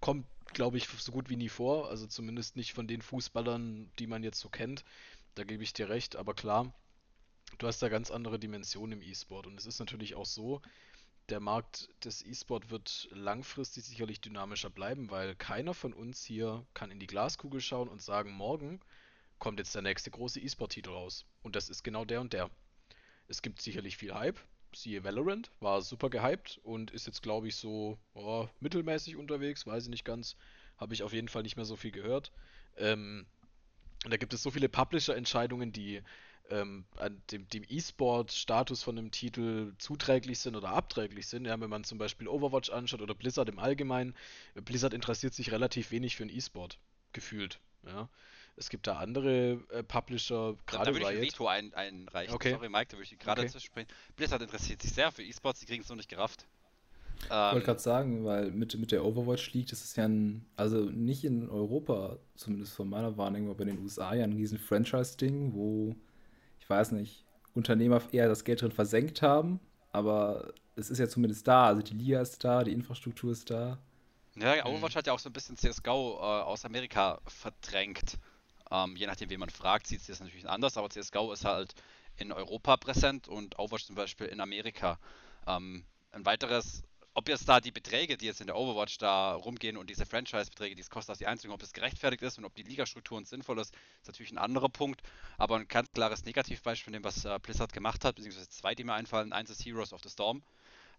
Kommt, 0.00 0.26
glaube 0.52 0.76
ich, 0.76 0.88
so 0.88 1.12
gut 1.12 1.28
wie 1.28 1.36
nie 1.36 1.48
vor, 1.48 1.88
also 1.88 2.06
zumindest 2.06 2.56
nicht 2.56 2.72
von 2.72 2.88
den 2.88 3.02
Fußballern, 3.02 3.92
die 3.98 4.06
man 4.08 4.24
jetzt 4.24 4.40
so 4.40 4.48
kennt. 4.48 4.84
Da 5.36 5.44
gebe 5.44 5.62
ich 5.62 5.72
dir 5.72 5.88
recht, 5.88 6.16
aber 6.16 6.34
klar, 6.34 6.72
du 7.58 7.68
hast 7.68 7.80
da 7.80 7.88
ganz 7.88 8.10
andere 8.10 8.40
Dimensionen 8.40 9.00
im 9.00 9.08
E-Sport 9.08 9.46
und 9.46 9.58
es 9.58 9.66
ist 9.66 9.78
natürlich 9.78 10.16
auch 10.16 10.26
so, 10.26 10.60
der 11.28 11.40
Markt 11.40 11.90
des 12.04 12.24
E-Sport 12.24 12.70
wird 12.70 13.08
langfristig 13.12 13.84
sicherlich 13.84 14.20
dynamischer 14.20 14.70
bleiben, 14.70 15.10
weil 15.10 15.34
keiner 15.34 15.74
von 15.74 15.92
uns 15.92 16.24
hier 16.24 16.66
kann 16.74 16.90
in 16.90 16.98
die 16.98 17.06
Glaskugel 17.06 17.60
schauen 17.60 17.88
und 17.88 18.02
sagen, 18.02 18.32
morgen 18.32 18.80
kommt 19.38 19.58
jetzt 19.58 19.74
der 19.74 19.82
nächste 19.82 20.10
große 20.10 20.40
E-Sport-Titel 20.40 20.90
raus. 20.90 21.26
Und 21.42 21.54
das 21.54 21.68
ist 21.68 21.82
genau 21.82 22.04
der 22.04 22.20
und 22.20 22.32
der. 22.32 22.50
Es 23.28 23.42
gibt 23.42 23.60
sicherlich 23.60 23.96
viel 23.96 24.14
Hype. 24.14 24.38
Siehe 24.74 25.02
Valorant, 25.02 25.50
war 25.60 25.80
super 25.80 26.10
gehypt 26.10 26.60
und 26.62 26.90
ist 26.90 27.06
jetzt, 27.06 27.22
glaube 27.22 27.48
ich, 27.48 27.56
so 27.56 27.98
oh, 28.14 28.48
mittelmäßig 28.60 29.16
unterwegs, 29.16 29.66
weiß 29.66 29.84
ich 29.84 29.90
nicht 29.90 30.04
ganz. 30.04 30.36
Habe 30.76 30.92
ich 30.94 31.02
auf 31.02 31.12
jeden 31.12 31.28
Fall 31.28 31.42
nicht 31.42 31.56
mehr 31.56 31.64
so 31.64 31.76
viel 31.76 31.90
gehört. 31.90 32.32
Ähm, 32.76 33.26
und 34.04 34.10
da 34.10 34.16
gibt 34.16 34.34
es 34.34 34.42
so 34.42 34.50
viele 34.50 34.68
Publisher-Entscheidungen, 34.68 35.72
die 35.72 36.02
ähm, 36.50 36.84
an 36.96 37.20
dem, 37.30 37.48
dem 37.48 37.64
E-Sport-Status 37.68 38.82
von 38.82 38.98
einem 38.98 39.10
Titel 39.10 39.72
zuträglich 39.78 40.38
sind 40.38 40.56
oder 40.56 40.70
abträglich 40.70 41.26
sind. 41.26 41.46
Ja, 41.46 41.60
wenn 41.60 41.70
man 41.70 41.84
zum 41.84 41.98
Beispiel 41.98 42.28
Overwatch 42.28 42.70
anschaut 42.70 43.02
oder 43.02 43.14
Blizzard 43.14 43.48
im 43.48 43.58
Allgemeinen, 43.58 44.14
Blizzard 44.54 44.94
interessiert 44.94 45.34
sich 45.34 45.52
relativ 45.52 45.90
wenig 45.90 46.16
für 46.16 46.26
den 46.26 46.36
E-Sport, 46.36 46.78
gefühlt. 47.12 47.60
Ja. 47.86 48.08
Es 48.56 48.70
gibt 48.70 48.88
da 48.88 48.96
andere 48.96 49.62
äh, 49.70 49.84
Publisher, 49.84 50.56
gerade 50.66 50.86
Da 50.86 50.92
würde 50.92 51.12
ich 51.12 51.18
ein 51.18 51.22
Veto 51.22 51.46
ein, 51.46 51.72
einreichen. 51.74 52.34
Okay. 52.34 52.52
Sorry, 52.52 52.68
Mike, 52.68 52.88
da 52.90 52.96
würde 52.96 53.04
ich 53.04 53.18
gerade 53.18 53.42
okay. 53.42 53.50
zwischenspringen. 53.50 53.88
Blizzard 54.16 54.42
interessiert 54.42 54.82
sich 54.82 54.92
sehr 54.92 55.12
für 55.12 55.22
E-Sports, 55.22 55.60
die 55.60 55.66
kriegen 55.66 55.82
es 55.82 55.88
nur 55.88 55.96
nicht 55.96 56.08
gerafft. 56.08 56.44
Ich 57.24 57.30
wollte 57.30 57.56
ähm, 57.58 57.64
gerade 57.64 57.80
sagen, 57.80 58.24
weil 58.24 58.50
mit, 58.50 58.78
mit 58.78 58.92
der 58.92 59.04
Overwatch 59.04 59.52
League, 59.52 59.68
das 59.68 59.82
ist 59.82 59.96
ja 59.96 60.04
ein, 60.04 60.46
also 60.56 60.84
nicht 60.84 61.24
in 61.24 61.48
Europa, 61.48 62.18
zumindest 62.36 62.74
von 62.74 62.88
meiner 62.88 63.16
Wahrnehmung, 63.16 63.50
aber 63.50 63.62
in 63.62 63.68
den 63.68 63.78
USA 63.80 64.14
ja 64.14 64.24
ein 64.24 64.32
riesen 64.32 64.58
Franchise-Ding, 64.58 65.52
wo 65.54 65.94
ich 66.68 66.70
weiß 66.70 66.92
nicht, 66.92 67.24
Unternehmer 67.54 68.02
eher 68.12 68.28
das 68.28 68.44
Geld 68.44 68.60
drin 68.60 68.72
versenkt 68.72 69.22
haben, 69.22 69.58
aber 69.90 70.52
es 70.76 70.90
ist 70.90 70.98
ja 70.98 71.08
zumindest 71.08 71.48
da. 71.48 71.64
Also 71.64 71.80
die 71.80 71.94
Liga 71.94 72.20
ist 72.20 72.44
da, 72.44 72.62
die 72.62 72.74
Infrastruktur 72.74 73.32
ist 73.32 73.48
da. 73.48 73.78
Ja, 74.36 74.66
Overwatch 74.66 74.94
mhm. 74.94 74.98
hat 74.98 75.06
ja 75.06 75.14
auch 75.14 75.18
so 75.18 75.30
ein 75.30 75.32
bisschen 75.32 75.56
CSGO 75.56 76.18
äh, 76.18 76.42
aus 76.42 76.66
Amerika 76.66 77.22
verdrängt. 77.26 78.18
Ähm, 78.70 78.96
je 78.96 79.06
nachdem, 79.06 79.30
wen 79.30 79.40
man 79.40 79.48
fragt, 79.48 79.86
sieht 79.86 80.02
es 80.02 80.08
jetzt 80.08 80.20
natürlich 80.20 80.46
anders, 80.46 80.76
aber 80.76 80.90
CSGO 80.90 81.32
ist 81.32 81.46
halt 81.46 81.74
in 82.18 82.32
Europa 82.32 82.76
präsent 82.76 83.28
und 83.28 83.58
Overwatch 83.58 83.86
zum 83.86 83.96
Beispiel 83.96 84.26
in 84.26 84.42
Amerika. 84.42 84.98
Ähm, 85.46 85.86
ein 86.12 86.26
weiteres 86.26 86.82
ob 87.18 87.28
jetzt 87.28 87.48
da 87.48 87.60
die 87.60 87.72
Beträge, 87.72 88.16
die 88.16 88.26
jetzt 88.26 88.40
in 88.40 88.46
der 88.46 88.54
Overwatch 88.54 88.96
da 88.98 89.32
rumgehen 89.32 89.76
und 89.76 89.90
diese 89.90 90.06
Franchise-Beträge, 90.06 90.76
die 90.76 90.82
es 90.82 90.88
kostet, 90.88 91.10
dass 91.10 91.18
die 91.18 91.26
Einzelnen, 91.26 91.52
ob 91.52 91.58
das 91.58 91.72
gerechtfertigt 91.72 92.22
ist 92.22 92.38
und 92.38 92.44
ob 92.44 92.54
die 92.54 92.62
Ligastrukturen 92.62 93.24
sinnvoll 93.24 93.58
ist, 93.58 93.74
ist 94.02 94.06
natürlich 94.06 94.30
ein 94.30 94.38
anderer 94.38 94.68
Punkt. 94.68 95.02
Aber 95.36 95.56
ein 95.56 95.66
ganz 95.66 95.90
klares 95.90 96.24
Negativbeispiel 96.24 96.84
von 96.84 96.92
dem, 96.92 97.02
was 97.02 97.24
äh, 97.24 97.36
Blizzard 97.42 97.72
gemacht 97.72 98.04
hat, 98.04 98.14
beziehungsweise 98.14 98.48
zwei, 98.48 98.76
die 98.76 98.84
mir 98.84 98.94
einfallen. 98.94 99.32
Eins 99.32 99.50
ist 99.50 99.64
Heroes 99.64 99.92
of 99.92 100.00
the 100.04 100.08
Storm. 100.08 100.44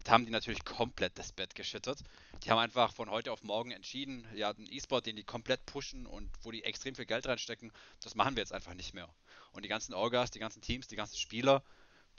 Da 0.04 0.12
haben 0.12 0.26
die 0.26 0.30
natürlich 0.30 0.62
komplett 0.62 1.18
das 1.18 1.32
Bett 1.32 1.54
geschüttet. 1.54 2.00
Die 2.44 2.50
haben 2.50 2.58
einfach 2.58 2.92
von 2.92 3.08
heute 3.08 3.32
auf 3.32 3.42
morgen 3.42 3.70
entschieden, 3.70 4.26
ja, 4.34 4.50
einen 4.50 4.70
E-Sport, 4.70 5.06
den 5.06 5.16
die 5.16 5.24
komplett 5.24 5.64
pushen 5.64 6.06
und 6.06 6.30
wo 6.42 6.50
die 6.50 6.64
extrem 6.64 6.94
viel 6.94 7.06
Geld 7.06 7.26
reinstecken, 7.26 7.72
das 8.00 8.14
machen 8.14 8.36
wir 8.36 8.42
jetzt 8.42 8.52
einfach 8.52 8.74
nicht 8.74 8.92
mehr. 8.92 9.08
Und 9.52 9.64
die 9.64 9.68
ganzen 9.70 9.94
Orgas, 9.94 10.30
die 10.30 10.38
ganzen 10.38 10.60
Teams, 10.60 10.86
die 10.86 10.96
ganzen 10.96 11.16
Spieler, 11.16 11.62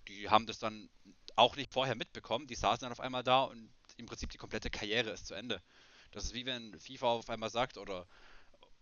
die 0.08 0.28
haben 0.28 0.48
das 0.48 0.58
dann 0.58 0.90
auch 1.36 1.56
nicht 1.56 1.72
vorher 1.72 1.96
mitbekommen. 1.96 2.48
Die 2.48 2.56
saßen 2.56 2.82
dann 2.82 2.92
auf 2.92 3.00
einmal 3.00 3.24
da 3.24 3.44
und 3.44 3.70
im 3.98 4.06
Prinzip 4.06 4.30
die 4.30 4.38
komplette 4.38 4.70
Karriere 4.70 5.12
ist 5.12 5.28
zu 5.28 5.34
Ende. 5.34 5.62
Das 6.12 6.26
ist 6.26 6.34
wie 6.34 6.46
wenn 6.46 6.78
FIFA 6.80 7.08
auf 7.08 7.30
einmal 7.30 7.50
sagt 7.50 7.78
oder 7.78 8.08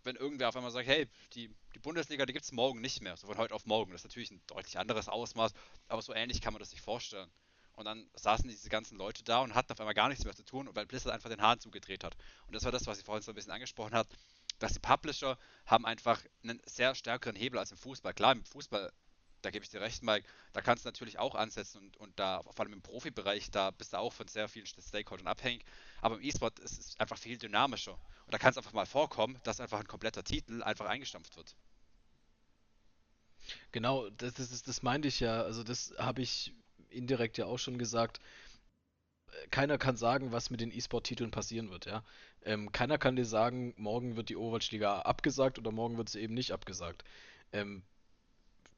wenn 0.03 0.15
irgendwer 0.15 0.49
auf 0.49 0.55
einmal 0.55 0.71
sagt, 0.71 0.87
hey, 0.87 1.07
die, 1.33 1.53
die 1.75 1.79
Bundesliga, 1.79 2.25
die 2.25 2.33
gibt 2.33 2.45
es 2.45 2.51
morgen 2.51 2.81
nicht 2.81 3.01
mehr, 3.01 3.17
so 3.17 3.27
von 3.27 3.37
heute 3.37 3.53
auf 3.53 3.65
morgen. 3.65 3.91
Das 3.91 4.01
ist 4.01 4.05
natürlich 4.05 4.31
ein 4.31 4.41
deutlich 4.47 4.79
anderes 4.79 5.09
Ausmaß, 5.09 5.53
aber 5.87 6.01
so 6.01 6.13
ähnlich 6.13 6.41
kann 6.41 6.53
man 6.53 6.59
das 6.59 6.71
sich 6.71 6.81
vorstellen. 6.81 7.29
Und 7.73 7.85
dann 7.85 8.09
saßen 8.13 8.49
diese 8.49 8.69
ganzen 8.69 8.97
Leute 8.97 9.23
da 9.23 9.39
und 9.39 9.55
hatten 9.55 9.71
auf 9.71 9.79
einmal 9.79 9.93
gar 9.93 10.09
nichts 10.09 10.25
mehr 10.25 10.35
zu 10.35 10.43
tun, 10.43 10.69
weil 10.73 10.85
Blizzard 10.85 11.13
einfach 11.13 11.29
den 11.29 11.41
Hahn 11.41 11.59
zugedreht 11.59 12.03
hat. 12.03 12.15
Und 12.47 12.53
das 12.53 12.63
war 12.65 12.71
das, 12.71 12.87
was 12.87 12.99
ich 12.99 13.05
vorhin 13.05 13.23
so 13.23 13.31
ein 13.31 13.35
bisschen 13.35 13.53
angesprochen 13.53 13.93
habe, 13.93 14.09
dass 14.59 14.73
die 14.73 14.79
Publisher 14.79 15.37
haben 15.65 15.85
einfach 15.85 16.21
einen 16.43 16.61
sehr 16.65 16.93
stärkeren 16.93 17.35
Hebel 17.35 17.57
als 17.57 17.71
im 17.71 17.77
Fußball. 17.77 18.13
Klar, 18.13 18.33
im 18.33 18.43
Fußball 18.43 18.91
da 19.41 19.51
gebe 19.51 19.63
ich 19.63 19.71
dir 19.71 19.81
recht, 19.81 20.03
Mike. 20.03 20.27
Da 20.53 20.61
kannst 20.61 20.85
du 20.85 20.87
natürlich 20.87 21.19
auch 21.19 21.35
ansetzen 21.35 21.79
und, 21.79 21.97
und 21.97 22.19
da, 22.19 22.43
vor 22.43 22.59
allem 22.61 22.73
im 22.73 22.81
Profibereich, 22.81 23.51
da 23.51 23.71
bist 23.71 23.93
du 23.93 23.97
auch 23.97 24.13
von 24.13 24.27
sehr 24.27 24.47
vielen 24.47 24.65
Stakeholdern 24.65 25.27
abhängig. 25.27 25.65
Aber 26.01 26.15
im 26.15 26.23
E-Sport 26.23 26.59
ist 26.59 26.79
es 26.79 26.99
einfach 26.99 27.17
viel 27.17 27.37
dynamischer. 27.37 27.93
Und 27.93 28.33
da 28.33 28.37
kann 28.37 28.51
es 28.51 28.57
einfach 28.57 28.73
mal 28.73 28.85
vorkommen, 28.85 29.39
dass 29.43 29.59
einfach 29.59 29.79
ein 29.79 29.87
kompletter 29.87 30.23
Titel 30.23 30.63
einfach 30.63 30.85
eingestampft 30.85 31.35
wird. 31.37 31.55
Genau, 33.71 34.09
das, 34.11 34.33
das, 34.33 34.61
das 34.63 34.83
meinte 34.83 35.07
ich 35.07 35.19
ja. 35.19 35.41
Also, 35.41 35.63
das 35.63 35.93
habe 35.97 36.21
ich 36.21 36.53
indirekt 36.89 37.37
ja 37.37 37.45
auch 37.45 37.57
schon 37.57 37.77
gesagt. 37.77 38.19
Keiner 39.51 39.77
kann 39.77 39.95
sagen, 39.95 40.31
was 40.31 40.49
mit 40.49 40.59
den 40.59 40.71
E-Sport-Titeln 40.71 41.31
passieren 41.31 41.69
wird, 41.69 41.85
ja. 41.85 42.03
Ähm, 42.43 42.71
keiner 42.71 42.97
kann 42.97 43.15
dir 43.15 43.25
sagen, 43.25 43.73
morgen 43.77 44.15
wird 44.15 44.29
die 44.29 44.35
Overwatch-Liga 44.35 45.01
abgesagt 45.01 45.59
oder 45.59 45.71
morgen 45.71 45.97
wird 45.97 46.09
sie 46.09 46.21
eben 46.21 46.33
nicht 46.33 46.51
abgesagt. 46.51 47.03
Ähm, 47.51 47.83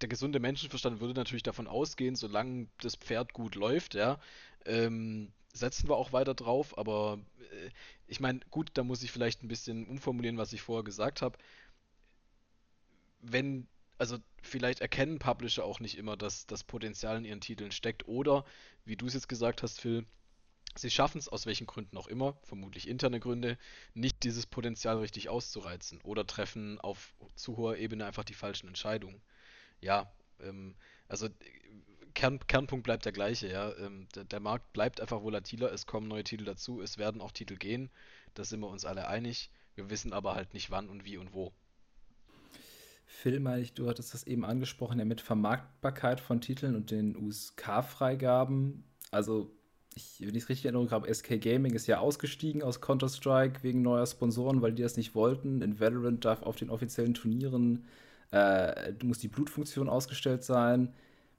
der 0.02 0.10
gesunde 0.10 0.40
Menschenverstand 0.40 1.00
würde 1.00 1.14
natürlich 1.14 1.44
davon 1.44 1.68
ausgehen, 1.68 2.16
solange 2.16 2.68
das 2.82 2.96
Pferd 2.96 3.34
gut 3.34 3.56
läuft, 3.56 3.94
ja, 3.94 4.20
ähm, 4.66 5.32
setzen 5.54 5.90
wir 5.90 5.96
auch 5.96 6.14
weiter 6.14 6.34
drauf, 6.34 6.78
aber 6.78 7.20
äh, 7.40 7.70
ich 8.08 8.20
meine, 8.20 8.40
gut, 8.50 8.72
da 8.74 8.84
muss 8.84 9.04
ich 9.04 9.12
vielleicht 9.12 9.44
ein 9.44 9.48
bisschen 9.48 9.86
umformulieren, 9.88 10.38
was 10.38 10.54
ich 10.54 10.62
vorher 10.62 10.84
gesagt 10.84 11.22
habe. 11.22 11.38
Wenn, 13.22 13.68
also 13.98 14.18
vielleicht 14.42 14.82
erkennen 14.82 15.20
Publisher 15.20 15.64
auch 15.64 15.80
nicht 15.80 15.98
immer, 15.98 16.18
dass 16.18 16.48
das 16.48 16.64
Potenzial 16.64 17.18
in 17.18 17.26
ihren 17.26 17.42
Titeln 17.42 17.72
steckt 17.72 18.08
oder, 18.08 18.46
wie 18.86 18.96
du 18.96 19.06
es 19.06 19.14
jetzt 19.14 19.30
gesagt 19.30 19.62
hast, 19.62 19.80
Phil, 19.80 20.06
sie 20.76 20.90
schaffen 20.90 21.20
es 21.20 21.28
aus 21.28 21.46
welchen 21.46 21.68
Gründen 21.68 21.98
auch 21.98 22.08
immer, 22.08 22.38
vermutlich 22.44 22.88
interne 22.88 23.20
Gründe, 23.20 23.58
nicht 23.94 24.24
dieses 24.24 24.46
Potenzial 24.46 24.98
richtig 24.98 25.30
auszureizen 25.30 26.02
oder 26.02 26.26
treffen 26.26 26.80
auf 26.80 27.14
zu 27.36 27.58
hoher 27.58 27.78
Ebene 27.78 28.06
einfach 28.06 28.24
die 28.24 28.34
falschen 28.34 28.68
Entscheidungen 28.68 29.22
ja, 29.82 30.12
ähm, 30.40 30.76
also 31.08 31.28
Kern, 32.14 32.40
Kernpunkt 32.48 32.84
bleibt 32.84 33.06
der 33.06 33.12
gleiche, 33.12 33.50
ja. 33.50 33.76
Ähm, 33.78 34.08
der, 34.16 34.24
der, 34.26 34.40
Markt 34.40 34.74
bleibt 34.74 35.02
einfach 35.02 35.22
volatiler, 35.22 35.72
es 35.72 35.86
kommen 35.86 36.08
neue 36.08 36.24
Titel 36.24 36.46
dazu, 36.46 36.82
es 36.82 36.98
werden 36.98 37.22
auch 37.22 37.32
Titel 37.32 37.56
gehen, 37.56 37.90
da 38.34 38.44
sind 38.44 38.60
wir 38.60 38.68
uns 38.68 38.86
alle 38.86 39.08
einig. 39.08 39.52
Wir 39.76 39.90
wissen 39.90 40.14
aber 40.14 40.36
halt 40.36 40.54
nicht 40.54 40.70
wann 40.70 40.90
und 40.90 41.06
wie 41.06 41.18
und 41.18 41.34
wo. 41.34 41.54
Phil, 43.06 43.40
meine 43.40 43.62
ich, 43.62 43.74
du 43.74 43.90
hattest 43.90 44.14
das 44.14 44.26
eben 44.26 44.46
angesprochen, 44.46 45.00
ja, 45.00 45.06
mit 45.06 45.22
Vermarktbarkeit 45.22 46.20
von 46.20 46.42
Titeln 46.42 46.76
und 46.76 46.92
den 46.92 47.16
USK-Freigaben. 47.16 48.84
Also, 49.12 49.52
ich, 49.96 50.22
wenn 50.22 50.36
ich 50.36 50.44
es 50.44 50.50
richtig 50.50 50.66
in 50.66 50.76
Erinnerung 50.76 50.92
habe, 50.92 51.14
SK 51.14 51.42
Gaming 51.42 51.74
ist 51.74 51.88
ja 51.88 52.00
ausgestiegen 52.00 52.64
aus 52.64 52.80
Counter-Strike 52.80 53.64
wegen 53.64 53.82
neuer 53.82 54.06
Sponsoren, 54.06 54.62
weil 54.62 54.74
die 54.74 54.82
das 54.82 54.96
nicht 54.96 55.14
wollten. 55.14 55.62
In 55.62 55.80
Valorant 55.80 56.24
darf 56.24 56.42
auf 56.42 56.56
den 56.56 56.70
offiziellen 56.70 57.14
Turnieren 57.14 57.86
äh, 58.32 58.94
du 58.94 59.06
musst 59.08 59.24
die 59.24 59.28
Blutfunktion 59.28 59.90
ausgestellt 59.90 60.44
sein. 60.44 60.94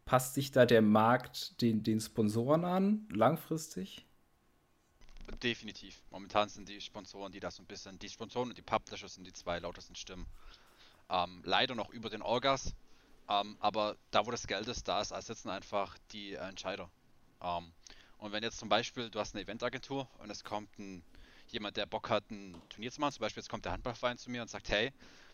Passt 0.04 0.34
sich 0.34 0.50
da 0.50 0.66
der 0.66 0.82
Markt 0.82 1.60
den, 1.60 1.82
den 1.82 2.00
Sponsoren 2.00 2.64
an, 2.64 3.08
langfristig? 3.10 4.06
Definitiv. 5.42 6.02
Momentan 6.10 6.48
sind 6.48 6.68
die 6.68 6.80
Sponsoren, 6.80 7.32
die 7.32 7.40
da 7.40 7.50
so 7.50 7.62
ein 7.62 7.66
bisschen, 7.66 7.98
die 7.98 8.08
Sponsoren 8.08 8.50
und 8.50 8.58
die 8.58 8.62
Publisher 8.62 9.08
sind 9.08 9.26
die 9.26 9.32
zwei 9.32 9.58
lautesten 9.58 9.94
Stimmen. 9.94 10.26
Ähm, 11.08 11.40
leider 11.44 11.74
noch 11.74 11.90
über 11.90 12.10
den 12.10 12.22
Orgas, 12.22 12.74
ähm, 13.28 13.56
aber 13.60 13.96
da, 14.10 14.26
wo 14.26 14.30
das 14.30 14.46
Geld 14.46 14.66
ist, 14.68 14.88
da 14.88 15.00
ist, 15.00 15.14
sitzen 15.22 15.48
einfach 15.48 15.96
die 16.12 16.34
Entscheider. 16.34 16.90
Ähm, 17.40 17.72
und 18.18 18.32
wenn 18.32 18.42
jetzt 18.42 18.58
zum 18.58 18.68
Beispiel, 18.68 19.10
du 19.10 19.18
hast 19.18 19.34
eine 19.34 19.42
Eventagentur 19.42 20.08
und 20.18 20.30
es 20.30 20.44
kommt 20.44 20.78
ein, 20.78 21.02
jemand, 21.48 21.76
der 21.76 21.86
Bock 21.86 22.10
hat, 22.10 22.30
ein 22.30 22.60
Turnier 22.68 22.90
zu 22.92 23.00
machen, 23.00 23.12
zum 23.12 23.20
Beispiel 23.20 23.42
jetzt 23.42 23.50
kommt 23.50 23.64
der 23.64 23.72
Handballverein 23.72 24.18
zu 24.18 24.30
mir 24.30 24.42
und 24.42 24.48
sagt, 24.48 24.68
hey, 24.68 24.92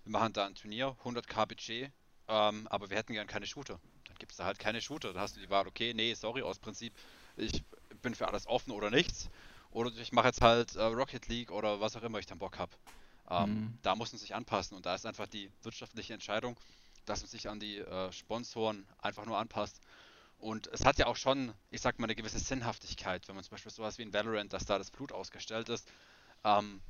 wir 0.08 0.12
machen 0.12 0.32
da 0.32 0.46
ein 0.46 0.54
Turnier, 0.54 0.96
100k 1.04 1.46
Budget, 1.46 1.92
ähm, 2.28 2.66
aber 2.68 2.88
wir 2.88 2.96
hätten 2.96 3.12
gern 3.12 3.26
keine 3.26 3.46
Shooter. 3.46 3.78
Dann 4.06 4.16
gibt 4.16 4.32
es 4.32 4.38
da 4.38 4.46
halt 4.46 4.58
keine 4.58 4.80
Shooter. 4.80 5.12
Dann 5.12 5.20
hast 5.20 5.36
du 5.36 5.40
die 5.40 5.50
Wahl, 5.50 5.66
okay, 5.68 5.92
nee, 5.92 6.14
sorry, 6.14 6.40
aus 6.40 6.58
Prinzip, 6.58 6.94
ich 7.36 7.62
bin 8.00 8.14
für 8.14 8.26
alles 8.26 8.46
offen 8.46 8.70
oder 8.70 8.90
nichts. 8.90 9.28
Oder 9.70 9.90
ich 9.98 10.12
mache 10.12 10.28
jetzt 10.28 10.40
halt 10.40 10.76
äh, 10.76 10.82
Rocket 10.82 11.28
League 11.28 11.50
oder 11.50 11.82
was 11.82 11.94
auch 11.94 12.02
immer 12.02 12.18
ich 12.18 12.24
dann 12.24 12.38
Bock 12.38 12.58
habe. 12.58 12.72
Ähm, 13.28 13.50
mhm. 13.50 13.78
Da 13.82 13.94
muss 13.94 14.10
man 14.10 14.18
sich 14.18 14.34
anpassen 14.34 14.78
und 14.78 14.86
da 14.86 14.94
ist 14.94 15.04
einfach 15.04 15.26
die 15.26 15.50
wirtschaftliche 15.62 16.14
Entscheidung, 16.14 16.58
dass 17.04 17.20
man 17.20 17.28
sich 17.28 17.50
an 17.50 17.60
die 17.60 17.76
äh, 17.76 18.10
Sponsoren 18.10 18.88
einfach 19.02 19.26
nur 19.26 19.36
anpasst. 19.36 19.78
Und 20.38 20.68
es 20.68 20.86
hat 20.86 20.98
ja 20.98 21.06
auch 21.06 21.16
schon, 21.16 21.52
ich 21.70 21.82
sag 21.82 21.98
mal, 21.98 22.06
eine 22.06 22.14
gewisse 22.14 22.38
Sinnhaftigkeit, 22.38 23.28
wenn 23.28 23.34
man 23.34 23.44
zum 23.44 23.50
Beispiel 23.50 23.72
sowas 23.72 23.98
wie 23.98 24.02
in 24.04 24.14
Valorant, 24.14 24.54
dass 24.54 24.64
da 24.64 24.78
das 24.78 24.90
Blut 24.90 25.12
ausgestellt 25.12 25.68
ist. 25.68 25.86
Ähm, 26.44 26.80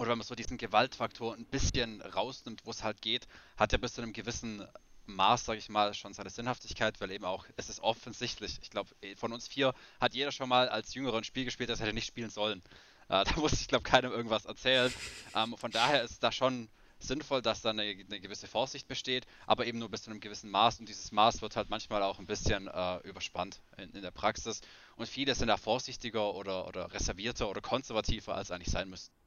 oder 0.00 0.12
wenn 0.12 0.18
man 0.18 0.26
so 0.26 0.34
diesen 0.34 0.56
Gewaltfaktor 0.56 1.34
ein 1.34 1.44
bisschen 1.44 2.00
rausnimmt, 2.00 2.62
wo 2.64 2.70
es 2.70 2.82
halt 2.82 3.02
geht, 3.02 3.28
hat 3.58 3.74
er 3.74 3.78
bis 3.78 3.92
zu 3.92 4.02
einem 4.02 4.14
gewissen 4.14 4.66
Maß, 5.04 5.44
sage 5.44 5.58
ich 5.58 5.68
mal, 5.68 5.92
schon 5.92 6.14
seine 6.14 6.30
Sinnhaftigkeit, 6.30 6.98
weil 7.02 7.10
eben 7.10 7.26
auch, 7.26 7.44
es 7.56 7.68
ist 7.68 7.80
offensichtlich, 7.80 8.58
ich 8.62 8.70
glaube, 8.70 8.88
von 9.16 9.32
uns 9.34 9.46
vier 9.46 9.74
hat 10.00 10.14
jeder 10.14 10.32
schon 10.32 10.48
mal 10.48 10.70
als 10.70 10.94
Jüngerer 10.94 11.18
ein 11.18 11.24
Spiel 11.24 11.44
gespielt, 11.44 11.68
das 11.68 11.80
hätte 11.80 11.92
nicht 11.92 12.06
spielen 12.06 12.30
sollen. 12.30 12.62
Äh, 13.08 13.24
da 13.24 13.36
muss 13.36 13.52
ich, 13.52 13.68
glaube 13.68 13.84
keinem 13.84 14.10
irgendwas 14.10 14.46
erzählen. 14.46 14.90
Ähm, 15.34 15.54
von 15.58 15.70
daher 15.70 16.02
ist 16.02 16.22
da 16.22 16.32
schon 16.32 16.70
sinnvoll, 16.98 17.42
dass 17.42 17.60
da 17.60 17.68
eine, 17.70 17.82
eine, 17.82 18.20
gewisse 18.20 18.46
Vorsicht 18.46 18.88
besteht, 18.88 19.26
aber 19.46 19.66
eben 19.66 19.78
nur 19.78 19.90
bis 19.90 20.04
zu 20.04 20.10
einem 20.10 20.20
gewissen 20.20 20.48
Maß 20.48 20.80
und 20.80 20.88
dieses 20.88 21.12
Maß 21.12 21.42
wird 21.42 21.56
halt 21.56 21.68
manchmal 21.68 22.02
auch 22.02 22.18
ein 22.18 22.26
bisschen 22.26 22.68
äh, 22.68 22.98
überspannt 23.06 23.60
in, 23.76 23.90
in, 23.90 24.02
der 24.02 24.12
Praxis 24.12 24.62
und 24.96 25.06
viele 25.06 25.34
sind 25.34 25.48
da 25.48 25.58
vorsichtiger 25.58 26.34
oder, 26.34 26.66
oder 26.66 26.90
reservierter 26.92 27.50
oder 27.50 27.60
konservativer, 27.60 28.34
als 28.34 28.50
eigentlich 28.50 28.70
sein 28.70 28.88
müssten. 28.88 29.19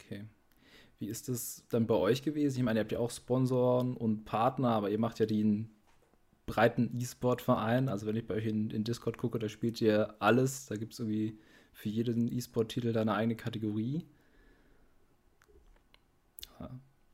Okay. 0.00 0.24
Wie 0.98 1.06
ist 1.06 1.28
das 1.28 1.64
dann 1.68 1.86
bei 1.86 1.94
euch 1.94 2.22
gewesen? 2.22 2.58
Ich 2.58 2.62
meine, 2.62 2.78
ihr 2.78 2.82
habt 2.82 2.92
ja 2.92 2.98
auch 2.98 3.10
Sponsoren 3.10 3.96
und 3.96 4.24
Partner, 4.24 4.70
aber 4.70 4.90
ihr 4.90 4.98
macht 4.98 5.18
ja 5.18 5.26
den 5.26 5.70
breiten 6.46 6.90
E-Sport-Verein. 6.98 7.88
Also 7.88 8.06
wenn 8.06 8.16
ich 8.16 8.26
bei 8.26 8.34
euch 8.34 8.46
in, 8.46 8.70
in 8.70 8.84
Discord 8.84 9.16
gucke, 9.16 9.38
da 9.38 9.48
spielt 9.48 9.80
ihr 9.80 10.14
alles. 10.18 10.66
Da 10.66 10.76
gibt 10.76 10.92
es 10.92 10.98
irgendwie 10.98 11.38
für 11.72 11.88
jeden 11.88 12.30
E-Sport-Titel 12.30 12.92
da 12.92 13.00
eine 13.00 13.14
eigene 13.14 13.36
Kategorie. 13.36 14.04
Ja. 16.58 16.70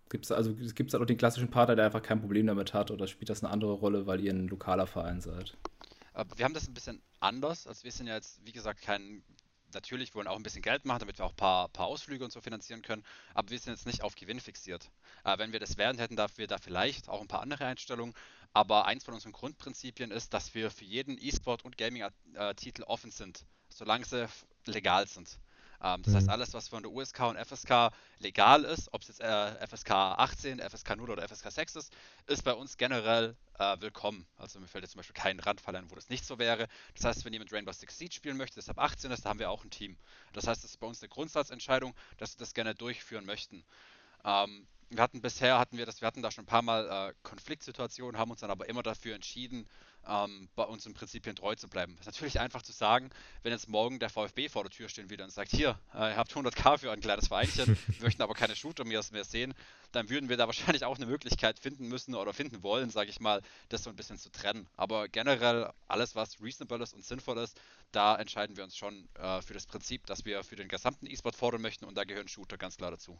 Gibt 0.08 0.24
es 0.24 0.32
also 0.32 0.54
gibt's 0.54 0.94
auch 0.94 1.04
den 1.04 1.16
klassischen 1.16 1.50
Partner, 1.50 1.76
der 1.76 1.86
einfach 1.86 2.02
kein 2.02 2.20
Problem 2.20 2.46
damit 2.46 2.74
hat, 2.74 2.90
oder 2.90 3.06
spielt 3.06 3.28
das 3.28 3.42
eine 3.42 3.52
andere 3.52 3.72
Rolle, 3.72 4.06
weil 4.06 4.20
ihr 4.20 4.32
ein 4.32 4.48
lokaler 4.48 4.86
Verein 4.86 5.20
seid? 5.20 5.56
Wir 6.36 6.44
haben 6.44 6.54
das 6.54 6.66
ein 6.66 6.74
bisschen 6.74 7.02
anders. 7.20 7.66
Also 7.66 7.84
wir 7.84 7.92
sind 7.92 8.06
ja 8.06 8.14
jetzt, 8.14 8.40
wie 8.44 8.52
gesagt, 8.52 8.80
kein 8.80 9.22
natürlich 9.74 10.14
wollen 10.14 10.26
auch 10.26 10.36
ein 10.36 10.42
bisschen 10.42 10.62
Geld 10.62 10.84
machen, 10.84 11.00
damit 11.00 11.18
wir 11.18 11.24
auch 11.24 11.32
ein 11.32 11.36
paar, 11.36 11.68
paar 11.68 11.86
Ausflüge 11.86 12.24
und 12.24 12.32
so 12.32 12.40
finanzieren 12.40 12.82
können, 12.82 13.04
aber 13.34 13.50
wir 13.50 13.58
sind 13.58 13.72
jetzt 13.72 13.86
nicht 13.86 14.02
auf 14.02 14.14
Gewinn 14.14 14.40
fixiert. 14.40 14.90
Äh, 15.24 15.38
wenn 15.38 15.52
wir 15.52 15.60
das 15.60 15.76
werden 15.76 15.98
hätten, 15.98 16.16
dafür 16.16 16.38
wir 16.38 16.46
da 16.46 16.58
vielleicht 16.58 17.08
auch 17.08 17.20
ein 17.20 17.28
paar 17.28 17.42
andere 17.42 17.66
Einstellungen, 17.66 18.14
aber 18.52 18.86
eins 18.86 19.04
von 19.04 19.14
unseren 19.14 19.32
Grundprinzipien 19.32 20.10
ist, 20.10 20.32
dass 20.32 20.54
wir 20.54 20.70
für 20.70 20.84
jeden 20.84 21.18
E-Sport 21.18 21.64
und 21.64 21.76
Gaming-Titel 21.76 22.84
offen 22.84 23.10
sind, 23.10 23.44
solange 23.68 24.04
sie 24.04 24.26
legal 24.66 25.06
sind. 25.06 25.38
Ähm, 25.82 26.02
das 26.02 26.12
mhm. 26.12 26.16
heißt, 26.16 26.28
alles, 26.28 26.54
was 26.54 26.68
von 26.68 26.82
der 26.82 26.92
USK 26.92 27.20
und 27.20 27.38
FSK 27.38 27.90
legal 28.18 28.64
ist, 28.64 28.92
ob 28.92 29.02
es 29.02 29.08
jetzt 29.08 29.20
äh, 29.20 29.66
FSK 29.66 29.90
18, 29.90 30.60
FSK 30.60 30.96
0 30.96 31.10
oder 31.10 31.28
FSK 31.28 31.50
6 31.50 31.76
ist, 31.76 31.92
ist 32.26 32.44
bei 32.44 32.52
uns 32.52 32.76
generell 32.76 33.36
äh, 33.58 33.76
willkommen. 33.80 34.26
Also 34.38 34.60
mir 34.60 34.68
fällt 34.68 34.84
jetzt 34.84 34.92
zum 34.92 35.00
Beispiel 35.00 35.14
kein 35.14 35.40
Randfall 35.40 35.76
ein, 35.76 35.90
wo 35.90 35.94
das 35.94 36.08
nicht 36.08 36.24
so 36.24 36.38
wäre. 36.38 36.68
Das 36.94 37.04
heißt, 37.04 37.24
wenn 37.24 37.32
jemand 37.32 37.52
Rainbow 37.52 37.72
Six 37.72 37.98
Siege 37.98 38.14
spielen 38.14 38.36
möchte, 38.36 38.56
das 38.56 38.68
ab 38.68 38.78
18 38.78 39.10
ist, 39.10 39.24
da 39.24 39.30
haben 39.30 39.38
wir 39.38 39.50
auch 39.50 39.64
ein 39.64 39.70
Team. 39.70 39.96
Das 40.32 40.46
heißt, 40.46 40.64
es 40.64 40.70
ist 40.70 40.80
bei 40.80 40.86
uns 40.86 41.02
eine 41.02 41.08
Grundsatzentscheidung, 41.08 41.94
dass 42.18 42.34
wir 42.34 42.38
das 42.38 42.54
gerne 42.54 42.74
durchführen 42.74 43.26
möchten. 43.26 43.64
Ähm, 44.24 44.66
wir 44.90 45.02
hatten 45.02 45.20
bisher 45.20 45.58
hatten 45.58 45.78
wir 45.78 45.86
das, 45.86 46.00
wir 46.00 46.06
hatten 46.06 46.22
da 46.22 46.30
schon 46.30 46.44
ein 46.44 46.46
paar 46.46 46.62
Mal 46.62 47.10
äh, 47.10 47.14
Konfliktsituationen, 47.22 48.18
haben 48.18 48.30
uns 48.30 48.40
dann 48.40 48.50
aber 48.50 48.68
immer 48.68 48.82
dafür 48.82 49.14
entschieden, 49.14 49.66
ähm, 50.06 50.48
bei 50.54 50.62
unseren 50.62 50.94
Prinzipien 50.94 51.34
treu 51.34 51.54
zu 51.56 51.68
bleiben. 51.68 51.96
Das 51.96 52.06
ist 52.06 52.14
natürlich 52.14 52.38
einfach 52.40 52.62
zu 52.62 52.72
sagen, 52.72 53.10
wenn 53.42 53.52
jetzt 53.52 53.68
morgen 53.68 53.98
der 53.98 54.10
VfB 54.10 54.48
vor 54.48 54.62
der 54.62 54.70
Tür 54.70 54.88
stehen 54.88 55.10
wieder 55.10 55.24
und 55.24 55.30
sagt, 55.30 55.50
hier, 55.50 55.78
äh, 55.94 56.10
ihr 56.10 56.16
habt 56.16 56.32
100k 56.32 56.78
für 56.78 56.92
ein 56.92 57.00
kleines 57.00 57.28
Vereinchen, 57.28 57.76
wir 57.86 58.02
möchten 58.02 58.22
aber 58.22 58.34
keine 58.34 58.54
Shooter 58.54 58.84
mehr, 58.84 59.02
mehr 59.10 59.24
sehen, 59.24 59.54
dann 59.92 60.08
würden 60.08 60.28
wir 60.28 60.36
da 60.36 60.46
wahrscheinlich 60.46 60.84
auch 60.84 60.96
eine 60.96 61.06
Möglichkeit 61.06 61.58
finden 61.58 61.88
müssen 61.88 62.14
oder 62.14 62.32
finden 62.32 62.62
wollen, 62.62 62.90
sage 62.90 63.10
ich 63.10 63.20
mal, 63.20 63.42
das 63.68 63.82
so 63.82 63.90
ein 63.90 63.96
bisschen 63.96 64.18
zu 64.18 64.30
trennen. 64.30 64.68
Aber 64.76 65.08
generell 65.08 65.72
alles, 65.88 66.14
was 66.14 66.40
reasonable 66.40 66.82
ist 66.82 66.94
und 66.94 67.04
sinnvoll 67.04 67.38
ist, 67.38 67.60
da 67.90 68.16
entscheiden 68.16 68.56
wir 68.56 68.64
uns 68.64 68.76
schon 68.76 69.08
äh, 69.14 69.42
für 69.42 69.54
das 69.54 69.66
Prinzip, 69.66 70.06
dass 70.06 70.24
wir 70.24 70.44
für 70.44 70.56
den 70.56 70.68
gesamten 70.68 71.06
E-Sport 71.06 71.34
fordern 71.34 71.62
möchten 71.62 71.84
und 71.84 71.96
da 71.96 72.04
gehören 72.04 72.28
Shooter 72.28 72.56
ganz 72.56 72.76
klar 72.76 72.92
dazu. 72.92 73.18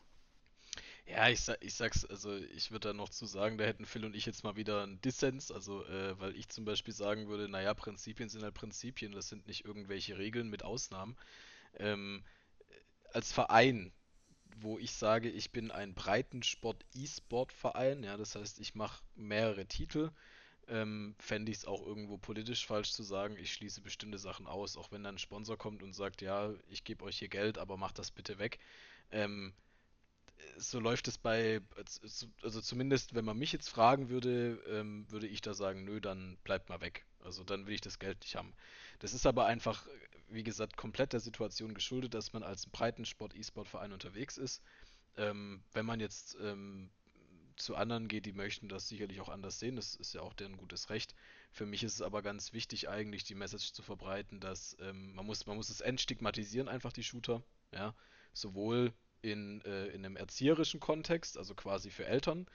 Ja, 1.06 1.28
ich, 1.28 1.40
ich 1.60 1.74
sag's, 1.74 2.04
also 2.04 2.34
ich 2.36 2.70
würde 2.72 2.88
da 2.88 2.94
noch 2.94 3.08
zu 3.08 3.26
sagen, 3.26 3.58
da 3.58 3.64
hätten 3.64 3.86
Phil 3.86 4.04
und 4.04 4.14
ich 4.16 4.26
jetzt 4.26 4.42
mal 4.42 4.56
wieder 4.56 4.82
einen 4.82 5.00
Dissens, 5.00 5.52
also 5.52 5.84
äh, 5.86 6.18
weil 6.18 6.34
ich 6.36 6.48
zum 6.48 6.64
Beispiel 6.64 6.92
sagen 6.94 7.28
würde, 7.28 7.48
naja, 7.48 7.74
Prinzipien 7.74 8.28
sind 8.28 8.42
halt 8.42 8.54
Prinzipien, 8.54 9.12
das 9.12 9.28
sind 9.28 9.46
nicht 9.46 9.64
irgendwelche 9.64 10.18
Regeln 10.18 10.48
mit 10.50 10.64
Ausnahmen. 10.64 11.16
Ähm, 11.78 12.24
als 13.12 13.32
Verein, 13.32 13.92
wo 14.58 14.78
ich 14.78 14.92
sage, 14.92 15.28
ich 15.30 15.50
bin 15.52 15.70
ein 15.72 15.94
Breitensport-E-Sport-Verein, 15.94 18.02
ja, 18.04 18.16
das 18.16 18.34
heißt, 18.36 18.60
ich 18.60 18.74
mache 18.74 19.02
mehrere 19.16 19.66
Titel, 19.66 20.10
ähm, 20.68 21.14
fände 21.20 21.50
ich 21.52 21.58
es 21.58 21.64
auch 21.66 21.84
irgendwo 21.86 22.16
politisch 22.18 22.66
falsch 22.66 22.92
zu 22.92 23.02
sagen, 23.04 23.36
ich 23.38 23.52
schließe 23.52 23.80
bestimmte 23.82 24.18
Sachen 24.18 24.46
aus, 24.46 24.76
auch 24.76 24.90
wenn 24.92 25.02
dann 25.04 25.16
ein 25.16 25.18
Sponsor 25.18 25.56
kommt 25.58 25.82
und 25.82 25.92
sagt, 25.94 26.22
ja, 26.22 26.52
ich 26.70 26.84
gebe 26.84 27.04
euch 27.04 27.18
hier 27.18 27.28
Geld, 27.28 27.58
aber 27.58 27.76
macht 27.76 27.98
das 27.98 28.10
bitte 28.12 28.38
weg. 28.38 28.58
Ähm, 29.12 29.52
so 30.58 30.80
läuft 30.80 31.08
es 31.08 31.18
bei, 31.18 31.60
also 32.42 32.60
zumindest 32.60 33.14
wenn 33.14 33.24
man 33.24 33.38
mich 33.38 33.52
jetzt 33.52 33.68
fragen 33.68 34.08
würde, 34.08 34.62
ähm, 34.68 35.10
würde 35.10 35.26
ich 35.26 35.40
da 35.40 35.54
sagen, 35.54 35.84
nö, 35.84 36.00
dann 36.00 36.36
bleibt 36.44 36.68
mal 36.68 36.80
weg. 36.80 37.04
Also 37.20 37.44
dann 37.44 37.66
will 37.66 37.74
ich 37.74 37.80
das 37.80 37.98
Geld 37.98 38.20
nicht 38.20 38.36
haben. 38.36 38.52
Das 39.00 39.12
ist 39.12 39.26
aber 39.26 39.46
einfach, 39.46 39.86
wie 40.28 40.44
gesagt, 40.44 40.76
komplett 40.76 41.12
der 41.12 41.20
Situation 41.20 41.74
geschuldet, 41.74 42.14
dass 42.14 42.32
man 42.32 42.42
als 42.42 42.66
Breitensport-E-Sport-Verein 42.66 43.92
unterwegs 43.92 44.38
ist. 44.38 44.62
Ähm, 45.16 45.62
wenn 45.72 45.86
man 45.86 46.00
jetzt 46.00 46.36
ähm, 46.40 46.90
zu 47.56 47.74
anderen 47.74 48.08
geht, 48.08 48.26
die 48.26 48.32
möchten 48.32 48.68
das 48.68 48.88
sicherlich 48.88 49.20
auch 49.20 49.28
anders 49.28 49.58
sehen, 49.58 49.76
das 49.76 49.94
ist 49.94 50.14
ja 50.14 50.20
auch 50.20 50.34
deren 50.34 50.56
gutes 50.56 50.90
Recht. 50.90 51.14
Für 51.50 51.66
mich 51.66 51.82
ist 51.82 51.94
es 51.94 52.02
aber 52.02 52.22
ganz 52.22 52.52
wichtig, 52.52 52.88
eigentlich 52.88 53.24
die 53.24 53.34
Message 53.34 53.72
zu 53.72 53.82
verbreiten, 53.82 54.40
dass 54.40 54.76
ähm, 54.80 55.14
man 55.14 55.26
muss, 55.26 55.46
man 55.46 55.56
muss 55.56 55.70
es 55.70 55.80
entstigmatisieren, 55.80 56.68
einfach 56.68 56.92
die 56.92 57.04
Shooter, 57.04 57.42
ja, 57.72 57.94
sowohl 58.32 58.92
in, 59.32 59.60
äh, 59.62 59.86
in 59.88 60.04
einem 60.04 60.16
erzieherischen 60.16 60.80
Kontext, 60.80 61.38
also 61.38 61.54
quasi 61.54 61.90
für 61.90 62.06
Eltern, 62.06 62.46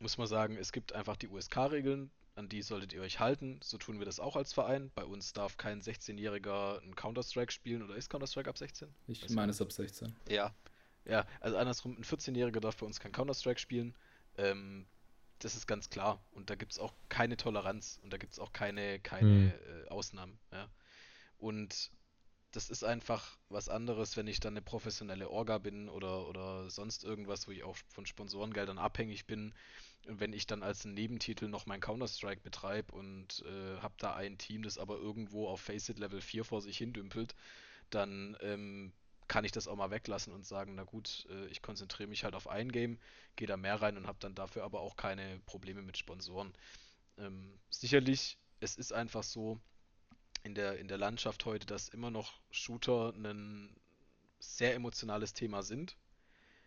muss 0.00 0.18
man 0.18 0.26
sagen, 0.26 0.56
es 0.56 0.72
gibt 0.72 0.92
einfach 0.92 1.16
die 1.16 1.28
USK-Regeln, 1.28 2.10
an 2.34 2.48
die 2.48 2.62
solltet 2.62 2.92
ihr 2.92 3.02
euch 3.02 3.20
halten. 3.20 3.60
So 3.62 3.78
tun 3.78 3.98
wir 3.98 4.06
das 4.06 4.18
auch 4.18 4.36
als 4.36 4.52
Verein. 4.52 4.90
Bei 4.94 5.04
uns 5.04 5.32
darf 5.32 5.58
kein 5.58 5.82
16-Jähriger 5.82 6.82
ein 6.82 6.96
Counter-Strike 6.96 7.52
spielen 7.52 7.82
oder 7.82 7.94
ist 7.94 8.08
Counter-Strike 8.08 8.48
ab 8.48 8.58
16? 8.58 8.88
Ich 9.06 9.28
meine 9.30 9.50
es 9.50 9.60
ab 9.60 9.70
16. 9.70 10.14
Ja. 10.28 10.54
Ja, 11.04 11.26
also 11.40 11.56
andersrum, 11.56 11.96
ein 11.98 12.04
14-Jähriger 12.04 12.60
darf 12.60 12.76
bei 12.76 12.86
uns 12.86 13.00
kein 13.00 13.12
Counter-Strike 13.12 13.60
spielen. 13.60 13.94
Ähm, 14.38 14.86
das 15.40 15.56
ist 15.56 15.66
ganz 15.66 15.90
klar. 15.90 16.24
Und 16.30 16.48
da 16.48 16.54
gibt 16.54 16.72
es 16.72 16.78
auch 16.78 16.94
keine 17.08 17.36
Toleranz 17.36 18.00
und 18.02 18.12
da 18.12 18.16
gibt 18.16 18.32
es 18.32 18.38
auch 18.38 18.52
keine, 18.52 19.00
keine 19.00 19.26
mhm. 19.26 19.52
äh, 19.84 19.88
Ausnahmen. 19.88 20.38
Ja. 20.52 20.68
Und 21.38 21.90
das 22.52 22.70
ist 22.70 22.84
einfach 22.84 23.38
was 23.48 23.68
anderes, 23.68 24.16
wenn 24.16 24.26
ich 24.26 24.38
dann 24.38 24.52
eine 24.52 24.62
professionelle 24.62 25.30
Orga 25.30 25.58
bin 25.58 25.88
oder, 25.88 26.28
oder 26.28 26.70
sonst 26.70 27.02
irgendwas, 27.02 27.48
wo 27.48 27.52
ich 27.52 27.64
auch 27.64 27.76
von 27.88 28.06
Sponsorengeldern 28.06 28.78
abhängig 28.78 29.26
bin. 29.26 29.54
wenn 30.06 30.32
ich 30.32 30.46
dann 30.46 30.62
als 30.62 30.84
Nebentitel 30.84 31.48
noch 31.48 31.66
mein 31.66 31.80
Counter-Strike 31.80 32.42
betreibe 32.42 32.92
und 32.94 33.44
äh, 33.46 33.80
habe 33.80 33.94
da 33.98 34.14
ein 34.14 34.36
Team, 34.38 34.62
das 34.64 34.78
aber 34.78 34.96
irgendwo 34.98 35.48
auf 35.48 35.60
Faceit 35.60 35.98
Level 35.98 36.20
4 36.20 36.44
vor 36.44 36.60
sich 36.60 36.76
hin 36.78 36.92
dümpelt, 36.92 37.34
dann 37.90 38.36
ähm, 38.40 38.92
kann 39.28 39.44
ich 39.44 39.52
das 39.52 39.68
auch 39.68 39.76
mal 39.76 39.90
weglassen 39.90 40.32
und 40.32 40.44
sagen, 40.44 40.74
na 40.74 40.84
gut, 40.84 41.26
äh, 41.30 41.46
ich 41.46 41.62
konzentriere 41.62 42.08
mich 42.08 42.24
halt 42.24 42.34
auf 42.34 42.48
ein 42.48 42.70
Game, 42.72 42.98
gehe 43.36 43.46
da 43.46 43.56
mehr 43.56 43.80
rein 43.80 43.96
und 43.96 44.06
habe 44.06 44.18
dann 44.20 44.34
dafür 44.34 44.64
aber 44.64 44.80
auch 44.80 44.96
keine 44.96 45.40
Probleme 45.46 45.82
mit 45.82 45.96
Sponsoren. 45.96 46.52
Ähm, 47.18 47.58
sicherlich, 47.70 48.38
es 48.60 48.76
ist 48.76 48.92
einfach 48.92 49.22
so, 49.22 49.60
in 50.42 50.54
der, 50.54 50.78
in 50.78 50.88
der 50.88 50.98
Landschaft 50.98 51.44
heute, 51.44 51.66
dass 51.66 51.88
immer 51.88 52.10
noch 52.10 52.40
Shooter 52.50 53.12
ein 53.14 53.74
sehr 54.38 54.74
emotionales 54.74 55.32
Thema 55.32 55.62
sind, 55.62 55.96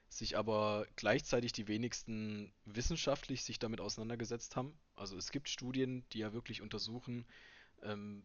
sich 0.07 0.37
aber 0.37 0.87
gleichzeitig 0.95 1.51
die 1.51 1.67
wenigsten 1.67 2.53
wissenschaftlich 2.65 3.43
sich 3.43 3.59
damit 3.59 3.81
auseinandergesetzt 3.81 4.55
haben. 4.55 4.77
Also 4.95 5.17
es 5.17 5.31
gibt 5.31 5.49
Studien, 5.49 6.05
die 6.13 6.19
ja 6.19 6.31
wirklich 6.31 6.61
untersuchen, 6.61 7.25
ähm, 7.83 8.23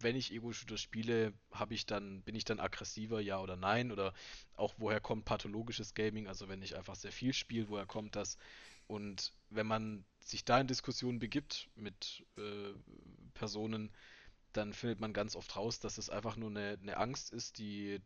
wenn 0.00 0.16
ich 0.16 0.32
Ego-Shooter 0.32 0.76
spiele, 0.76 1.32
habe 1.50 1.74
ich 1.74 1.86
dann, 1.86 2.22
bin 2.22 2.34
ich 2.34 2.44
dann 2.44 2.60
aggressiver, 2.60 3.20
ja 3.20 3.40
oder 3.40 3.56
nein? 3.56 3.90
Oder 3.90 4.12
auch 4.54 4.74
woher 4.78 5.00
kommt 5.00 5.24
pathologisches 5.24 5.94
Gaming, 5.94 6.26
also 6.26 6.48
wenn 6.48 6.62
ich 6.62 6.76
einfach 6.76 6.94
sehr 6.94 7.12
viel 7.12 7.32
spiele, 7.32 7.68
woher 7.68 7.86
kommt 7.86 8.16
das? 8.16 8.36
Und 8.86 9.32
wenn 9.50 9.66
man 9.66 10.04
sich 10.20 10.44
da 10.44 10.60
in 10.60 10.66
Diskussionen 10.66 11.18
begibt 11.18 11.68
mit 11.74 12.24
äh, 12.36 12.74
Personen, 13.32 13.90
dann 14.56 14.72
findet 14.72 15.00
man 15.00 15.12
ganz 15.12 15.36
oft 15.36 15.54
raus, 15.56 15.80
dass 15.80 15.98
es 15.98 16.10
einfach 16.10 16.36
nur 16.36 16.50
eine, 16.50 16.78
eine 16.80 16.96
Angst 16.96 17.32
ist, 17.32 17.58
die 17.58 18.00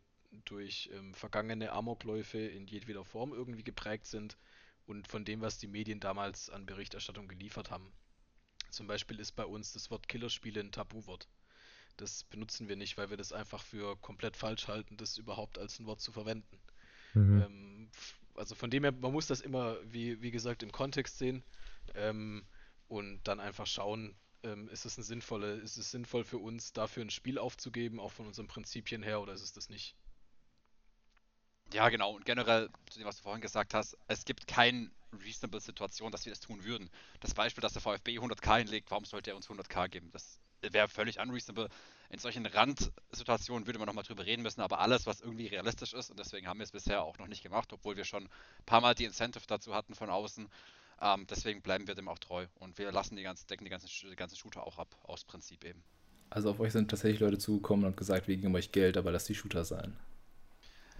durch 0.45 0.89
ähm, 0.93 1.13
vergangene 1.13 1.71
Amokläufe 1.71 2.39
in 2.39 2.67
jedweder 2.67 3.03
Form 3.05 3.33
irgendwie 3.33 3.63
geprägt 3.63 4.05
sind 4.05 4.37
und 4.85 5.07
von 5.07 5.25
dem, 5.25 5.41
was 5.41 5.57
die 5.57 5.67
Medien 5.67 5.99
damals 5.99 6.49
an 6.49 6.65
Berichterstattung 6.65 7.27
geliefert 7.27 7.71
haben. 7.71 7.91
Zum 8.69 8.87
Beispiel 8.87 9.19
ist 9.19 9.31
bei 9.33 9.45
uns 9.45 9.73
das 9.73 9.89
Wort 9.89 10.07
Killerspiele 10.07 10.59
ein 10.59 10.71
Tabuwort. 10.71 11.27
Das 11.97 12.23
benutzen 12.23 12.69
wir 12.69 12.75
nicht, 12.75 12.97
weil 12.97 13.09
wir 13.09 13.17
das 13.17 13.33
einfach 13.33 13.63
für 13.63 13.97
komplett 13.97 14.37
falsch 14.37 14.67
halten, 14.67 14.97
das 14.97 15.17
überhaupt 15.17 15.57
als 15.57 15.79
ein 15.79 15.85
Wort 15.85 16.01
zu 16.01 16.11
verwenden. 16.11 16.59
Mhm. 17.13 17.41
Ähm, 17.41 17.91
also 18.35 18.55
von 18.55 18.69
dem 18.69 18.83
her, 18.83 18.91
man 18.91 19.11
muss 19.11 19.27
das 19.27 19.41
immer, 19.41 19.77
wie, 19.83 20.21
wie 20.21 20.31
gesagt, 20.31 20.63
im 20.63 20.71
Kontext 20.71 21.17
sehen 21.17 21.43
ähm, 21.95 22.45
und 22.87 23.21
dann 23.23 23.39
einfach 23.39 23.67
schauen, 23.67 24.15
ähm, 24.43 24.69
ist 24.69 24.85
es 24.85 24.97
eine 24.97 25.03
sinnvolle, 25.03 25.55
ist 25.55 25.77
es 25.77 25.91
sinnvoll 25.91 26.23
für 26.23 26.37
uns, 26.37 26.73
dafür 26.73 27.03
ein 27.03 27.09
Spiel 27.09 27.37
aufzugeben, 27.37 27.99
auch 27.99 28.11
von 28.11 28.27
unseren 28.27 28.47
Prinzipien 28.47 29.03
her, 29.03 29.21
oder 29.21 29.33
ist 29.33 29.41
es 29.41 29.53
das 29.53 29.69
nicht? 29.69 29.95
Ja, 31.73 31.89
genau. 31.89 32.15
Und 32.15 32.25
generell, 32.25 32.69
zu 32.89 32.99
dem, 32.99 33.07
was 33.07 33.17
du 33.17 33.23
vorhin 33.23 33.41
gesagt 33.41 33.73
hast, 33.73 33.97
es 34.07 34.25
gibt 34.25 34.47
keine 34.47 34.89
reasonable 35.13 35.61
Situation, 35.61 36.11
dass 36.11 36.25
wir 36.25 36.31
das 36.31 36.39
tun 36.39 36.63
würden. 36.63 36.89
Das 37.19 37.33
Beispiel, 37.33 37.61
dass 37.61 37.73
der 37.73 37.81
VfB 37.81 38.17
100k 38.17 38.57
hinlegt, 38.59 38.89
warum 38.91 39.05
sollte 39.05 39.31
er 39.31 39.35
uns 39.35 39.49
100k 39.49 39.87
geben? 39.87 40.09
Das 40.11 40.39
wäre 40.61 40.87
völlig 40.87 41.19
unreasonable. 41.19 41.69
In 42.09 42.19
solchen 42.19 42.45
Randsituationen 42.45 43.67
würde 43.67 43.77
man 43.77 43.85
nochmal 43.85 44.03
drüber 44.03 44.25
reden 44.25 44.41
müssen, 44.41 44.61
aber 44.61 44.79
alles, 44.79 45.05
was 45.05 45.21
irgendwie 45.21 45.47
realistisch 45.47 45.93
ist, 45.93 46.09
und 46.09 46.17
deswegen 46.19 46.47
haben 46.47 46.59
wir 46.59 46.63
es 46.63 46.71
bisher 46.71 47.03
auch 47.03 47.19
noch 47.19 47.27
nicht 47.27 47.43
gemacht, 47.43 47.71
obwohl 47.71 47.97
wir 47.97 48.05
schon 48.05 48.23
ein 48.23 48.65
paar 48.65 48.81
Mal 48.81 48.95
die 48.95 49.05
Incentive 49.05 49.45
dazu 49.45 49.75
hatten 49.75 49.93
von 49.93 50.09
außen, 50.09 50.49
ähm, 51.01 51.25
deswegen 51.29 51.61
bleiben 51.61 51.87
wir 51.87 51.95
dem 51.95 52.07
auch 52.07 52.19
treu 52.19 52.45
und 52.55 52.77
wir 52.77 52.91
lassen 52.91 53.15
die 53.15 53.23
ganzen, 53.23 53.47
decken 53.47 53.65
die 53.65 53.69
ganzen, 53.69 53.89
die 54.09 54.15
ganzen 54.15 54.37
Shooter 54.37 54.65
auch 54.65 54.77
ab, 54.77 54.95
aus 55.03 55.23
Prinzip 55.23 55.63
eben. 55.63 55.83
Also 56.29 56.51
auf 56.51 56.59
euch 56.59 56.73
sind 56.73 56.89
tatsächlich 56.89 57.21
Leute 57.21 57.37
zugekommen 57.37 57.85
und 57.85 57.97
gesagt, 57.97 58.27
wir 58.27 58.37
geben 58.37 58.55
euch 58.55 58.71
Geld, 58.71 58.97
aber 58.97 59.11
lasst 59.11 59.29
die 59.29 59.35
Shooter 59.35 59.65
sein. 59.65 59.97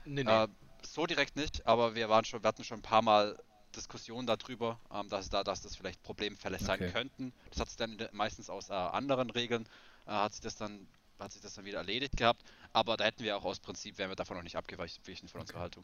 Nee, 0.06 0.24
nee. 0.24 0.32
Äh, 0.32 0.48
so 0.82 1.06
direkt 1.06 1.36
nicht, 1.36 1.66
aber 1.68 1.96
wir 1.96 2.10
waren 2.10 2.26
schon, 2.26 2.42
wir 2.42 2.48
hatten 2.48 2.64
schon 2.64 2.80
ein 2.80 2.84
paar 2.84 3.02
Mal 3.02 3.38
Diskussionen 3.76 4.26
darüber, 4.26 4.80
ähm, 4.92 5.10
dass, 5.10 5.30
da, 5.30 5.44
dass 5.44 5.62
das 5.62 5.76
vielleicht 5.76 6.02
Problemfälle 6.02 6.58
sein 6.60 6.80
okay. 6.82 6.92
könnten. 6.92 7.34
Das 7.52 7.60
hat 7.60 7.70
sich 7.70 7.78
dann 7.78 7.98
meistens 8.14 8.50
aus 8.50 8.70
äh, 8.70 8.74
anderen 8.74 9.30
Regeln, 9.30 9.66
äh, 10.08 10.12
hat 10.12 10.34
sich 10.34 10.42
das 10.42 10.56
dann 10.56 10.88
hat 11.20 11.34
sich 11.34 11.42
das 11.42 11.54
dann 11.54 11.66
wieder 11.66 11.80
erledigt 11.80 12.16
gehabt, 12.16 12.44
aber 12.72 12.96
da 12.96 13.04
hätten 13.04 13.24
wir 13.24 13.36
auch 13.36 13.44
aus 13.44 13.60
Prinzip, 13.60 13.98
wären 13.98 14.10
wir 14.10 14.16
davon 14.16 14.38
noch 14.38 14.44
nicht 14.44 14.56
abgewichen 14.56 15.28
von 15.28 15.42
unserer 15.42 15.58
okay. 15.58 15.64
Haltung. 15.64 15.84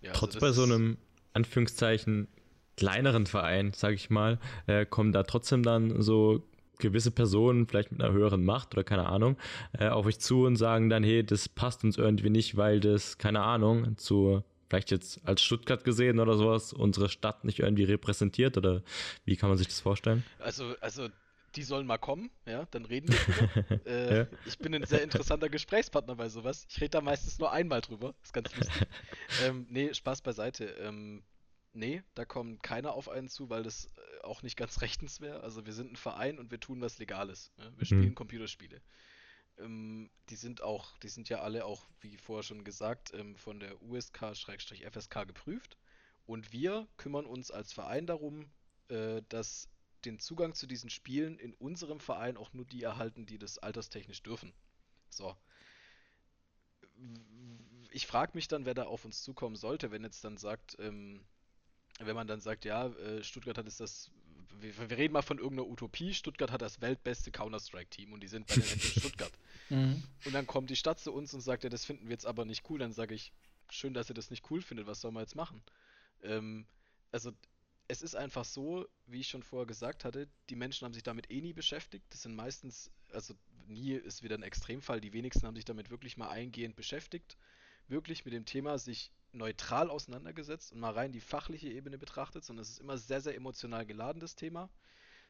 Ja, 0.00 0.12
also 0.12 0.26
Trotz 0.26 0.38
bei 0.38 0.50
so 0.50 0.62
einem 0.62 0.96
Anführungszeichen 1.34 2.28
kleineren 2.76 3.26
Verein, 3.26 3.72
sage 3.72 3.94
ich 3.94 4.10
mal, 4.10 4.38
äh, 4.66 4.86
kommen 4.86 5.12
da 5.12 5.22
trotzdem 5.22 5.62
dann 5.62 6.02
so 6.02 6.42
gewisse 6.78 7.10
Personen, 7.10 7.66
vielleicht 7.66 7.92
mit 7.92 8.02
einer 8.02 8.12
höheren 8.12 8.44
Macht 8.44 8.74
oder 8.74 8.84
keine 8.84 9.06
Ahnung, 9.06 9.36
äh, 9.78 9.88
auf 9.88 10.06
euch 10.06 10.18
zu 10.18 10.44
und 10.44 10.56
sagen 10.56 10.90
dann, 10.90 11.04
hey, 11.04 11.24
das 11.24 11.48
passt 11.48 11.84
uns 11.84 11.96
irgendwie 11.96 12.30
nicht, 12.30 12.56
weil 12.56 12.80
das, 12.80 13.18
keine 13.18 13.42
Ahnung, 13.42 13.96
zu 13.96 14.42
vielleicht 14.68 14.90
jetzt 14.90 15.20
als 15.24 15.42
Stuttgart 15.42 15.84
gesehen 15.84 16.18
oder 16.18 16.36
sowas, 16.36 16.72
unsere 16.72 17.08
Stadt 17.08 17.44
nicht 17.44 17.60
irgendwie 17.60 17.84
repräsentiert 17.84 18.56
oder 18.56 18.82
wie 19.24 19.36
kann 19.36 19.48
man 19.48 19.58
sich 19.58 19.68
das 19.68 19.80
vorstellen? 19.80 20.24
Also, 20.40 20.74
also 20.80 21.08
die 21.54 21.62
sollen 21.62 21.86
mal 21.86 21.98
kommen, 21.98 22.30
ja, 22.46 22.66
dann 22.72 22.84
reden 22.84 23.12
wir 23.12 23.18
drüber. 23.18 23.80
äh, 23.86 24.18
ja. 24.18 24.26
Ich 24.44 24.58
bin 24.58 24.74
ein 24.74 24.84
sehr 24.84 25.02
interessanter 25.02 25.48
Gesprächspartner 25.48 26.16
bei 26.16 26.28
sowas. 26.28 26.66
Ich 26.68 26.80
rede 26.80 26.90
da 26.90 27.00
meistens 27.00 27.38
nur 27.38 27.52
einmal 27.52 27.80
drüber. 27.80 28.14
Ist 28.22 28.32
ganz 28.32 28.54
lustig. 28.56 28.86
ähm, 29.44 29.66
nee, 29.70 29.94
Spaß 29.94 30.22
beiseite. 30.22 30.64
Ähm, 30.80 31.22
Nee, 31.76 32.04
da 32.14 32.24
kommt 32.24 32.62
keiner 32.62 32.94
auf 32.94 33.08
einen 33.08 33.28
zu, 33.28 33.50
weil 33.50 33.64
das 33.64 33.86
äh, 33.86 34.22
auch 34.22 34.42
nicht 34.42 34.56
ganz 34.56 34.80
rechtens 34.80 35.20
wäre. 35.20 35.42
Also 35.42 35.66
wir 35.66 35.72
sind 35.72 35.92
ein 35.92 35.96
Verein 35.96 36.38
und 36.38 36.50
wir 36.50 36.60
tun 36.60 36.80
was 36.80 36.98
Legales. 36.98 37.52
Ne? 37.58 37.72
Wir 37.76 37.84
spielen 37.84 38.10
mhm. 38.10 38.14
Computerspiele. 38.14 38.80
Ähm, 39.58 40.08
die 40.30 40.36
sind 40.36 40.62
auch, 40.62 40.96
die 40.98 41.08
sind 41.08 41.28
ja 41.28 41.40
alle 41.40 41.64
auch, 41.64 41.84
wie 42.00 42.16
vorher 42.16 42.44
schon 42.44 42.62
gesagt, 42.62 43.12
ähm, 43.12 43.36
von 43.36 43.58
der 43.58 43.82
USK-FSK 43.82 45.26
geprüft. 45.26 45.76
Und 46.26 46.52
wir 46.52 46.86
kümmern 46.96 47.26
uns 47.26 47.50
als 47.50 47.72
Verein 47.72 48.06
darum, 48.06 48.48
äh, 48.88 49.22
dass 49.28 49.68
den 50.04 50.20
Zugang 50.20 50.54
zu 50.54 50.68
diesen 50.68 50.90
Spielen 50.90 51.38
in 51.40 51.54
unserem 51.54 51.98
Verein 51.98 52.36
auch 52.36 52.52
nur 52.52 52.66
die 52.66 52.82
erhalten, 52.82 53.26
die 53.26 53.38
das 53.38 53.58
alterstechnisch 53.58 54.22
dürfen. 54.22 54.52
So. 55.10 55.36
Ich 57.90 58.06
frage 58.06 58.32
mich 58.34 58.46
dann, 58.46 58.64
wer 58.64 58.74
da 58.74 58.84
auf 58.84 59.04
uns 59.04 59.22
zukommen 59.22 59.56
sollte, 59.56 59.90
wenn 59.90 60.04
jetzt 60.04 60.24
dann 60.24 60.36
sagt, 60.36 60.76
ähm, 60.78 61.24
wenn 62.00 62.14
man 62.14 62.26
dann 62.26 62.40
sagt, 62.40 62.64
ja, 62.64 62.88
äh, 62.88 63.22
Stuttgart 63.22 63.58
hat 63.58 63.66
es 63.66 63.76
das, 63.76 64.10
wir, 64.60 64.90
wir, 64.90 64.96
reden 64.96 65.12
mal 65.12 65.22
von 65.22 65.38
irgendeiner 65.38 65.68
Utopie, 65.68 66.14
Stuttgart 66.14 66.50
hat 66.50 66.62
das 66.62 66.80
weltbeste 66.80 67.30
Counter-Strike-Team 67.30 68.12
und 68.12 68.20
die 68.20 68.28
sind 68.28 68.46
bei 68.46 68.54
den 68.54 68.64
in 68.64 68.80
Stuttgart. 68.80 69.32
Mhm. 69.70 70.02
Und 70.24 70.32
dann 70.34 70.46
kommt 70.46 70.70
die 70.70 70.76
Stadt 70.76 71.00
zu 71.00 71.12
uns 71.12 71.34
und 71.34 71.40
sagt, 71.40 71.64
ja, 71.64 71.70
das 71.70 71.84
finden 71.84 72.06
wir 72.06 72.12
jetzt 72.12 72.26
aber 72.26 72.44
nicht 72.44 72.68
cool. 72.68 72.78
Dann 72.78 72.92
sage 72.92 73.14
ich, 73.14 73.32
schön, 73.70 73.94
dass 73.94 74.08
ihr 74.08 74.14
das 74.14 74.30
nicht 74.30 74.50
cool 74.50 74.62
findet, 74.62 74.86
was 74.86 75.00
soll 75.00 75.12
man 75.12 75.22
jetzt 75.22 75.36
machen? 75.36 75.62
Ähm, 76.22 76.66
also 77.12 77.32
es 77.86 78.02
ist 78.02 78.16
einfach 78.16 78.44
so, 78.44 78.88
wie 79.06 79.20
ich 79.20 79.28
schon 79.28 79.42
vorher 79.42 79.66
gesagt 79.66 80.04
hatte, 80.04 80.28
die 80.48 80.56
Menschen 80.56 80.84
haben 80.84 80.94
sich 80.94 81.02
damit 81.02 81.30
eh 81.30 81.40
nie 81.40 81.52
beschäftigt. 81.52 82.04
Das 82.10 82.22
sind 82.22 82.34
meistens, 82.34 82.90
also 83.12 83.34
nie 83.66 83.92
ist 83.92 84.22
wieder 84.22 84.36
ein 84.36 84.42
Extremfall, 84.42 85.00
die 85.00 85.12
wenigsten 85.12 85.46
haben 85.46 85.56
sich 85.56 85.64
damit 85.64 85.90
wirklich 85.90 86.16
mal 86.16 86.30
eingehend 86.30 86.76
beschäftigt. 86.76 87.36
Wirklich 87.88 88.24
mit 88.24 88.32
dem 88.32 88.46
Thema 88.46 88.78
sich 88.78 89.10
neutral 89.34 89.90
auseinandergesetzt 89.90 90.72
und 90.72 90.80
mal 90.80 90.92
rein 90.92 91.12
die 91.12 91.20
fachliche 91.20 91.68
Ebene 91.68 91.98
betrachtet, 91.98 92.44
sondern 92.44 92.62
es 92.62 92.70
ist 92.70 92.80
immer 92.80 92.98
sehr, 92.98 93.20
sehr 93.20 93.34
emotional 93.34 93.86
geladen, 93.86 94.20
das 94.20 94.36
Thema. 94.36 94.70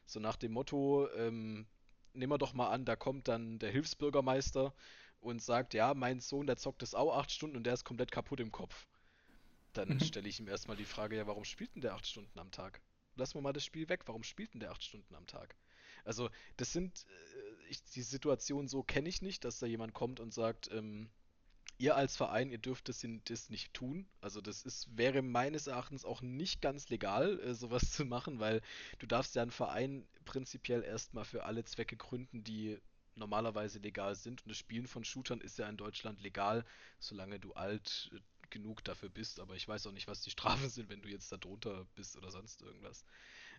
So 0.05 0.19
nach 0.19 0.35
dem 0.35 0.51
Motto, 0.53 1.09
ähm, 1.15 1.65
nehmen 2.13 2.31
wir 2.31 2.37
doch 2.37 2.53
mal 2.53 2.69
an, 2.69 2.85
da 2.85 2.95
kommt 2.95 3.27
dann 3.27 3.59
der 3.59 3.71
Hilfsbürgermeister 3.71 4.73
und 5.19 5.41
sagt, 5.41 5.73
ja, 5.73 5.93
mein 5.93 6.19
Sohn, 6.19 6.47
der 6.47 6.57
zockt 6.57 6.81
das 6.81 6.93
auch 6.93 7.17
acht 7.17 7.31
Stunden 7.31 7.57
und 7.57 7.63
der 7.63 7.73
ist 7.73 7.83
komplett 7.83 8.11
kaputt 8.11 8.39
im 8.39 8.51
Kopf. 8.51 8.87
dann 9.73 9.89
mhm. 9.89 9.99
stelle 9.99 10.29
ich 10.29 10.39
ihm 10.39 10.47
erstmal 10.47 10.77
die 10.77 10.85
Frage, 10.85 11.17
ja, 11.17 11.27
warum 11.27 11.43
spielt 11.43 11.75
denn 11.75 11.81
der 11.81 11.95
acht 11.95 12.07
Stunden 12.07 12.39
am 12.39 12.51
Tag? 12.51 12.81
Lass 13.15 13.33
mal 13.33 13.41
mal 13.41 13.53
das 13.53 13.65
Spiel 13.65 13.89
weg, 13.89 14.01
warum 14.05 14.23
spielt 14.23 14.53
denn 14.53 14.59
der 14.59 14.71
acht 14.71 14.83
Stunden 14.83 15.13
am 15.15 15.27
Tag? 15.27 15.55
Also, 16.03 16.29
das 16.57 16.71
sind, 16.71 17.05
äh, 17.07 17.69
ich, 17.69 17.83
die 17.83 18.03
Situation 18.03 18.67
so 18.67 18.83
kenne 18.83 19.09
ich 19.09 19.21
nicht, 19.21 19.43
dass 19.43 19.59
da 19.59 19.65
jemand 19.65 19.93
kommt 19.93 20.19
und 20.19 20.33
sagt, 20.33 20.71
ähm, 20.71 21.09
ihr 21.77 21.95
als 21.95 22.15
Verein, 22.15 22.51
ihr 22.51 22.57
dürft 22.57 22.89
das, 22.89 23.05
das, 23.25 23.49
nicht 23.49 23.73
tun. 23.73 24.07
Also 24.21 24.41
das 24.41 24.63
ist, 24.63 24.97
wäre 24.97 25.21
meines 25.21 25.67
Erachtens 25.67 26.05
auch 26.05 26.21
nicht 26.21 26.61
ganz 26.61 26.89
legal, 26.89 27.39
äh, 27.41 27.53
sowas 27.53 27.91
zu 27.91 28.05
machen, 28.05 28.39
weil 28.39 28.61
du 28.99 29.07
darfst 29.07 29.35
ja 29.35 29.41
einen 29.41 29.51
Verein 29.51 30.07
prinzipiell 30.25 30.83
erstmal 30.83 31.25
für 31.25 31.43
alle 31.43 31.63
Zwecke 31.63 31.97
gründen, 31.97 32.43
die 32.43 32.79
normalerweise 33.15 33.79
legal 33.79 34.15
sind. 34.15 34.43
Und 34.43 34.49
das 34.49 34.57
Spielen 34.57 34.87
von 34.87 35.03
Shootern 35.03 35.41
ist 35.41 35.57
ja 35.57 35.69
in 35.69 35.77
Deutschland 35.77 36.21
legal, 36.21 36.65
solange 36.99 37.39
du 37.39 37.53
alt 37.53 38.11
äh, 38.13 38.19
genug 38.49 38.83
dafür 38.83 39.09
bist. 39.09 39.39
Aber 39.39 39.55
ich 39.55 39.67
weiß 39.67 39.87
auch 39.87 39.91
nicht, 39.91 40.07
was 40.07 40.21
die 40.21 40.31
Strafen 40.31 40.69
sind, 40.69 40.89
wenn 40.89 41.01
du 41.01 41.09
jetzt 41.09 41.31
da 41.31 41.37
drunter 41.37 41.85
bist 41.95 42.15
oder 42.17 42.31
sonst 42.31 42.61
irgendwas. 42.61 43.05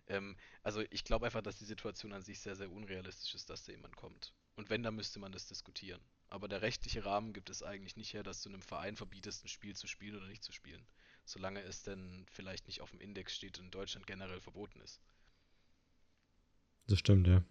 Ähm, 0.07 0.35
also 0.63 0.83
ich 0.89 1.03
glaube 1.03 1.25
einfach, 1.25 1.41
dass 1.41 1.57
die 1.57 1.65
Situation 1.65 2.13
an 2.13 2.21
sich 2.21 2.39
sehr, 2.39 2.55
sehr 2.55 2.71
unrealistisch 2.71 3.35
ist, 3.35 3.49
dass 3.49 3.63
da 3.63 3.71
jemand 3.71 3.95
kommt. 3.95 4.33
Und 4.55 4.69
wenn, 4.69 4.83
dann 4.83 4.95
müsste 4.95 5.19
man 5.19 5.31
das 5.31 5.47
diskutieren. 5.47 6.01
Aber 6.29 6.47
der 6.47 6.61
rechtliche 6.61 7.05
Rahmen 7.05 7.33
gibt 7.33 7.49
es 7.49 7.63
eigentlich 7.63 7.95
nicht 7.95 8.13
her, 8.13 8.23
dass 8.23 8.41
du 8.41 8.49
einem 8.49 8.61
Verein 8.61 8.97
verbietest, 8.97 9.45
ein 9.45 9.47
Spiel 9.47 9.75
zu 9.75 9.87
spielen 9.87 10.17
oder 10.17 10.27
nicht 10.27 10.43
zu 10.43 10.51
spielen. 10.51 10.85
Solange 11.25 11.61
es 11.61 11.83
denn 11.83 12.25
vielleicht 12.29 12.67
nicht 12.67 12.81
auf 12.81 12.91
dem 12.91 12.99
Index 12.99 13.35
steht 13.35 13.59
und 13.59 13.65
in 13.65 13.71
Deutschland 13.71 14.07
generell 14.07 14.41
verboten 14.41 14.81
ist. 14.81 15.01
Das 16.87 16.99
stimmt, 16.99 17.27
ja. 17.27 17.43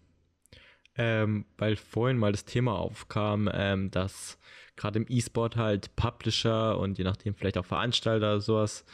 Ähm, 0.99 1.45
weil 1.59 1.77
vorhin 1.77 2.17
mal 2.17 2.33
das 2.33 2.47
Thema 2.47 2.79
aufkam, 2.79 3.51
ähm, 3.53 3.91
dass 3.91 4.39
gerade 4.77 4.99
im 4.99 5.07
E-Sport 5.09 5.57
halt 5.57 5.95
Publisher 5.95 6.79
und 6.79 6.97
je 6.97 7.05
nachdem 7.05 7.35
vielleicht 7.35 7.59
auch 7.59 7.67
Veranstalter 7.67 8.33
oder 8.33 8.41
sowas 8.41 8.87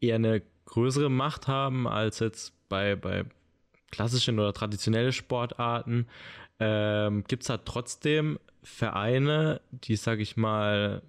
eher 0.00 0.14
eine 0.14 0.42
größere 0.66 1.10
Macht 1.10 1.48
haben 1.48 1.88
als 1.88 2.20
jetzt 2.20 2.52
bei, 2.68 2.94
bei 2.94 3.24
klassischen 3.90 4.38
oder 4.38 4.52
traditionellen 4.52 5.12
Sportarten. 5.12 6.06
Ähm, 6.60 7.24
Gibt 7.24 7.42
es 7.42 7.48
da 7.48 7.58
trotzdem 7.58 8.38
Vereine, 8.62 9.60
die, 9.70 9.96
sag 9.96 10.18
ich 10.20 10.36
mal, 10.36 11.02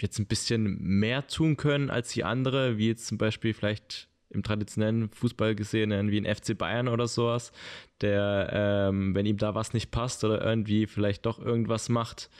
jetzt 0.00 0.18
ein 0.18 0.26
bisschen 0.26 0.78
mehr 0.80 1.26
tun 1.26 1.56
können 1.56 1.90
als 1.90 2.10
die 2.10 2.24
andere, 2.24 2.78
wie 2.78 2.88
jetzt 2.88 3.06
zum 3.06 3.18
Beispiel 3.18 3.54
vielleicht 3.54 4.08
im 4.30 4.42
traditionellen 4.42 5.10
Fußball 5.10 5.54
gesehen, 5.54 6.10
wie 6.10 6.20
ein 6.20 6.36
FC 6.36 6.56
Bayern 6.56 6.88
oder 6.88 7.08
sowas, 7.08 7.52
der, 8.00 8.50
ähm, 8.52 9.14
wenn 9.14 9.26
ihm 9.26 9.38
da 9.38 9.54
was 9.54 9.72
nicht 9.72 9.90
passt 9.90 10.22
oder 10.22 10.44
irgendwie 10.44 10.86
vielleicht 10.86 11.24
doch 11.26 11.38
irgendwas 11.38 11.88
macht, 11.88 12.30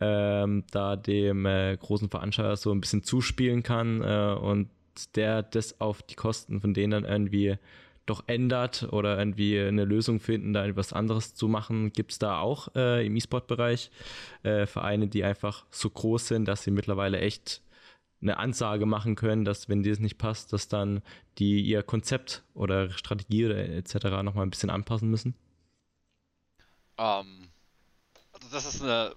ähm, 0.00 0.64
da 0.70 0.96
dem 0.96 1.46
äh, 1.46 1.76
großen 1.76 2.08
Veranstalter 2.08 2.56
so 2.56 2.72
ein 2.72 2.80
bisschen 2.80 3.02
zuspielen 3.02 3.62
kann 3.62 4.02
äh, 4.02 4.36
und 4.40 4.68
der 5.14 5.42
das 5.42 5.80
auf 5.80 6.02
die 6.02 6.16
Kosten 6.16 6.60
von 6.60 6.74
denen 6.74 6.90
dann 6.90 7.04
irgendwie 7.04 7.56
doch 8.10 8.24
ändert 8.26 8.88
oder 8.92 9.18
irgendwie 9.18 9.58
eine 9.58 9.84
Lösung 9.84 10.20
finden, 10.20 10.52
da 10.52 10.66
etwas 10.66 10.92
anderes 10.92 11.34
zu 11.34 11.48
machen. 11.48 11.92
Gibt 11.92 12.12
es 12.12 12.18
da 12.18 12.38
auch 12.40 12.74
äh, 12.74 13.06
im 13.06 13.16
E-Sport-Bereich 13.16 13.90
äh, 14.42 14.66
Vereine, 14.66 15.08
die 15.08 15.24
einfach 15.24 15.64
so 15.70 15.90
groß 15.90 16.28
sind, 16.28 16.46
dass 16.46 16.62
sie 16.62 16.70
mittlerweile 16.70 17.20
echt 17.20 17.62
eine 18.20 18.38
Ansage 18.38 18.86
machen 18.86 19.14
können, 19.14 19.44
dass 19.44 19.68
wenn 19.68 19.82
das 19.82 20.00
nicht 20.00 20.18
passt, 20.18 20.52
dass 20.52 20.68
dann 20.68 21.02
die 21.38 21.60
ihr 21.60 21.82
Konzept 21.82 22.42
oder 22.54 22.90
Strategie 22.90 23.44
etc. 23.44 23.94
nochmal 24.22 24.44
ein 24.44 24.50
bisschen 24.50 24.70
anpassen 24.70 25.08
müssen? 25.08 25.34
Um, 26.96 27.04
ähm, 27.06 27.48
also 28.32 28.48
das 28.50 28.66
ist 28.66 28.82
eine 28.82 29.14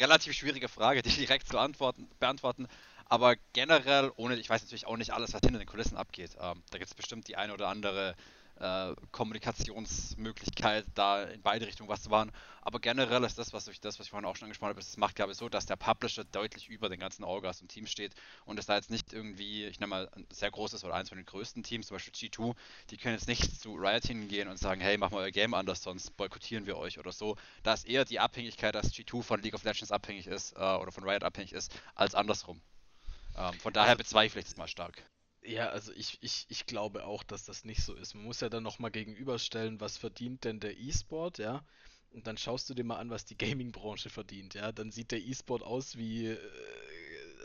relativ 0.00 0.32
schwierige 0.32 0.68
Frage, 0.68 1.02
die 1.02 1.10
direkt 1.10 1.46
zu 1.48 1.58
antworten, 1.58 2.08
beantworten. 2.18 2.66
Aber 3.08 3.36
generell, 3.52 4.12
ohne, 4.16 4.36
ich 4.36 4.50
weiß 4.50 4.62
natürlich 4.62 4.86
auch 4.86 4.96
nicht 4.96 5.12
alles, 5.12 5.32
was 5.32 5.40
hinter 5.40 5.58
den 5.58 5.68
Kulissen 5.68 5.96
abgeht. 5.96 6.36
Ähm, 6.40 6.62
da 6.70 6.78
gibt 6.78 6.90
es 6.90 6.94
bestimmt 6.94 7.28
die 7.28 7.36
eine 7.36 7.54
oder 7.54 7.68
andere 7.68 8.16
äh, 8.58 8.94
Kommunikationsmöglichkeit, 9.12 10.86
da 10.94 11.22
in 11.24 11.42
beide 11.42 11.66
Richtungen 11.66 11.88
was 11.88 12.02
zu 12.02 12.10
machen. 12.10 12.32
Aber 12.62 12.80
generell 12.80 13.22
ist 13.22 13.38
das, 13.38 13.52
was 13.52 13.68
ich, 13.68 13.80
das, 13.80 13.98
was 13.98 14.06
ich 14.06 14.10
vorhin 14.10 14.26
auch 14.26 14.34
schon 14.34 14.46
angesprochen 14.46 14.70
habe, 14.70 14.80
ist 14.80 14.88
das 14.88 14.96
macht, 14.96 15.14
glaube 15.14 15.32
ich, 15.32 15.38
so, 15.38 15.48
dass 15.48 15.66
der 15.66 15.76
Publisher 15.76 16.24
deutlich 16.24 16.68
über 16.68 16.88
den 16.88 16.98
ganzen 16.98 17.22
Orgas 17.22 17.60
und 17.60 17.68
Team 17.68 17.86
steht 17.86 18.14
und 18.44 18.58
es 18.58 18.66
da 18.66 18.74
jetzt 18.74 18.90
nicht 18.90 19.12
irgendwie, 19.12 19.66
ich 19.66 19.78
nenne 19.78 19.90
mal, 19.90 20.08
ein 20.16 20.26
sehr 20.32 20.50
großes 20.50 20.82
oder 20.84 20.94
eins 20.94 21.10
von 21.10 21.18
den 21.18 21.26
größten 21.26 21.62
Teams, 21.62 21.86
zum 21.86 21.96
Beispiel 21.96 22.14
G2, 22.14 22.54
die 22.90 22.96
können 22.96 23.14
jetzt 23.14 23.28
nicht 23.28 23.60
zu 23.60 23.74
Riot 23.74 24.04
hingehen 24.04 24.48
und 24.48 24.58
sagen, 24.58 24.80
hey, 24.80 24.96
mach 24.98 25.10
mal 25.10 25.18
euer 25.18 25.30
Game 25.30 25.54
anders, 25.54 25.82
sonst 25.82 26.16
boykottieren 26.16 26.66
wir 26.66 26.76
euch 26.76 26.98
oder 26.98 27.12
so. 27.12 27.36
Da 27.62 27.74
ist 27.74 27.86
eher 27.86 28.04
die 28.04 28.18
Abhängigkeit, 28.18 28.74
dass 28.74 28.92
G2 28.92 29.22
von 29.22 29.42
League 29.42 29.54
of 29.54 29.64
Legends 29.64 29.92
abhängig 29.92 30.26
ist 30.26 30.56
äh, 30.56 30.60
oder 30.60 30.90
von 30.90 31.04
Riot 31.04 31.22
abhängig 31.22 31.52
ist, 31.52 31.72
als 31.94 32.14
andersrum. 32.14 32.60
Ähm, 33.36 33.54
von 33.54 33.72
daher 33.72 33.90
also, 33.90 33.98
bezweifle 33.98 34.40
ich 34.40 34.46
es 34.46 34.56
mal 34.56 34.68
stark. 34.68 35.02
Ja, 35.42 35.68
also 35.68 35.92
ich, 35.92 36.18
ich, 36.22 36.46
ich 36.48 36.66
glaube 36.66 37.04
auch, 37.06 37.22
dass 37.22 37.44
das 37.44 37.64
nicht 37.64 37.82
so 37.82 37.94
ist. 37.94 38.14
Man 38.14 38.24
muss 38.24 38.40
ja 38.40 38.48
dann 38.48 38.62
nochmal 38.62 38.90
gegenüberstellen, 38.90 39.80
was 39.80 39.96
verdient 39.96 40.44
denn 40.44 40.60
der 40.60 40.76
E-Sport, 40.76 41.38
ja? 41.38 41.64
Und 42.10 42.26
dann 42.26 42.38
schaust 42.38 42.68
du 42.70 42.74
dir 42.74 42.84
mal 42.84 42.96
an, 42.96 43.10
was 43.10 43.24
die 43.26 43.36
Gaming-Branche 43.36 44.10
verdient, 44.10 44.54
ja? 44.54 44.72
Dann 44.72 44.90
sieht 44.90 45.12
der 45.12 45.20
E-Sport 45.20 45.62
aus 45.62 45.96
wie. 45.96 46.28
Äh, 46.28 46.38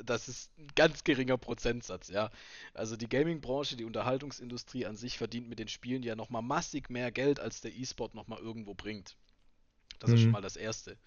das 0.04 0.28
ist 0.28 0.50
ein 0.58 0.68
ganz 0.74 1.04
geringer 1.04 1.38
Prozentsatz, 1.38 2.10
ja. 2.10 2.32
Also 2.74 2.96
die 2.96 3.10
Gaming-Branche, 3.10 3.76
die 3.76 3.86
Unterhaltungsindustrie 3.86 4.88
an 4.88 4.96
sich 4.96 5.18
verdient 5.20 5.48
mit 5.48 5.60
den 5.60 5.68
Spielen 5.68 6.02
ja 6.02 6.16
nochmal 6.16 6.42
massig 6.42 6.90
mehr 6.90 7.12
Geld, 7.12 7.40
als 7.40 7.62
der 7.62 7.76
E-Sport 7.76 8.16
nochmal 8.16 8.40
irgendwo 8.40 8.74
bringt. 8.74 9.16
Das 10.00 10.10
mhm. 10.10 10.16
ist 10.16 10.22
schon 10.22 10.30
mhm. 10.30 10.34
mal 10.34 10.42
das 10.42 10.56
Erste. 10.56 10.98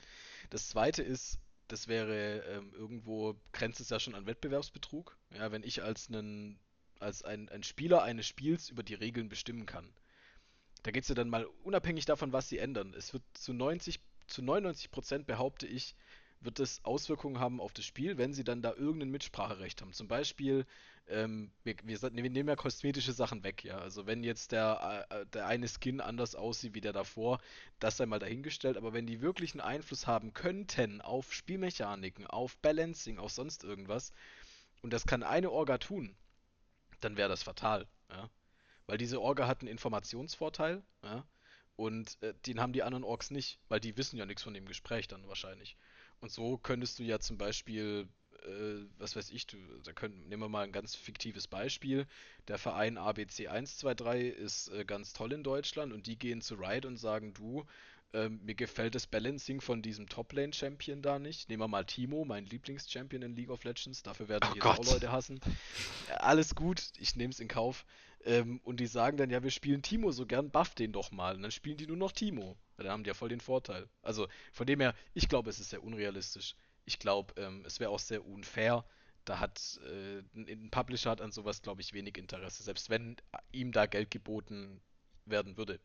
Das 0.51 0.69
Zweite 0.69 1.03
ist, 1.03 1.39
das 1.69 1.89
wäre 1.89 2.41
ähm, 2.49 2.73
irgendwo, 2.75 3.37
grenzt 3.53 3.81
es 3.81 3.91
ja 3.91 3.99
schon 3.99 4.15
an 4.15 4.27
Wettbewerbsbetrug. 4.27 5.17
Ja, 5.31 5.51
wenn 5.53 5.63
ich 5.63 5.83
als, 5.83 6.09
einen, 6.09 6.59
als 7.01 7.23
ein, 7.23 7.49
ein 7.49 7.63
Spieler 7.63 8.03
eines 8.03 8.27
Spiels 8.27 8.69
über 8.69 8.83
die 8.83 8.95
Regeln 8.95 9.29
bestimmen 9.29 9.67
kann. 9.67 9.93
Da 10.83 10.91
geht 10.91 11.05
es 11.05 11.09
ja 11.09 11.15
dann 11.15 11.31
mal 11.31 11.47
unabhängig 11.63 12.05
davon, 12.05 12.33
was 12.33 12.49
sie 12.49 12.59
ändern. 12.59 12.93
Es 12.95 13.13
wird 13.15 13.23
zu 13.33 13.53
90, 13.55 14.01
zu 14.27 14.43
99 14.43 14.91
Prozent 14.91 15.27
behaupte 15.27 15.67
ich, 15.67 15.97
wird 16.45 16.61
es 16.61 16.85
Auswirkungen 16.85 17.41
haben 17.41 17.61
auf 17.61 17.73
das 17.73 17.85
Spiel, 17.85 18.19
wenn 18.19 18.33
sie 18.33 18.45
dann 18.45 18.63
da 18.63 18.73
irgendein 18.73 19.11
Mitspracherecht 19.11 19.81
haben. 19.81 19.93
Zum 19.93 20.09
Beispiel, 20.09 20.67
ähm, 21.07 21.51
wir, 21.65 21.77
wir, 21.83 22.11
nehmen 22.11 22.49
ja 22.49 22.57
kosmetische 22.57 23.13
Sachen 23.13 23.45
weg, 23.45 23.65
ja. 23.65 23.79
Also 23.79 24.07
wenn 24.07 24.25
jetzt 24.25 24.53
der, 24.53 25.07
äh, 25.11 25.27
der 25.27 25.47
eine 25.47 25.69
Skin 25.69 26.01
anders 26.01 26.35
aussieht 26.35 26.75
wie 26.75 26.81
der 26.81 26.93
davor, 26.93 27.41
das 27.79 27.97
sei 27.97 28.07
mal 28.07 28.19
dahingestellt, 28.19 28.77
aber 28.77 28.93
wenn 28.93 29.07
die 29.07 29.21
wirklich 29.21 29.53
einen 29.53 29.61
Einfluss 29.61 30.07
haben 30.07 30.33
könnten 30.33 31.01
auf 31.01 31.33
Spielmechaniken, 31.33 32.27
auf 32.27 32.57
Balancing, 32.59 33.19
auf 33.19 33.33
sonst 33.33 33.65
irgendwas, 33.65 34.13
und 34.83 34.93
das 34.93 35.07
kann 35.07 35.23
eine 35.23 35.51
Orga 35.51 35.79
tun, 35.79 36.15
dann 37.01 37.17
wäre 37.17 37.29
das 37.29 37.43
fatal, 37.43 37.87
ja. 38.11 38.31
Weil 38.87 38.99
diese 38.99 39.21
Orga 39.21 39.47
hat 39.47 39.61
einen 39.61 39.69
Informationsvorteil, 39.69 40.83
ja. 41.03 41.25
Und 41.77 42.23
äh, 42.23 42.35
den 42.47 42.61
haben 42.61 42.73
die 42.73 42.83
anderen 42.83 43.05
Orks 43.05 43.31
nicht, 43.31 43.59
weil 43.69 43.81
die 43.81 43.97
wissen 43.97 44.17
ja 44.17 44.27
nichts 44.27 44.43
von 44.43 44.55
dem 44.55 44.67
Gespräch 44.67 45.09
dann 45.09 45.27
wahrscheinlich. 45.27 45.77
Und 46.21 46.31
so 46.31 46.59
könntest 46.59 46.99
du 46.99 47.03
ja 47.03 47.19
zum 47.19 47.39
Beispiel, 47.39 48.09
äh, 48.45 48.87
was 48.99 49.17
weiß 49.17 49.31
ich, 49.31 49.47
du, 49.47 49.57
da 49.85 49.93
können, 49.93 50.29
nehmen 50.29 50.43
wir 50.43 50.49
mal 50.49 50.65
ein 50.65 50.73
ganz 50.73 50.95
fiktives 50.95 51.47
Beispiel. 51.47 52.07
Der 52.49 52.59
Verein 52.59 52.99
ABC 52.99 53.49
123 53.49 54.35
ist 54.35 54.69
äh, 54.69 54.85
ganz 54.85 55.13
toll 55.13 55.33
in 55.33 55.43
Deutschland 55.43 55.93
und 55.93 56.07
die 56.07 56.19
gehen 56.19 56.41
zu 56.41 56.55
Riot 56.55 56.87
und 56.87 56.97
sagen, 56.97 57.35
du, 57.35 57.67
ähm, 58.15 58.41
mir 58.45 58.55
gefällt 58.55 58.95
das 58.95 59.09
Balancing 59.09 59.61
von 59.61 59.83
diesem 59.83 60.09
Top-Lane-Champion 60.09 61.03
da 61.03 61.19
nicht. 61.19 61.49
Nehmen 61.49 61.63
wir 61.63 61.69
mal 61.69 61.85
Timo, 61.85 62.25
mein 62.25 62.47
Lieblings-Champion 62.47 63.23
in 63.23 63.35
League 63.35 63.51
of 63.51 63.65
Legends. 63.65 64.05
Dafür 64.05 64.29
werden 64.29 64.49
oh 64.53 64.55
jetzt 64.55 64.65
auch 64.65 64.85
Leute 64.85 65.11
hassen. 65.11 65.41
Alles 66.19 66.55
gut, 66.55 66.93
ich 66.99 67.17
nehme 67.17 67.33
es 67.33 67.41
in 67.41 67.49
Kauf. 67.49 67.85
Ähm, 68.25 68.61
und 68.63 68.79
die 68.79 68.87
sagen 68.87 69.17
dann, 69.17 69.31
ja, 69.31 69.43
wir 69.43 69.51
spielen 69.51 69.83
Timo 69.83 70.13
so 70.13 70.27
gern, 70.27 70.51
buff 70.51 70.75
den 70.77 70.93
doch 70.93 71.11
mal. 71.11 71.35
Und 71.35 71.43
dann 71.43 71.51
spielen 71.51 71.77
die 71.77 71.89
nur 71.89 71.97
noch 71.97 72.13
Timo. 72.13 72.57
Dann 72.77 72.89
haben 72.89 73.05
die 73.05 73.09
ja 73.09 73.15
voll 73.15 73.29
den 73.29 73.41
Vorteil. 73.41 73.89
Also 74.03 74.29
von 74.53 74.67
dem 74.67 74.81
her, 74.81 74.95
ich 75.15 75.29
glaube, 75.29 75.51
es 75.51 75.61
ist 75.61 75.71
sehr 75.71 75.83
unrealistisch. 75.83 76.55
Ich 76.85 76.99
glaube, 76.99 77.35
ähm, 77.41 77.63
es 77.67 77.81
wäre 77.81 77.91
auch 77.91 77.99
sehr 77.99 78.27
unfair. 78.27 78.85
Da 79.25 79.41
hat 79.41 79.81
äh, 79.87 80.23
ein 80.35 80.71
Publisher 80.71 81.11
hat 81.11 81.21
an 81.21 81.33
sowas, 81.33 81.63
glaube 81.63 81.81
ich, 81.81 81.95
wenig 81.95 82.19
Interesse, 82.19 82.63
selbst 82.63 82.91
wenn 82.91 83.17
ihm 83.53 83.73
da 83.73 83.87
Geld 83.87 84.11
geboten 84.11 84.81
werden 85.25 85.57
würde. 85.57 85.81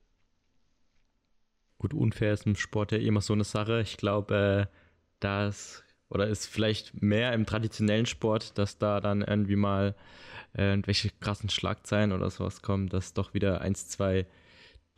Gut, 1.78 1.94
unfair 1.94 2.34
ist 2.34 2.46
im 2.46 2.56
Sport 2.56 2.92
ja 2.92 2.98
immer 2.98 3.22
so 3.22 3.34
eine 3.34 3.46
Sache. 3.46 3.80
Ich 3.82 3.96
glaube, 3.96 4.68
äh, 4.70 4.76
das 5.22 5.84
oder 6.10 6.28
ist 6.28 6.48
vielleicht 6.48 7.02
mehr 7.02 7.34
im 7.34 7.46
traditionellen 7.46 8.06
Sport, 8.06 8.58
dass 8.58 8.78
da 8.78 9.00
dann 9.00 9.22
irgendwie 9.22 9.56
mal 9.56 9.96
äh, 10.58 10.72
irgendwelche 10.72 11.12
krassen 11.20 11.50
Schlagzeilen 11.50 12.12
oder 12.12 12.30
sowas 12.30 12.62
kommen, 12.62 12.90
dass 12.90 13.14
doch 13.14 13.34
wieder 13.34 13.62
eins, 13.62 13.88
zwei 13.88 14.26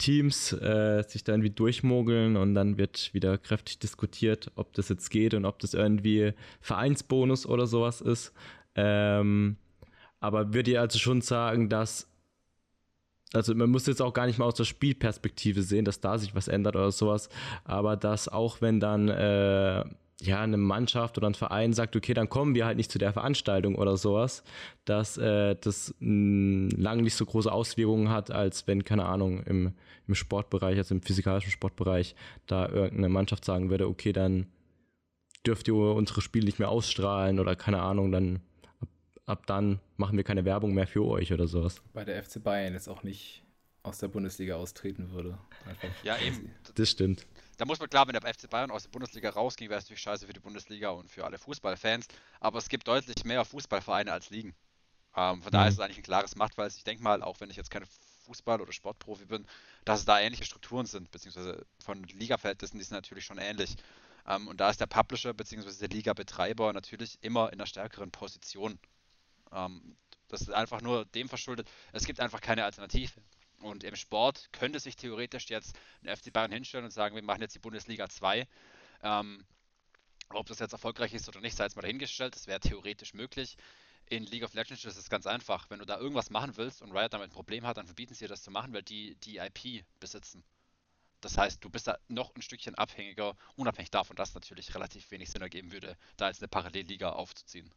Teams 0.01 0.51
äh, 0.53 1.03
sich 1.07 1.23
da 1.23 1.33
irgendwie 1.33 1.51
durchmogeln 1.51 2.35
und 2.35 2.55
dann 2.55 2.79
wird 2.79 3.13
wieder 3.13 3.37
kräftig 3.37 3.77
diskutiert, 3.77 4.51
ob 4.55 4.73
das 4.73 4.89
jetzt 4.89 5.09
geht 5.11 5.35
und 5.35 5.45
ob 5.45 5.59
das 5.59 5.75
irgendwie 5.75 6.33
Vereinsbonus 6.59 7.45
oder 7.45 7.67
sowas 7.67 8.01
ist. 8.01 8.33
Ähm, 8.73 9.57
aber 10.19 10.55
würde 10.55 10.71
ihr 10.71 10.81
also 10.81 10.97
schon 10.97 11.21
sagen, 11.21 11.69
dass 11.69 12.07
also 13.33 13.53
man 13.55 13.69
muss 13.69 13.85
jetzt 13.85 14.01
auch 14.01 14.13
gar 14.13 14.25
nicht 14.25 14.39
mal 14.39 14.45
aus 14.45 14.55
der 14.55 14.65
Spielperspektive 14.65 15.61
sehen, 15.61 15.85
dass 15.85 16.01
da 16.01 16.17
sich 16.17 16.35
was 16.35 16.47
ändert 16.47 16.75
oder 16.75 16.91
sowas, 16.91 17.29
aber 17.63 17.95
dass 17.95 18.27
auch 18.27 18.59
wenn 18.59 18.79
dann 18.79 19.07
äh, 19.07 19.85
ja, 20.21 20.41
eine 20.41 20.57
Mannschaft 20.57 21.17
oder 21.17 21.27
ein 21.27 21.33
Verein 21.33 21.73
sagt, 21.73 21.95
okay, 21.95 22.13
dann 22.13 22.29
kommen 22.29 22.53
wir 22.53 22.65
halt 22.65 22.77
nicht 22.77 22.91
zu 22.91 22.99
der 22.99 23.11
Veranstaltung 23.11 23.75
oder 23.75 23.97
sowas, 23.97 24.43
dass 24.85 25.17
äh, 25.17 25.55
das 25.59 25.95
lange 25.99 27.01
nicht 27.01 27.15
so 27.15 27.25
große 27.25 27.51
Auswirkungen 27.51 28.09
hat, 28.09 28.31
als 28.31 28.67
wenn, 28.67 28.83
keine 28.83 29.05
Ahnung, 29.05 29.43
im, 29.43 29.73
im 30.07 30.15
Sportbereich, 30.15 30.77
also 30.77 30.93
im 30.93 31.01
physikalischen 31.01 31.51
Sportbereich, 31.51 32.15
da 32.45 32.67
irgendeine 32.69 33.09
Mannschaft 33.09 33.45
sagen 33.45 33.69
würde, 33.69 33.87
okay, 33.87 34.13
dann 34.13 34.45
dürft 35.45 35.67
ihr 35.67 35.73
unsere 35.73 36.21
Spiele 36.21 36.45
nicht 36.45 36.59
mehr 36.59 36.69
ausstrahlen 36.69 37.39
oder 37.39 37.55
keine 37.55 37.81
Ahnung, 37.81 38.11
dann 38.11 38.41
ab, 38.79 38.89
ab 39.25 39.47
dann 39.47 39.79
machen 39.97 40.17
wir 40.17 40.23
keine 40.23 40.45
Werbung 40.45 40.75
mehr 40.75 40.85
für 40.85 41.03
euch 41.03 41.33
oder 41.33 41.47
sowas. 41.47 41.81
Bei 41.93 42.05
der 42.05 42.23
FC 42.23 42.43
Bayern 42.43 42.73
jetzt 42.73 42.87
auch 42.87 43.01
nicht 43.01 43.43
aus 43.81 43.97
der 43.97 44.09
Bundesliga 44.09 44.57
austreten 44.57 45.11
würde. 45.11 45.39
Einfach 45.67 45.89
ja, 46.03 46.15
eben. 46.19 46.51
Das 46.75 46.91
stimmt 46.91 47.25
da 47.61 47.65
muss 47.65 47.77
man 47.77 47.91
klar, 47.91 48.07
wenn 48.07 48.19
der 48.19 48.33
FC 48.33 48.49
Bayern 48.49 48.71
aus 48.71 48.83
der 48.83 48.89
Bundesliga 48.89 49.29
rausging, 49.29 49.69
wäre 49.69 49.77
es 49.77 49.85
natürlich 49.85 50.01
scheiße 50.01 50.25
für 50.25 50.33
die 50.33 50.39
Bundesliga 50.39 50.89
und 50.89 51.11
für 51.11 51.25
alle 51.25 51.37
Fußballfans. 51.37 52.07
Aber 52.39 52.57
es 52.57 52.69
gibt 52.69 52.87
deutlich 52.87 53.23
mehr 53.23 53.45
Fußballvereine 53.45 54.11
als 54.11 54.31
Ligen. 54.31 54.55
Ähm, 55.15 55.43
von 55.43 55.51
daher 55.51 55.67
ist 55.67 55.75
es 55.75 55.79
eigentlich 55.79 55.99
ein 55.99 56.03
klares 56.03 56.35
Machtweis. 56.35 56.75
Ich 56.77 56.83
denke 56.83 57.03
mal, 57.03 57.21
auch 57.21 57.39
wenn 57.39 57.51
ich 57.51 57.57
jetzt 57.57 57.69
keine 57.69 57.85
Fußball- 58.25 58.61
oder 58.61 58.73
Sportprofi 58.73 59.25
bin, 59.25 59.45
dass 59.85 59.99
es 59.99 60.05
da 60.05 60.19
ähnliche 60.19 60.43
Strukturen 60.43 60.87
sind, 60.87 61.11
beziehungsweise 61.11 61.63
von 61.77 62.01
Ligaverhältnissen, 62.01 62.79
die 62.79 62.83
sind 62.83 62.95
natürlich 62.95 63.25
schon 63.25 63.37
ähnlich. 63.37 63.75
Ähm, 64.27 64.47
und 64.47 64.59
da 64.59 64.71
ist 64.71 64.81
der 64.81 64.87
Publisher 64.87 65.35
beziehungsweise 65.35 65.87
der 65.87 65.89
Liga-Betreiber 65.89 66.73
natürlich 66.73 67.19
immer 67.21 67.53
in 67.53 67.59
einer 67.59 67.67
stärkeren 67.67 68.09
Position. 68.09 68.79
Ähm, 69.51 69.95
das 70.29 70.41
ist 70.41 70.49
einfach 70.49 70.81
nur 70.81 71.05
dem 71.05 71.29
verschuldet. 71.29 71.69
Es 71.91 72.05
gibt 72.05 72.21
einfach 72.21 72.41
keine 72.41 72.65
Alternative. 72.65 73.21
Und 73.61 73.83
im 73.83 73.95
Sport 73.95 74.49
könnte 74.51 74.79
sich 74.79 74.95
theoretisch 74.95 75.49
jetzt 75.49 75.77
ein 76.03 76.15
FC 76.15 76.33
Bayern 76.33 76.51
hinstellen 76.51 76.85
und 76.85 76.91
sagen, 76.91 77.15
wir 77.15 77.21
machen 77.21 77.41
jetzt 77.41 77.55
die 77.55 77.59
Bundesliga 77.59 78.09
2. 78.09 78.47
Ähm, 79.03 79.45
ob 80.29 80.47
das 80.47 80.59
jetzt 80.59 80.73
erfolgreich 80.73 81.13
ist 81.13 81.27
oder 81.27 81.41
nicht, 81.41 81.55
sei 81.55 81.65
jetzt 81.65 81.75
mal 81.75 81.81
dahingestellt, 81.81 82.35
das 82.35 82.47
wäre 82.47 82.59
theoretisch 82.59 83.13
möglich. 83.13 83.57
In 84.09 84.25
League 84.25 84.43
of 84.43 84.53
Legends 84.53 84.83
ist 84.83 84.97
es 84.97 85.09
ganz 85.09 85.27
einfach. 85.27 85.69
Wenn 85.69 85.79
du 85.79 85.85
da 85.85 85.97
irgendwas 85.97 86.29
machen 86.29 86.57
willst 86.57 86.81
und 86.81 86.91
Riot 86.91 87.13
damit 87.13 87.29
ein 87.29 87.33
Problem 87.33 87.65
hat, 87.65 87.77
dann 87.77 87.85
verbieten 87.85 88.13
sie 88.13 88.25
dir 88.25 88.29
das 88.29 88.43
zu 88.43 88.51
machen, 88.51 88.73
weil 88.73 88.83
die 88.83 89.15
die 89.23 89.37
IP 89.37 89.85
besitzen. 89.99 90.43
Das 91.21 91.37
heißt, 91.37 91.63
du 91.63 91.69
bist 91.69 91.87
da 91.87 91.97
noch 92.07 92.35
ein 92.35 92.41
Stückchen 92.41 92.75
abhängiger, 92.75 93.35
unabhängig 93.55 93.91
davon, 93.91 94.15
dass 94.15 94.33
natürlich 94.33 94.73
relativ 94.73 95.11
wenig 95.11 95.29
Sinn 95.29 95.41
ergeben 95.41 95.71
würde, 95.71 95.95
da 96.17 96.27
jetzt 96.27 96.41
eine 96.41 96.47
Parallelliga 96.47 97.11
aufzuziehen. 97.11 97.71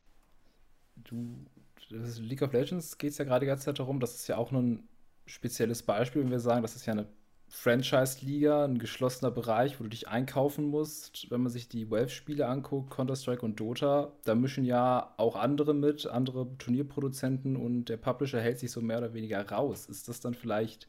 Du, 0.97 1.45
League 1.91 2.43
of 2.43 2.53
Legends 2.53 2.97
geht 2.97 3.11
es 3.11 3.19
ja 3.19 3.25
gerade 3.25 3.45
die 3.45 3.49
ganze 3.49 3.67
Zeit 3.67 3.79
darum, 3.79 4.01
dass 4.01 4.15
es 4.15 4.27
ja 4.27 4.39
auch 4.39 4.51
ein 4.51 4.89
spezielles 5.27 5.83
Beispiel, 5.83 6.23
wenn 6.23 6.31
wir 6.31 6.41
sagen, 6.41 6.63
das 6.63 6.77
ist 6.77 6.87
ja 6.87 6.93
eine 6.93 7.07
Franchise-Liga, 7.49 8.65
ein 8.65 8.79
geschlossener 8.79 9.31
Bereich, 9.31 9.79
wo 9.79 9.85
du 9.85 9.91
dich 9.91 10.09
einkaufen 10.09 10.65
musst. 10.65 11.31
Wenn 11.31 11.43
man 11.43 11.53
sich 11.53 11.69
die 11.69 11.91
Valve-Spiele 11.91 12.47
anguckt, 12.47 12.91
Counter-Strike 12.91 13.45
und 13.45 13.61
Dota, 13.61 14.13
da 14.25 14.35
mischen 14.35 14.65
ja 14.65 15.15
auch 15.19 15.37
andere 15.37 15.73
mit, 15.73 16.07
andere 16.07 16.57
Turnierproduzenten 16.59 17.57
und 17.57 17.87
der 17.87 17.97
Publisher 17.97 18.41
hält 18.41 18.59
sich 18.59 18.73
so 18.73 18.81
mehr 18.81 18.99
oder 18.99 19.15
weniger 19.15 19.49
raus. 19.49 19.87
Ist 19.87 20.09
das 20.09 20.21
dann 20.21 20.35
vielleicht 20.35 20.89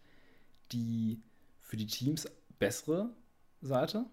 die 0.71 1.21
für 1.59 1.77
die 1.77 1.87
Teams 1.87 2.27
bessere 2.57 3.09
Seite? 3.61 4.05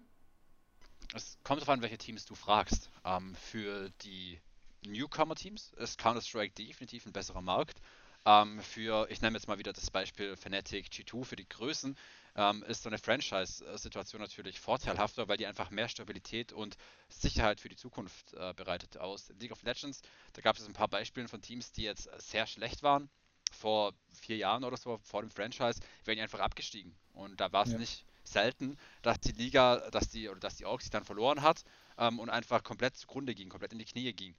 Es 1.15 1.39
kommt 1.43 1.61
darauf 1.61 1.73
an, 1.73 1.81
welche 1.81 1.97
Teams 1.97 2.25
du 2.25 2.35
fragst. 2.35 2.89
Ähm, 3.03 3.35
für 3.35 3.89
die 4.03 4.39
Newcomer-Teams 4.85 5.73
ist 5.77 5.97
Counter-Strike 5.97 6.53
definitiv 6.53 7.05
ein 7.05 7.13
besserer 7.13 7.41
Markt. 7.41 7.81
Ähm, 8.25 8.61
für, 8.61 9.07
ich 9.09 9.21
nehme 9.21 9.35
jetzt 9.35 9.47
mal 9.47 9.59
wieder 9.59 9.73
das 9.73 9.91
Beispiel 9.91 10.35
Fnatic 10.37 10.87
G2, 10.87 11.25
für 11.25 11.35
die 11.35 11.47
Größen 11.47 11.97
ähm, 12.35 12.63
ist 12.63 12.83
so 12.83 12.89
eine 12.89 12.97
Franchise-Situation 12.97 14.21
natürlich 14.21 14.59
vorteilhafter, 14.59 15.27
weil 15.27 15.37
die 15.37 15.45
einfach 15.45 15.69
mehr 15.69 15.89
Stabilität 15.89 16.53
und 16.53 16.77
Sicherheit 17.09 17.59
für 17.59 17.69
die 17.69 17.75
Zukunft 17.75 18.33
äh, 18.33 18.53
bereitet. 18.53 18.97
Aus 18.97 19.31
League 19.39 19.51
of 19.51 19.61
Legends, 19.63 20.01
da 20.33 20.41
gab 20.41 20.57
es 20.57 20.65
ein 20.65 20.73
paar 20.73 20.87
Beispiele 20.87 21.27
von 21.27 21.41
Teams, 21.41 21.71
die 21.71 21.83
jetzt 21.83 22.09
sehr 22.17 22.47
schlecht 22.47 22.81
waren. 22.81 23.09
Vor 23.51 23.93
vier 24.13 24.37
Jahren 24.37 24.63
oder 24.63 24.77
so, 24.77 24.99
vor 25.03 25.21
dem 25.21 25.29
Franchise, 25.29 25.79
wären 26.05 26.15
die 26.15 26.23
einfach 26.23 26.39
abgestiegen. 26.39 26.95
Und 27.13 27.39
da 27.39 27.51
war 27.51 27.65
es 27.65 27.73
ja. 27.73 27.77
nicht 27.77 28.05
selten, 28.23 28.77
dass 29.03 29.19
die 29.19 29.33
Liga, 29.33 29.89
dass 29.91 30.09
die 30.09 30.29
oder 30.29 30.39
dass 30.39 30.55
die 30.55 30.65
Orks 30.65 30.85
sich 30.85 30.91
dann 30.91 31.03
verloren 31.03 31.41
hat 31.41 31.63
ähm, 31.99 32.19
und 32.19 32.29
einfach 32.29 32.63
komplett 32.63 32.95
zugrunde 32.95 33.35
ging, 33.35 33.49
komplett 33.49 33.73
in 33.73 33.79
die 33.79 33.85
Knie 33.85 34.13
ging 34.13 34.33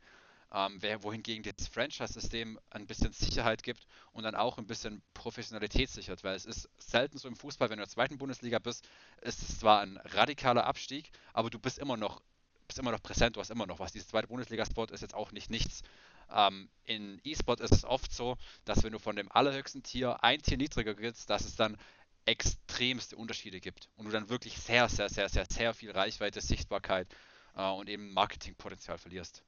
ähm, 0.55 0.81
wohingegen 1.03 1.43
das 1.57 1.67
Franchise-System 1.69 2.61
ein 2.71 2.87
bisschen 2.87 3.13
Sicherheit 3.13 3.63
gibt 3.63 3.87
und 4.13 4.23
dann 4.23 4.37
auch 4.37 4.57
ein 4.59 4.67
bisschen 4.67 5.03
Professionalität 5.13 5.91
sichert, 5.91 6.23
weil 6.23 6.37
es 6.37 6.47
ist 6.47 6.69
selten 6.79 7.19
so 7.19 7.27
im 7.27 7.35
Fußball, 7.35 7.69
wenn 7.71 7.79
du 7.79 7.83
in 7.83 7.89
der 7.89 7.93
zweiten 7.93 8.19
Bundesliga 8.19 8.61
bist, 8.61 8.89
ist 9.23 9.43
es 9.43 9.59
zwar 9.59 9.81
ein 9.81 9.97
radikaler 9.97 10.65
Abstieg, 10.65 11.11
aber 11.33 11.51
du 11.51 11.59
bist 11.59 11.79
immer 11.79 11.97
noch 11.97 12.23
bist 12.67 12.79
immer 12.79 12.93
noch 12.93 13.03
präsent, 13.03 13.37
du 13.37 13.41
hast 13.41 13.51
immer 13.51 13.67
noch 13.67 13.79
was. 13.79 13.93
Dieses 13.93 14.09
zweite 14.09 14.29
Bundesliga-Sport 14.29 14.91
ist 14.91 15.03
jetzt 15.03 15.15
auch 15.15 15.33
nicht 15.33 15.51
nichts. 15.51 15.83
Ähm, 16.33 16.71
in 16.85 17.21
E-Sport 17.23 17.61
ist 17.61 17.73
es 17.73 17.85
oft 17.85 18.11
so, 18.11 18.39
dass 18.65 18.83
wenn 18.83 18.93
du 18.93 18.99
von 18.99 19.17
dem 19.17 19.31
allerhöchsten 19.31 19.83
Tier 19.83 20.23
ein 20.25 20.41
Tier 20.41 20.57
niedriger 20.57 20.95
gehst, 20.95 21.29
dass 21.29 21.45
es 21.45 21.57
dann 21.57 21.77
extremste 22.25 23.17
Unterschiede 23.17 23.61
gibt 23.61 23.91
und 23.97 24.07
du 24.07 24.11
dann 24.11 24.31
wirklich 24.31 24.57
sehr, 24.59 24.89
sehr, 24.89 25.11
sehr, 25.11 25.29
sehr, 25.29 25.45
sehr 25.51 25.75
viel 25.75 25.91
Reichweite, 25.91 26.41
Sichtbarkeit 26.41 27.07
äh, 27.55 27.69
und 27.69 27.91
eben 27.91 28.15
Marketingpotenzial 28.15 28.97
verlierst. 28.97 29.43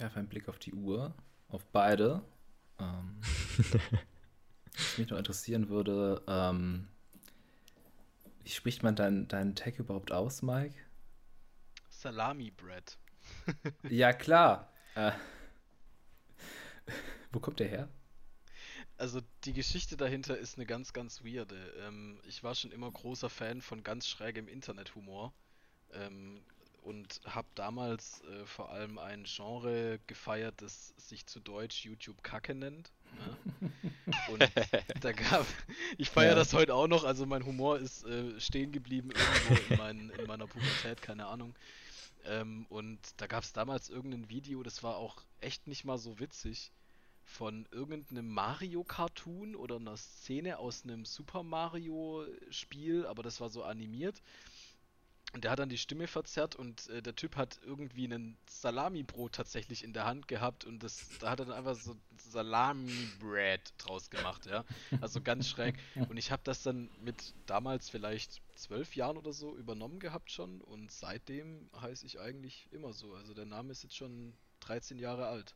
Werfe 0.00 0.18
einen 0.18 0.28
Blick 0.28 0.48
auf 0.48 0.58
die 0.58 0.72
Uhr, 0.72 1.14
auf 1.48 1.64
beide. 1.66 2.22
Ähm, 2.78 3.20
was 4.74 4.98
mich 4.98 5.10
noch 5.10 5.18
interessieren 5.18 5.68
würde, 5.68 6.22
ähm, 6.26 6.88
wie 8.42 8.50
spricht 8.50 8.82
man 8.82 8.96
deinen 8.96 9.28
dein 9.28 9.54
Tag 9.54 9.78
überhaupt 9.78 10.12
aus, 10.12 10.42
Mike? 10.42 10.74
Salami 11.88 12.50
Bread. 12.50 12.98
ja, 13.88 14.12
klar. 14.12 14.72
Äh, 14.94 15.12
wo 17.32 17.40
kommt 17.40 17.60
der 17.60 17.68
her? 17.68 17.88
Also 18.96 19.20
die 19.44 19.52
Geschichte 19.52 19.96
dahinter 19.96 20.36
ist 20.36 20.56
eine 20.56 20.66
ganz, 20.66 20.92
ganz 20.92 21.24
weirde. 21.24 21.56
Ähm, 21.86 22.20
ich 22.26 22.42
war 22.42 22.54
schon 22.54 22.72
immer 22.72 22.90
großer 22.90 23.30
Fan 23.30 23.62
von 23.62 23.82
ganz 23.82 24.06
schrägem 24.06 24.48
Internethumor. 24.48 25.32
Ähm, 25.92 26.42
und 26.82 27.20
habe 27.24 27.48
damals 27.54 28.22
äh, 28.22 28.46
vor 28.46 28.70
allem 28.70 28.98
ein 28.98 29.24
Genre 29.24 30.00
gefeiert, 30.06 30.54
das 30.58 30.94
sich 30.96 31.26
zu 31.26 31.40
Deutsch 31.40 31.84
YouTube 31.84 32.22
Kacke 32.22 32.54
nennt. 32.54 32.92
Ja? 33.16 33.68
Und 34.32 34.50
da 35.00 35.12
gab, 35.12 35.46
ich 35.98 36.10
feiere 36.10 36.30
ja. 36.30 36.34
das 36.36 36.52
heute 36.52 36.74
auch 36.74 36.86
noch, 36.86 37.04
also 37.04 37.26
mein 37.26 37.44
Humor 37.44 37.78
ist 37.78 38.04
äh, 38.04 38.38
stehen 38.40 38.72
geblieben 38.72 39.10
irgendwo 39.10 39.72
in, 39.72 39.78
mein, 39.78 40.10
in, 40.10 40.26
meiner 40.26 40.46
Pubertät, 40.46 41.02
keine 41.02 41.26
Ahnung. 41.26 41.54
Ähm, 42.24 42.66
und 42.68 42.98
da 43.16 43.26
gab 43.26 43.42
es 43.42 43.52
damals 43.52 43.88
irgendein 43.88 44.28
Video, 44.28 44.62
das 44.62 44.82
war 44.82 44.96
auch 44.96 45.22
echt 45.40 45.66
nicht 45.66 45.84
mal 45.84 45.98
so 45.98 46.18
witzig, 46.18 46.70
von 47.24 47.66
irgendeinem 47.70 48.28
Mario-Cartoon 48.28 49.54
oder 49.54 49.76
einer 49.76 49.96
Szene 49.96 50.58
aus 50.58 50.82
einem 50.84 51.04
Super 51.04 51.42
Mario-Spiel, 51.42 53.06
aber 53.06 53.22
das 53.22 53.40
war 53.40 53.48
so 53.48 53.62
animiert. 53.62 54.20
Und 55.32 55.44
der 55.44 55.52
hat 55.52 55.60
dann 55.60 55.68
die 55.68 55.78
Stimme 55.78 56.08
verzerrt 56.08 56.56
und 56.56 56.88
äh, 56.88 57.02
der 57.02 57.14
Typ 57.14 57.36
hat 57.36 57.60
irgendwie 57.64 58.04
einen 58.04 58.36
Salami-Brot 58.48 59.32
tatsächlich 59.32 59.84
in 59.84 59.92
der 59.92 60.04
Hand 60.04 60.26
gehabt 60.26 60.64
und 60.64 60.82
das, 60.82 61.08
da 61.20 61.30
hat 61.30 61.38
er 61.38 61.46
dann 61.46 61.54
einfach 61.56 61.76
so 61.76 61.94
Salami-Bread 62.18 63.74
draus 63.78 64.10
gemacht, 64.10 64.46
ja. 64.46 64.64
Also 65.00 65.20
ganz 65.20 65.48
schräg. 65.48 65.76
Und 66.08 66.16
ich 66.16 66.32
habe 66.32 66.42
das 66.44 66.64
dann 66.64 66.90
mit 67.00 67.34
damals 67.46 67.88
vielleicht 67.88 68.42
zwölf 68.56 68.96
Jahren 68.96 69.16
oder 69.16 69.32
so 69.32 69.56
übernommen 69.56 70.00
gehabt 70.00 70.32
schon 70.32 70.60
und 70.60 70.90
seitdem 70.90 71.70
heiße 71.80 72.06
ich 72.06 72.18
eigentlich 72.18 72.68
immer 72.72 72.92
so. 72.92 73.14
Also 73.14 73.32
der 73.32 73.46
Name 73.46 73.70
ist 73.70 73.84
jetzt 73.84 73.96
schon 73.96 74.34
13 74.60 74.98
Jahre 74.98 75.26
alt. 75.28 75.54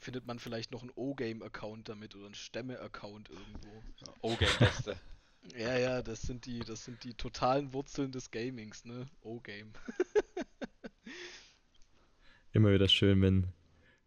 Findet 0.00 0.26
man 0.26 0.38
vielleicht 0.38 0.72
noch 0.72 0.82
einen 0.82 0.92
O-Game-Account 0.94 1.88
damit 1.88 2.14
oder 2.16 2.26
einen 2.26 2.34
Stämme-Account 2.34 3.30
irgendwo. 3.30 3.82
O-Game-Beste. 4.22 4.98
Ja, 5.52 5.76
ja, 5.78 6.02
das 6.02 6.22
sind 6.22 6.46
die, 6.46 6.60
das 6.60 6.84
sind 6.84 7.04
die 7.04 7.14
totalen 7.14 7.72
Wurzeln 7.72 8.10
des 8.12 8.30
Gamings, 8.30 8.84
ne? 8.84 9.06
O-Game. 9.22 9.72
Immer 12.52 12.72
wieder 12.72 12.88
schön, 12.88 13.20
wenn 13.20 13.48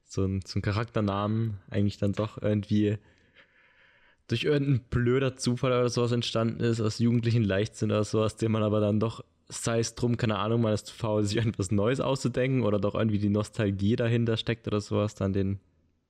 so 0.03 0.25
ein, 0.25 0.41
so 0.45 0.57
ein 0.57 0.61
Charakternamen 0.61 1.59
eigentlich 1.69 1.97
dann 1.97 2.13
doch 2.13 2.41
irgendwie 2.41 2.97
durch 4.27 4.43
irgendein 4.43 4.83
blöder 4.89 5.37
Zufall 5.37 5.71
oder 5.71 5.89
sowas 5.89 6.11
entstanden 6.11 6.61
ist, 6.61 6.81
aus 6.81 6.99
jugendlichen 6.99 7.43
Leichtsinn 7.43 7.91
oder 7.91 8.03
sowas, 8.03 8.35
den 8.35 8.51
man 8.51 8.63
aber 8.63 8.79
dann 8.79 8.99
doch, 8.99 9.23
sei 9.47 9.79
es 9.79 9.95
drum, 9.95 10.17
keine 10.17 10.39
Ahnung, 10.39 10.61
man 10.61 10.73
ist 10.73 10.87
zu 10.87 10.95
faul, 10.95 11.23
sich 11.23 11.37
etwas 11.37 11.71
Neues 11.71 12.01
auszudenken 12.01 12.63
oder 12.63 12.79
doch 12.79 12.95
irgendwie 12.95 13.19
die 13.19 13.29
Nostalgie 13.29 13.95
dahinter 13.95 14.37
steckt 14.37 14.67
oder 14.67 14.81
sowas, 14.81 15.15
dann 15.15 15.33
den 15.33 15.59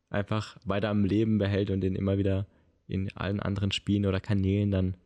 einfach 0.09 0.57
weiter 0.63 0.89
am 0.89 1.05
Leben 1.05 1.37
behält 1.37 1.69
und 1.69 1.81
den 1.81 1.95
immer 1.95 2.17
wieder 2.17 2.47
in 2.87 3.11
allen 3.15 3.39
anderen 3.39 3.71
Spielen 3.71 4.05
oder 4.05 4.19
Kanälen 4.19 4.71
dann 4.71 4.97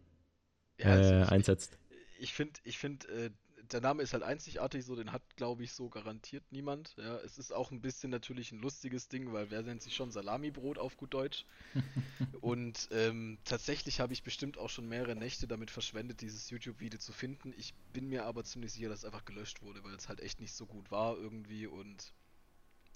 ja, 0.83 1.23
äh, 1.23 1.25
einsetzt. 1.25 1.77
Ich 2.19 2.33
finde, 2.33 2.59
ich 2.63 2.77
finde, 2.77 3.07
äh, 3.07 3.29
der 3.71 3.81
Name 3.81 4.03
ist 4.03 4.13
halt 4.13 4.23
einzigartig, 4.23 4.85
so 4.85 4.95
den 4.95 5.11
hat, 5.11 5.21
glaube 5.35 5.63
ich, 5.63 5.71
so 5.71 5.89
garantiert 5.89 6.43
niemand. 6.51 6.95
Ja, 6.97 7.17
es 7.17 7.37
ist 7.37 7.51
auch 7.53 7.71
ein 7.71 7.81
bisschen 7.81 8.09
natürlich 8.09 8.51
ein 8.51 8.59
lustiges 8.59 9.07
Ding, 9.07 9.31
weil 9.33 9.49
wer 9.49 9.61
nennt 9.61 9.81
sich 9.81 9.95
schon 9.95 10.11
Salamibrot 10.11 10.77
auf 10.77 10.97
gut 10.97 11.13
Deutsch? 11.13 11.45
Und 12.41 12.89
ähm, 12.91 13.37
tatsächlich 13.45 13.99
habe 13.99 14.13
ich 14.13 14.23
bestimmt 14.23 14.57
auch 14.57 14.69
schon 14.69 14.87
mehrere 14.87 15.15
Nächte 15.15 15.47
damit 15.47 15.71
verschwendet, 15.71 16.21
dieses 16.21 16.49
YouTube-Video 16.49 16.99
zu 16.99 17.13
finden. 17.13 17.53
Ich 17.57 17.73
bin 17.93 18.09
mir 18.09 18.25
aber 18.25 18.43
ziemlich 18.43 18.73
sicher, 18.73 18.89
dass 18.89 18.99
es 18.99 19.05
einfach 19.05 19.25
gelöscht 19.25 19.61
wurde, 19.61 19.83
weil 19.83 19.93
es 19.93 20.09
halt 20.09 20.19
echt 20.19 20.41
nicht 20.41 20.53
so 20.53 20.65
gut 20.65 20.91
war 20.91 21.17
irgendwie 21.17 21.67
und 21.67 22.13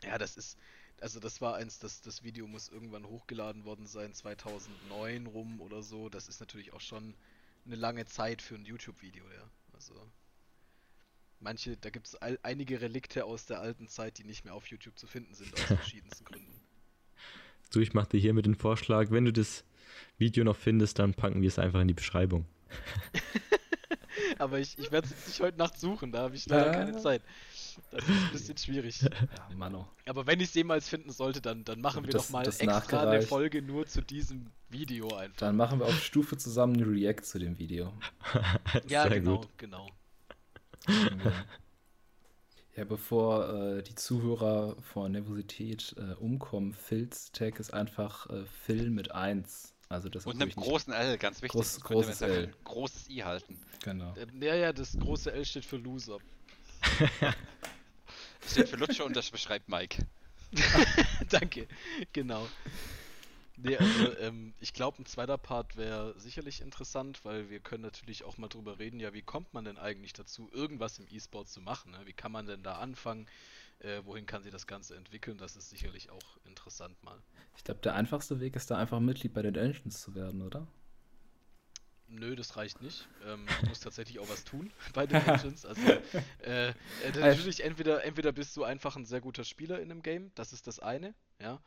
ja, 0.04 0.18
das 0.18 0.36
ist, 0.38 0.58
also 1.00 1.20
das 1.20 1.42
war 1.42 1.56
eins, 1.56 1.80
das, 1.80 2.02
das 2.02 2.24
Video 2.24 2.48
muss 2.48 2.70
irgendwann 2.70 3.06
hochgeladen 3.06 3.66
worden 3.66 3.88
sein, 3.88 4.14
2009 4.14 5.26
rum 5.28 5.62
oder 5.62 5.82
so. 5.82 6.10
Das 6.10 6.28
ist 6.28 6.40
natürlich 6.40 6.74
auch 6.74 6.82
schon 6.82 7.16
eine 7.66 7.76
lange 7.76 8.06
Zeit 8.06 8.42
für 8.42 8.56
ein 8.56 8.66
YouTube-Video, 8.66 9.24
ja. 9.26 9.50
Also 9.74 9.94
manche, 11.40 11.78
da 11.78 11.90
gibt 11.90 12.08
es 12.08 12.16
einige 12.16 12.82
Relikte 12.82 13.26
aus 13.26 13.46
der 13.46 13.60
alten 13.60 13.88
Zeit, 13.88 14.18
die 14.18 14.24
nicht 14.24 14.46
mehr 14.46 14.54
auf 14.54 14.68
YouTube 14.68 14.98
zu 14.98 15.08
finden 15.08 15.34
sind, 15.34 15.54
aus 15.54 15.60
verschiedensten 15.62 16.26
Gründen. 16.26 16.62
So, 17.72 17.80
ich 17.80 17.94
mache 17.94 18.10
dir 18.10 18.20
hier 18.20 18.34
mit 18.34 18.46
den 18.46 18.56
Vorschlag, 18.56 19.12
wenn 19.12 19.26
du 19.26 19.34
das 19.34 19.66
Video 20.18 20.44
noch 20.44 20.56
findest, 20.56 21.00
dann 21.00 21.14
packen 21.14 21.42
wir 21.42 21.48
es 21.48 21.60
einfach 21.60 21.82
in 21.82 21.88
die 21.88 21.94
Beschreibung. 21.94 22.46
Aber 24.38 24.60
ich, 24.60 24.78
ich 24.78 24.92
werde 24.92 25.08
es 25.08 25.28
nicht 25.28 25.40
heute 25.42 25.58
Nacht 25.58 25.80
suchen, 25.80 26.12
da 26.12 26.20
habe 26.20 26.36
ich 26.36 26.46
leider 26.48 26.72
äh. 26.72 26.74
keine 26.74 26.98
Zeit. 26.98 27.22
Das 27.92 28.04
ist 28.04 28.10
ein 28.10 28.32
bisschen 28.32 28.58
schwierig. 28.58 29.02
Ja, 29.02 29.10
Mano. 29.56 29.88
Aber 30.06 30.28
wenn 30.28 30.40
ich 30.40 30.50
es 30.50 30.54
jemals 30.54 30.88
finden 30.88 31.12
sollte, 31.12 31.42
dann, 31.42 31.64
dann 31.64 31.82
machen 31.82 32.06
wir 32.06 32.12
das, 32.12 32.28
doch 32.28 32.30
mal 32.32 32.48
extra 32.48 33.10
eine 33.10 33.22
Folge 33.22 33.62
nur 33.62 33.86
zu 33.88 34.02
diesem 34.02 34.52
Video 34.70 35.08
einfach. 35.16 35.38
Dann 35.38 35.56
machen 35.56 35.80
wir 35.80 35.86
auf 35.86 36.04
Stufe 36.04 36.38
zusammen 36.38 36.76
eine 36.76 36.88
React 36.88 37.24
zu 37.24 37.40
dem 37.40 37.58
Video. 37.58 37.94
ja, 38.88 39.08
genau, 39.08 39.38
gut. 39.38 39.50
genau. 39.58 39.88
Ja, 42.76 42.84
bevor 42.84 43.54
äh, 43.54 43.84
die 43.84 43.96
Zuhörer 43.96 44.76
vor 44.82 45.08
Nervosität 45.08 45.96
äh, 45.98 46.14
umkommen, 46.16 46.74
Phils 46.74 47.32
Tag 47.32 47.60
ist 47.60 47.74
einfach 47.74 48.30
äh, 48.30 48.46
Phil 48.46 48.90
mit 48.90 49.12
1. 49.12 49.74
Also 49.88 50.10
das 50.10 50.26
Und 50.26 50.42
einem 50.42 50.52
großen 50.52 50.92
L, 50.92 51.18
ganz 51.18 51.42
wichtig. 51.42 51.52
Groß, 51.52 51.80
großes 51.82 52.22
L. 52.22 52.54
Großes 52.64 53.10
I 53.10 53.24
halten. 53.24 53.60
Genau. 53.84 54.14
Ja, 54.42 54.56
ja, 54.56 54.74
das 54.74 54.98
große 54.98 55.32
L 55.32 55.46
steht 55.46 55.64
für 55.64 55.78
Loser. 55.78 56.18
Steht 58.48 58.70
für 58.70 58.78
Lutscher 58.78 59.06
und 59.06 59.16
das 59.16 59.30
beschreibt 59.32 59.70
Mike. 59.70 60.06
Danke, 61.30 61.68
genau. 62.14 62.48
Nee, 63.58 63.78
also 63.78 64.18
ähm, 64.20 64.54
ich 64.60 64.74
glaube, 64.74 65.02
ein 65.02 65.06
zweiter 65.06 65.38
Part 65.38 65.78
wäre 65.78 66.14
sicherlich 66.20 66.62
interessant, 66.62 67.24
weil 67.24 67.50
wir 67.50 67.60
können 67.60 67.84
natürlich 67.84 68.24
auch 68.24 68.38
mal 68.38 68.50
drüber 68.50 68.80
reden, 68.80 69.00
ja, 69.00 69.14
wie 69.14 69.22
kommt 69.22 69.54
man 69.54 69.64
denn 69.64 69.78
eigentlich 69.78 70.14
dazu, 70.14 70.50
irgendwas 70.54 71.00
im 71.00 71.08
E-Sport 71.10 71.48
zu 71.48 71.62
machen? 71.62 71.92
Ne? 71.92 72.00
Wie 72.06 72.14
kann 72.14 72.32
man 72.32 72.48
denn 72.48 72.64
da 72.64 72.80
anfangen? 72.80 73.28
Äh, 73.80 74.02
wohin 74.04 74.26
kann 74.26 74.44
sich 74.44 74.52
das 74.52 74.68
Ganze 74.68 74.96
entwickeln? 74.96 75.38
Das 75.38 75.56
ist 75.56 75.70
sicherlich 75.70 76.10
auch 76.10 76.38
interessant 76.46 77.02
mal. 77.04 77.18
Ich 77.58 77.64
glaube, 77.64 77.80
der 77.82 77.96
einfachste 77.96 78.40
Weg 78.40 78.56
ist 78.56 78.72
da 78.72 78.78
einfach 78.78 79.00
Mitglied 79.00 79.34
bei 79.34 79.42
den 79.42 79.56
Engines 79.56 80.02
zu 80.02 80.16
werden, 80.16 80.42
oder? 80.42 80.68
Nö, 82.08 82.36
das 82.36 82.56
reicht 82.56 82.82
nicht. 82.82 83.08
Ähm, 83.26 83.46
du 83.62 83.70
musst 83.70 83.84
tatsächlich 83.84 84.20
auch 84.20 84.30
was 84.30 84.44
tun 84.44 84.72
bei 84.94 85.08
den 85.08 85.26
Engines. 85.26 85.66
Also 85.66 85.82
äh, 86.44 86.70
äh, 86.70 86.74
natürlich 87.20 87.64
entweder 87.64 88.04
entweder 88.04 88.32
bist 88.32 88.56
du 88.58 88.64
einfach 88.64 88.96
ein 88.96 89.06
sehr 89.06 89.22
guter 89.22 89.44
Spieler 89.44 89.80
in 89.80 89.92
einem 89.92 90.04
Game, 90.04 90.32
das 90.36 90.54
ist 90.54 90.68
das 90.68 90.80
eine, 90.80 91.16
ja. 91.42 91.62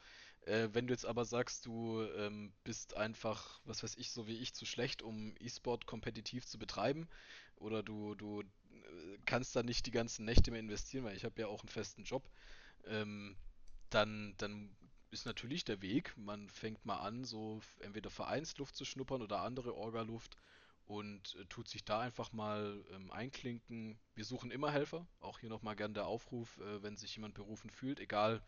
Äh, 0.47 0.69
wenn 0.73 0.87
du 0.87 0.95
jetzt 0.95 1.05
aber 1.05 1.25
sagst, 1.25 1.67
du 1.67 2.03
ähm, 2.17 2.53
bist 2.65 2.97
einfach, 2.97 3.61
was 3.65 3.83
weiß 3.83 3.97
ich, 3.97 4.13
so 4.13 4.27
wie 4.27 4.39
ich, 4.39 4.55
zu 4.55 4.65
schlecht, 4.65 5.03
um 5.03 5.35
E-Sport 5.41 5.87
kompetitiv 5.87 6.47
zu 6.47 6.59
betreiben, 6.59 7.09
oder 7.57 7.83
du, 7.83 8.15
du 8.15 8.43
äh, 8.43 9.19
kannst 9.27 9.57
da 9.57 9.63
nicht 9.63 9.87
die 9.87 9.91
ganzen 9.91 10.25
Nächte 10.25 10.51
mehr 10.51 10.61
investieren, 10.61 11.05
weil 11.05 11.17
ich 11.17 11.25
habe 11.25 11.41
ja 11.41 11.49
auch 11.49 11.63
einen 11.63 11.69
festen 11.69 12.05
Job, 12.05 12.31
ähm, 12.87 13.37
dann, 13.91 14.35
dann 14.39 14.71
ist 15.11 15.27
natürlich 15.27 15.65
der 15.65 15.83
Weg. 15.83 16.17
Man 16.17 16.49
fängt 16.49 16.85
mal 16.85 16.99
an, 16.99 17.25
so 17.25 17.61
entweder 17.81 18.11
Vereinsluft 18.11 18.77
zu 18.77 18.85
schnuppern 18.85 19.23
oder 19.23 19.41
andere 19.41 19.75
Orgaluft 19.75 20.37
und 20.87 21.37
äh, 21.39 21.45
tut 21.47 21.69
sich 21.69 21.85
da 21.85 22.01
einfach 22.01 22.33
mal 22.33 22.85
ähm, 22.93 23.11
einklinken. 23.11 23.99
Wir 24.15 24.25
suchen 24.25 24.51
immer 24.51 24.73
Helfer. 24.73 25.07
Auch 25.21 25.39
hier 25.39 25.51
nochmal 25.51 25.77
gern 25.77 25.95
der 25.95 26.07
Aufruf, 26.07 26.59
äh, 26.59 26.83
wenn 26.83 26.97
sich 26.97 27.15
jemand 27.15 27.35
berufen 27.35 27.71
fühlt, 27.71 28.01
egal 28.01 28.43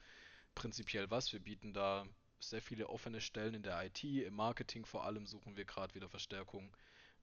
prinzipiell 0.55 1.11
was. 1.11 1.33
Wir 1.33 1.41
bieten 1.41 1.73
da 1.73 2.07
sehr 2.41 2.63
viele 2.63 2.89
offene 2.89 3.21
Stellen 3.21 3.55
in 3.55 3.63
der 3.63 3.85
IT, 3.85 4.03
im 4.03 4.35
Marketing 4.35 4.87
vor 4.87 5.05
allem 5.05 5.27
suchen 5.27 5.57
wir 5.57 5.67
gerade 5.67 5.95
wieder 5.95 6.09
Verstärkung. 6.09 6.75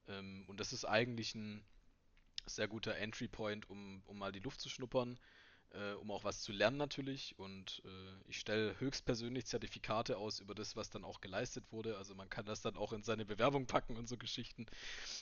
Ähm, 0.07 0.45
und 0.47 0.59
das 0.59 0.73
ist 0.73 0.85
eigentlich 0.85 1.33
ein 1.35 1.63
sehr 2.45 2.67
guter 2.67 2.95
Entry 2.95 3.27
Point, 3.27 3.69
um, 3.69 4.01
um 4.05 4.17
mal 4.17 4.31
die 4.31 4.39
Luft 4.39 4.61
zu 4.61 4.69
schnuppern 4.69 5.19
äh, 5.71 5.93
um 5.93 6.11
auch 6.11 6.23
was 6.23 6.41
zu 6.41 6.51
lernen 6.51 6.77
natürlich. 6.77 7.37
Und 7.37 7.81
äh, 7.85 8.29
ich 8.29 8.39
stelle 8.39 8.79
höchstpersönlich 8.79 9.45
Zertifikate 9.45 10.17
aus 10.17 10.39
über 10.39 10.55
das, 10.55 10.75
was 10.75 10.89
dann 10.89 11.03
auch 11.03 11.21
geleistet 11.21 11.65
wurde. 11.71 11.97
Also 11.97 12.15
man 12.15 12.29
kann 12.29 12.45
das 12.45 12.61
dann 12.61 12.77
auch 12.77 12.93
in 12.93 13.03
seine 13.03 13.25
Bewerbung 13.25 13.67
packen 13.67 13.97
und 13.97 14.07
so 14.07 14.17
Geschichten. 14.17 14.65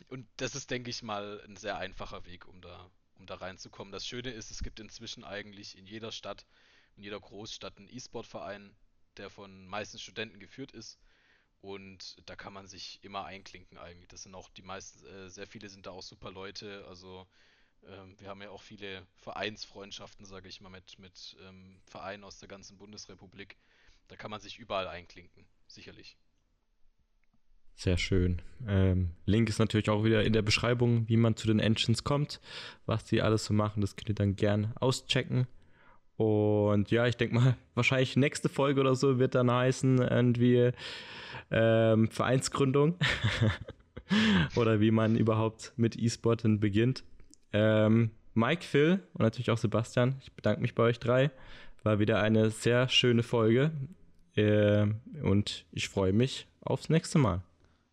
Und 0.08 0.28
das 0.38 0.56
ist, 0.56 0.72
denke 0.72 0.90
ich 0.90 1.04
mal, 1.04 1.42
ein 1.48 1.56
sehr 1.56 1.78
einfacher 1.78 2.26
Weg, 2.26 2.48
um 2.48 2.62
da, 2.62 2.90
um 3.16 3.26
da 3.26 3.36
reinzukommen. 3.36 3.92
Das 3.92 4.08
Schöne 4.08 4.32
ist, 4.32 4.52
es 4.52 4.64
gibt 4.64 4.80
inzwischen 4.80 5.24
eigentlich 5.24 5.78
in 5.78 5.86
jeder 5.86 6.12
Stadt, 6.12 6.46
in 6.96 7.04
jeder 7.04 7.20
Großstadt 7.20 7.78
einen 7.78 7.90
E-Sport-Verein, 7.90 8.76
der 9.18 9.30
von 9.30 9.68
meisten 9.68 10.00
Studenten 10.00 10.40
geführt 10.40 10.72
ist. 10.72 11.00
Und 11.62 12.18
da 12.30 12.36
kann 12.36 12.54
man 12.54 12.68
sich 12.68 13.00
immer 13.02 13.26
einklinken 13.26 13.80
eigentlich. 13.80 14.08
Das 14.10 14.22
sind 14.24 14.36
auch 14.36 14.50
die 14.50 14.62
meisten, 14.62 15.04
äh, 15.08 15.30
sehr 15.30 15.48
viele 15.48 15.68
sind 15.70 15.88
da 15.88 15.92
auch 15.92 16.04
super 16.04 16.30
Leute. 16.30 16.86
Also 16.88 17.26
ähm, 17.88 18.16
wir 18.20 18.30
haben 18.30 18.42
ja 18.42 18.50
auch 18.50 18.62
viele 18.62 19.06
Vereinsfreundschaften, 19.18 20.26
sage 20.26 20.48
ich 20.48 20.62
mal, 20.62 20.70
mit, 20.70 20.98
mit 21.00 21.36
ähm, 21.48 21.80
Vereinen 21.86 22.24
aus 22.24 22.40
der 22.40 22.48
ganzen 22.48 22.78
Bundesrepublik. 22.78 23.58
Da 24.08 24.16
kann 24.16 24.32
man 24.32 24.40
sich 24.40 24.60
überall 24.60 24.88
einklinken, 24.88 25.46
sicherlich. 25.68 26.18
Sehr 27.76 27.98
schön. 27.98 28.42
Ähm, 28.68 29.12
Link 29.26 29.50
ist 29.50 29.60
natürlich 29.60 29.90
auch 29.90 30.04
wieder 30.04 30.24
in 30.24 30.32
der 30.32 30.42
Beschreibung, 30.42 31.10
wie 31.10 31.18
man 31.18 31.36
zu 31.36 31.48
den 31.48 31.60
Engines 31.60 32.04
kommt, 32.04 32.40
was 32.86 33.04
die 33.04 33.22
alles 33.22 33.46
so 33.46 33.54
machen. 33.54 33.82
Das 33.82 33.96
könnt 33.96 34.10
ihr 34.10 34.16
dann 34.16 34.36
gern 34.36 34.74
auschecken. 34.80 35.48
Und 36.16 36.92
ja, 36.92 37.06
ich 37.06 37.18
denke 37.18 37.36
mal, 37.36 37.58
wahrscheinlich 37.76 38.16
nächste 38.16 38.48
Folge 38.48 38.80
oder 38.80 38.96
so 38.96 39.20
wird 39.20 39.36
dann 39.36 39.52
heißen, 39.52 39.98
irgendwie 39.98 40.72
ähm, 41.52 42.10
Vereinsgründung. 42.10 42.98
oder 44.56 44.80
wie 44.80 44.92
man 44.92 45.16
überhaupt 45.16 45.74
mit 45.76 45.98
E-Sporten 45.98 46.60
beginnt. 46.60 47.04
Ähm, 47.56 48.12
Mike, 48.34 48.66
Phil 48.66 49.00
und 49.14 49.22
natürlich 49.22 49.50
auch 49.50 49.58
Sebastian, 49.58 50.16
ich 50.22 50.34
bedanke 50.34 50.62
mich 50.62 50.76
bei 50.76 50.84
euch 50.84 51.00
drei. 51.00 51.32
War 51.84 52.00
wieder 52.00 52.22
eine 52.22 52.50
sehr 52.50 52.90
schöne 52.90 53.24
Folge 53.24 53.72
äh, 54.36 54.88
und 55.22 55.66
ich 55.72 55.88
freue 55.88 56.12
mich 56.12 56.48
aufs 56.62 56.90
nächste 56.90 57.18
Mal. 57.18 57.44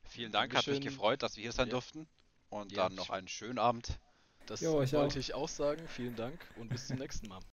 Vielen 0.03 0.33
Dank, 0.33 0.53
Dankeschön. 0.53 0.75
hat 0.75 0.83
mich 0.83 0.93
gefreut, 0.93 1.23
dass 1.23 1.37
wir 1.37 1.43
hier 1.43 1.53
sein 1.53 1.69
ja. 1.69 1.73
durften 1.73 2.09
und 2.49 2.73
ja. 2.73 2.85
dann 2.85 2.97
noch 2.97 3.11
einen 3.11 3.29
schönen 3.29 3.59
Abend. 3.59 4.01
Das 4.47 4.61
jo, 4.61 4.83
ich 4.83 4.93
wollte 4.93 5.15
auch. 5.15 5.21
ich 5.21 5.35
auch 5.35 5.49
sagen. 5.49 5.87
Vielen 5.87 6.17
Dank 6.17 6.41
und 6.57 6.69
bis 6.69 6.89
zum 6.89 6.99
nächsten 6.99 7.29
Mal. 7.29 7.39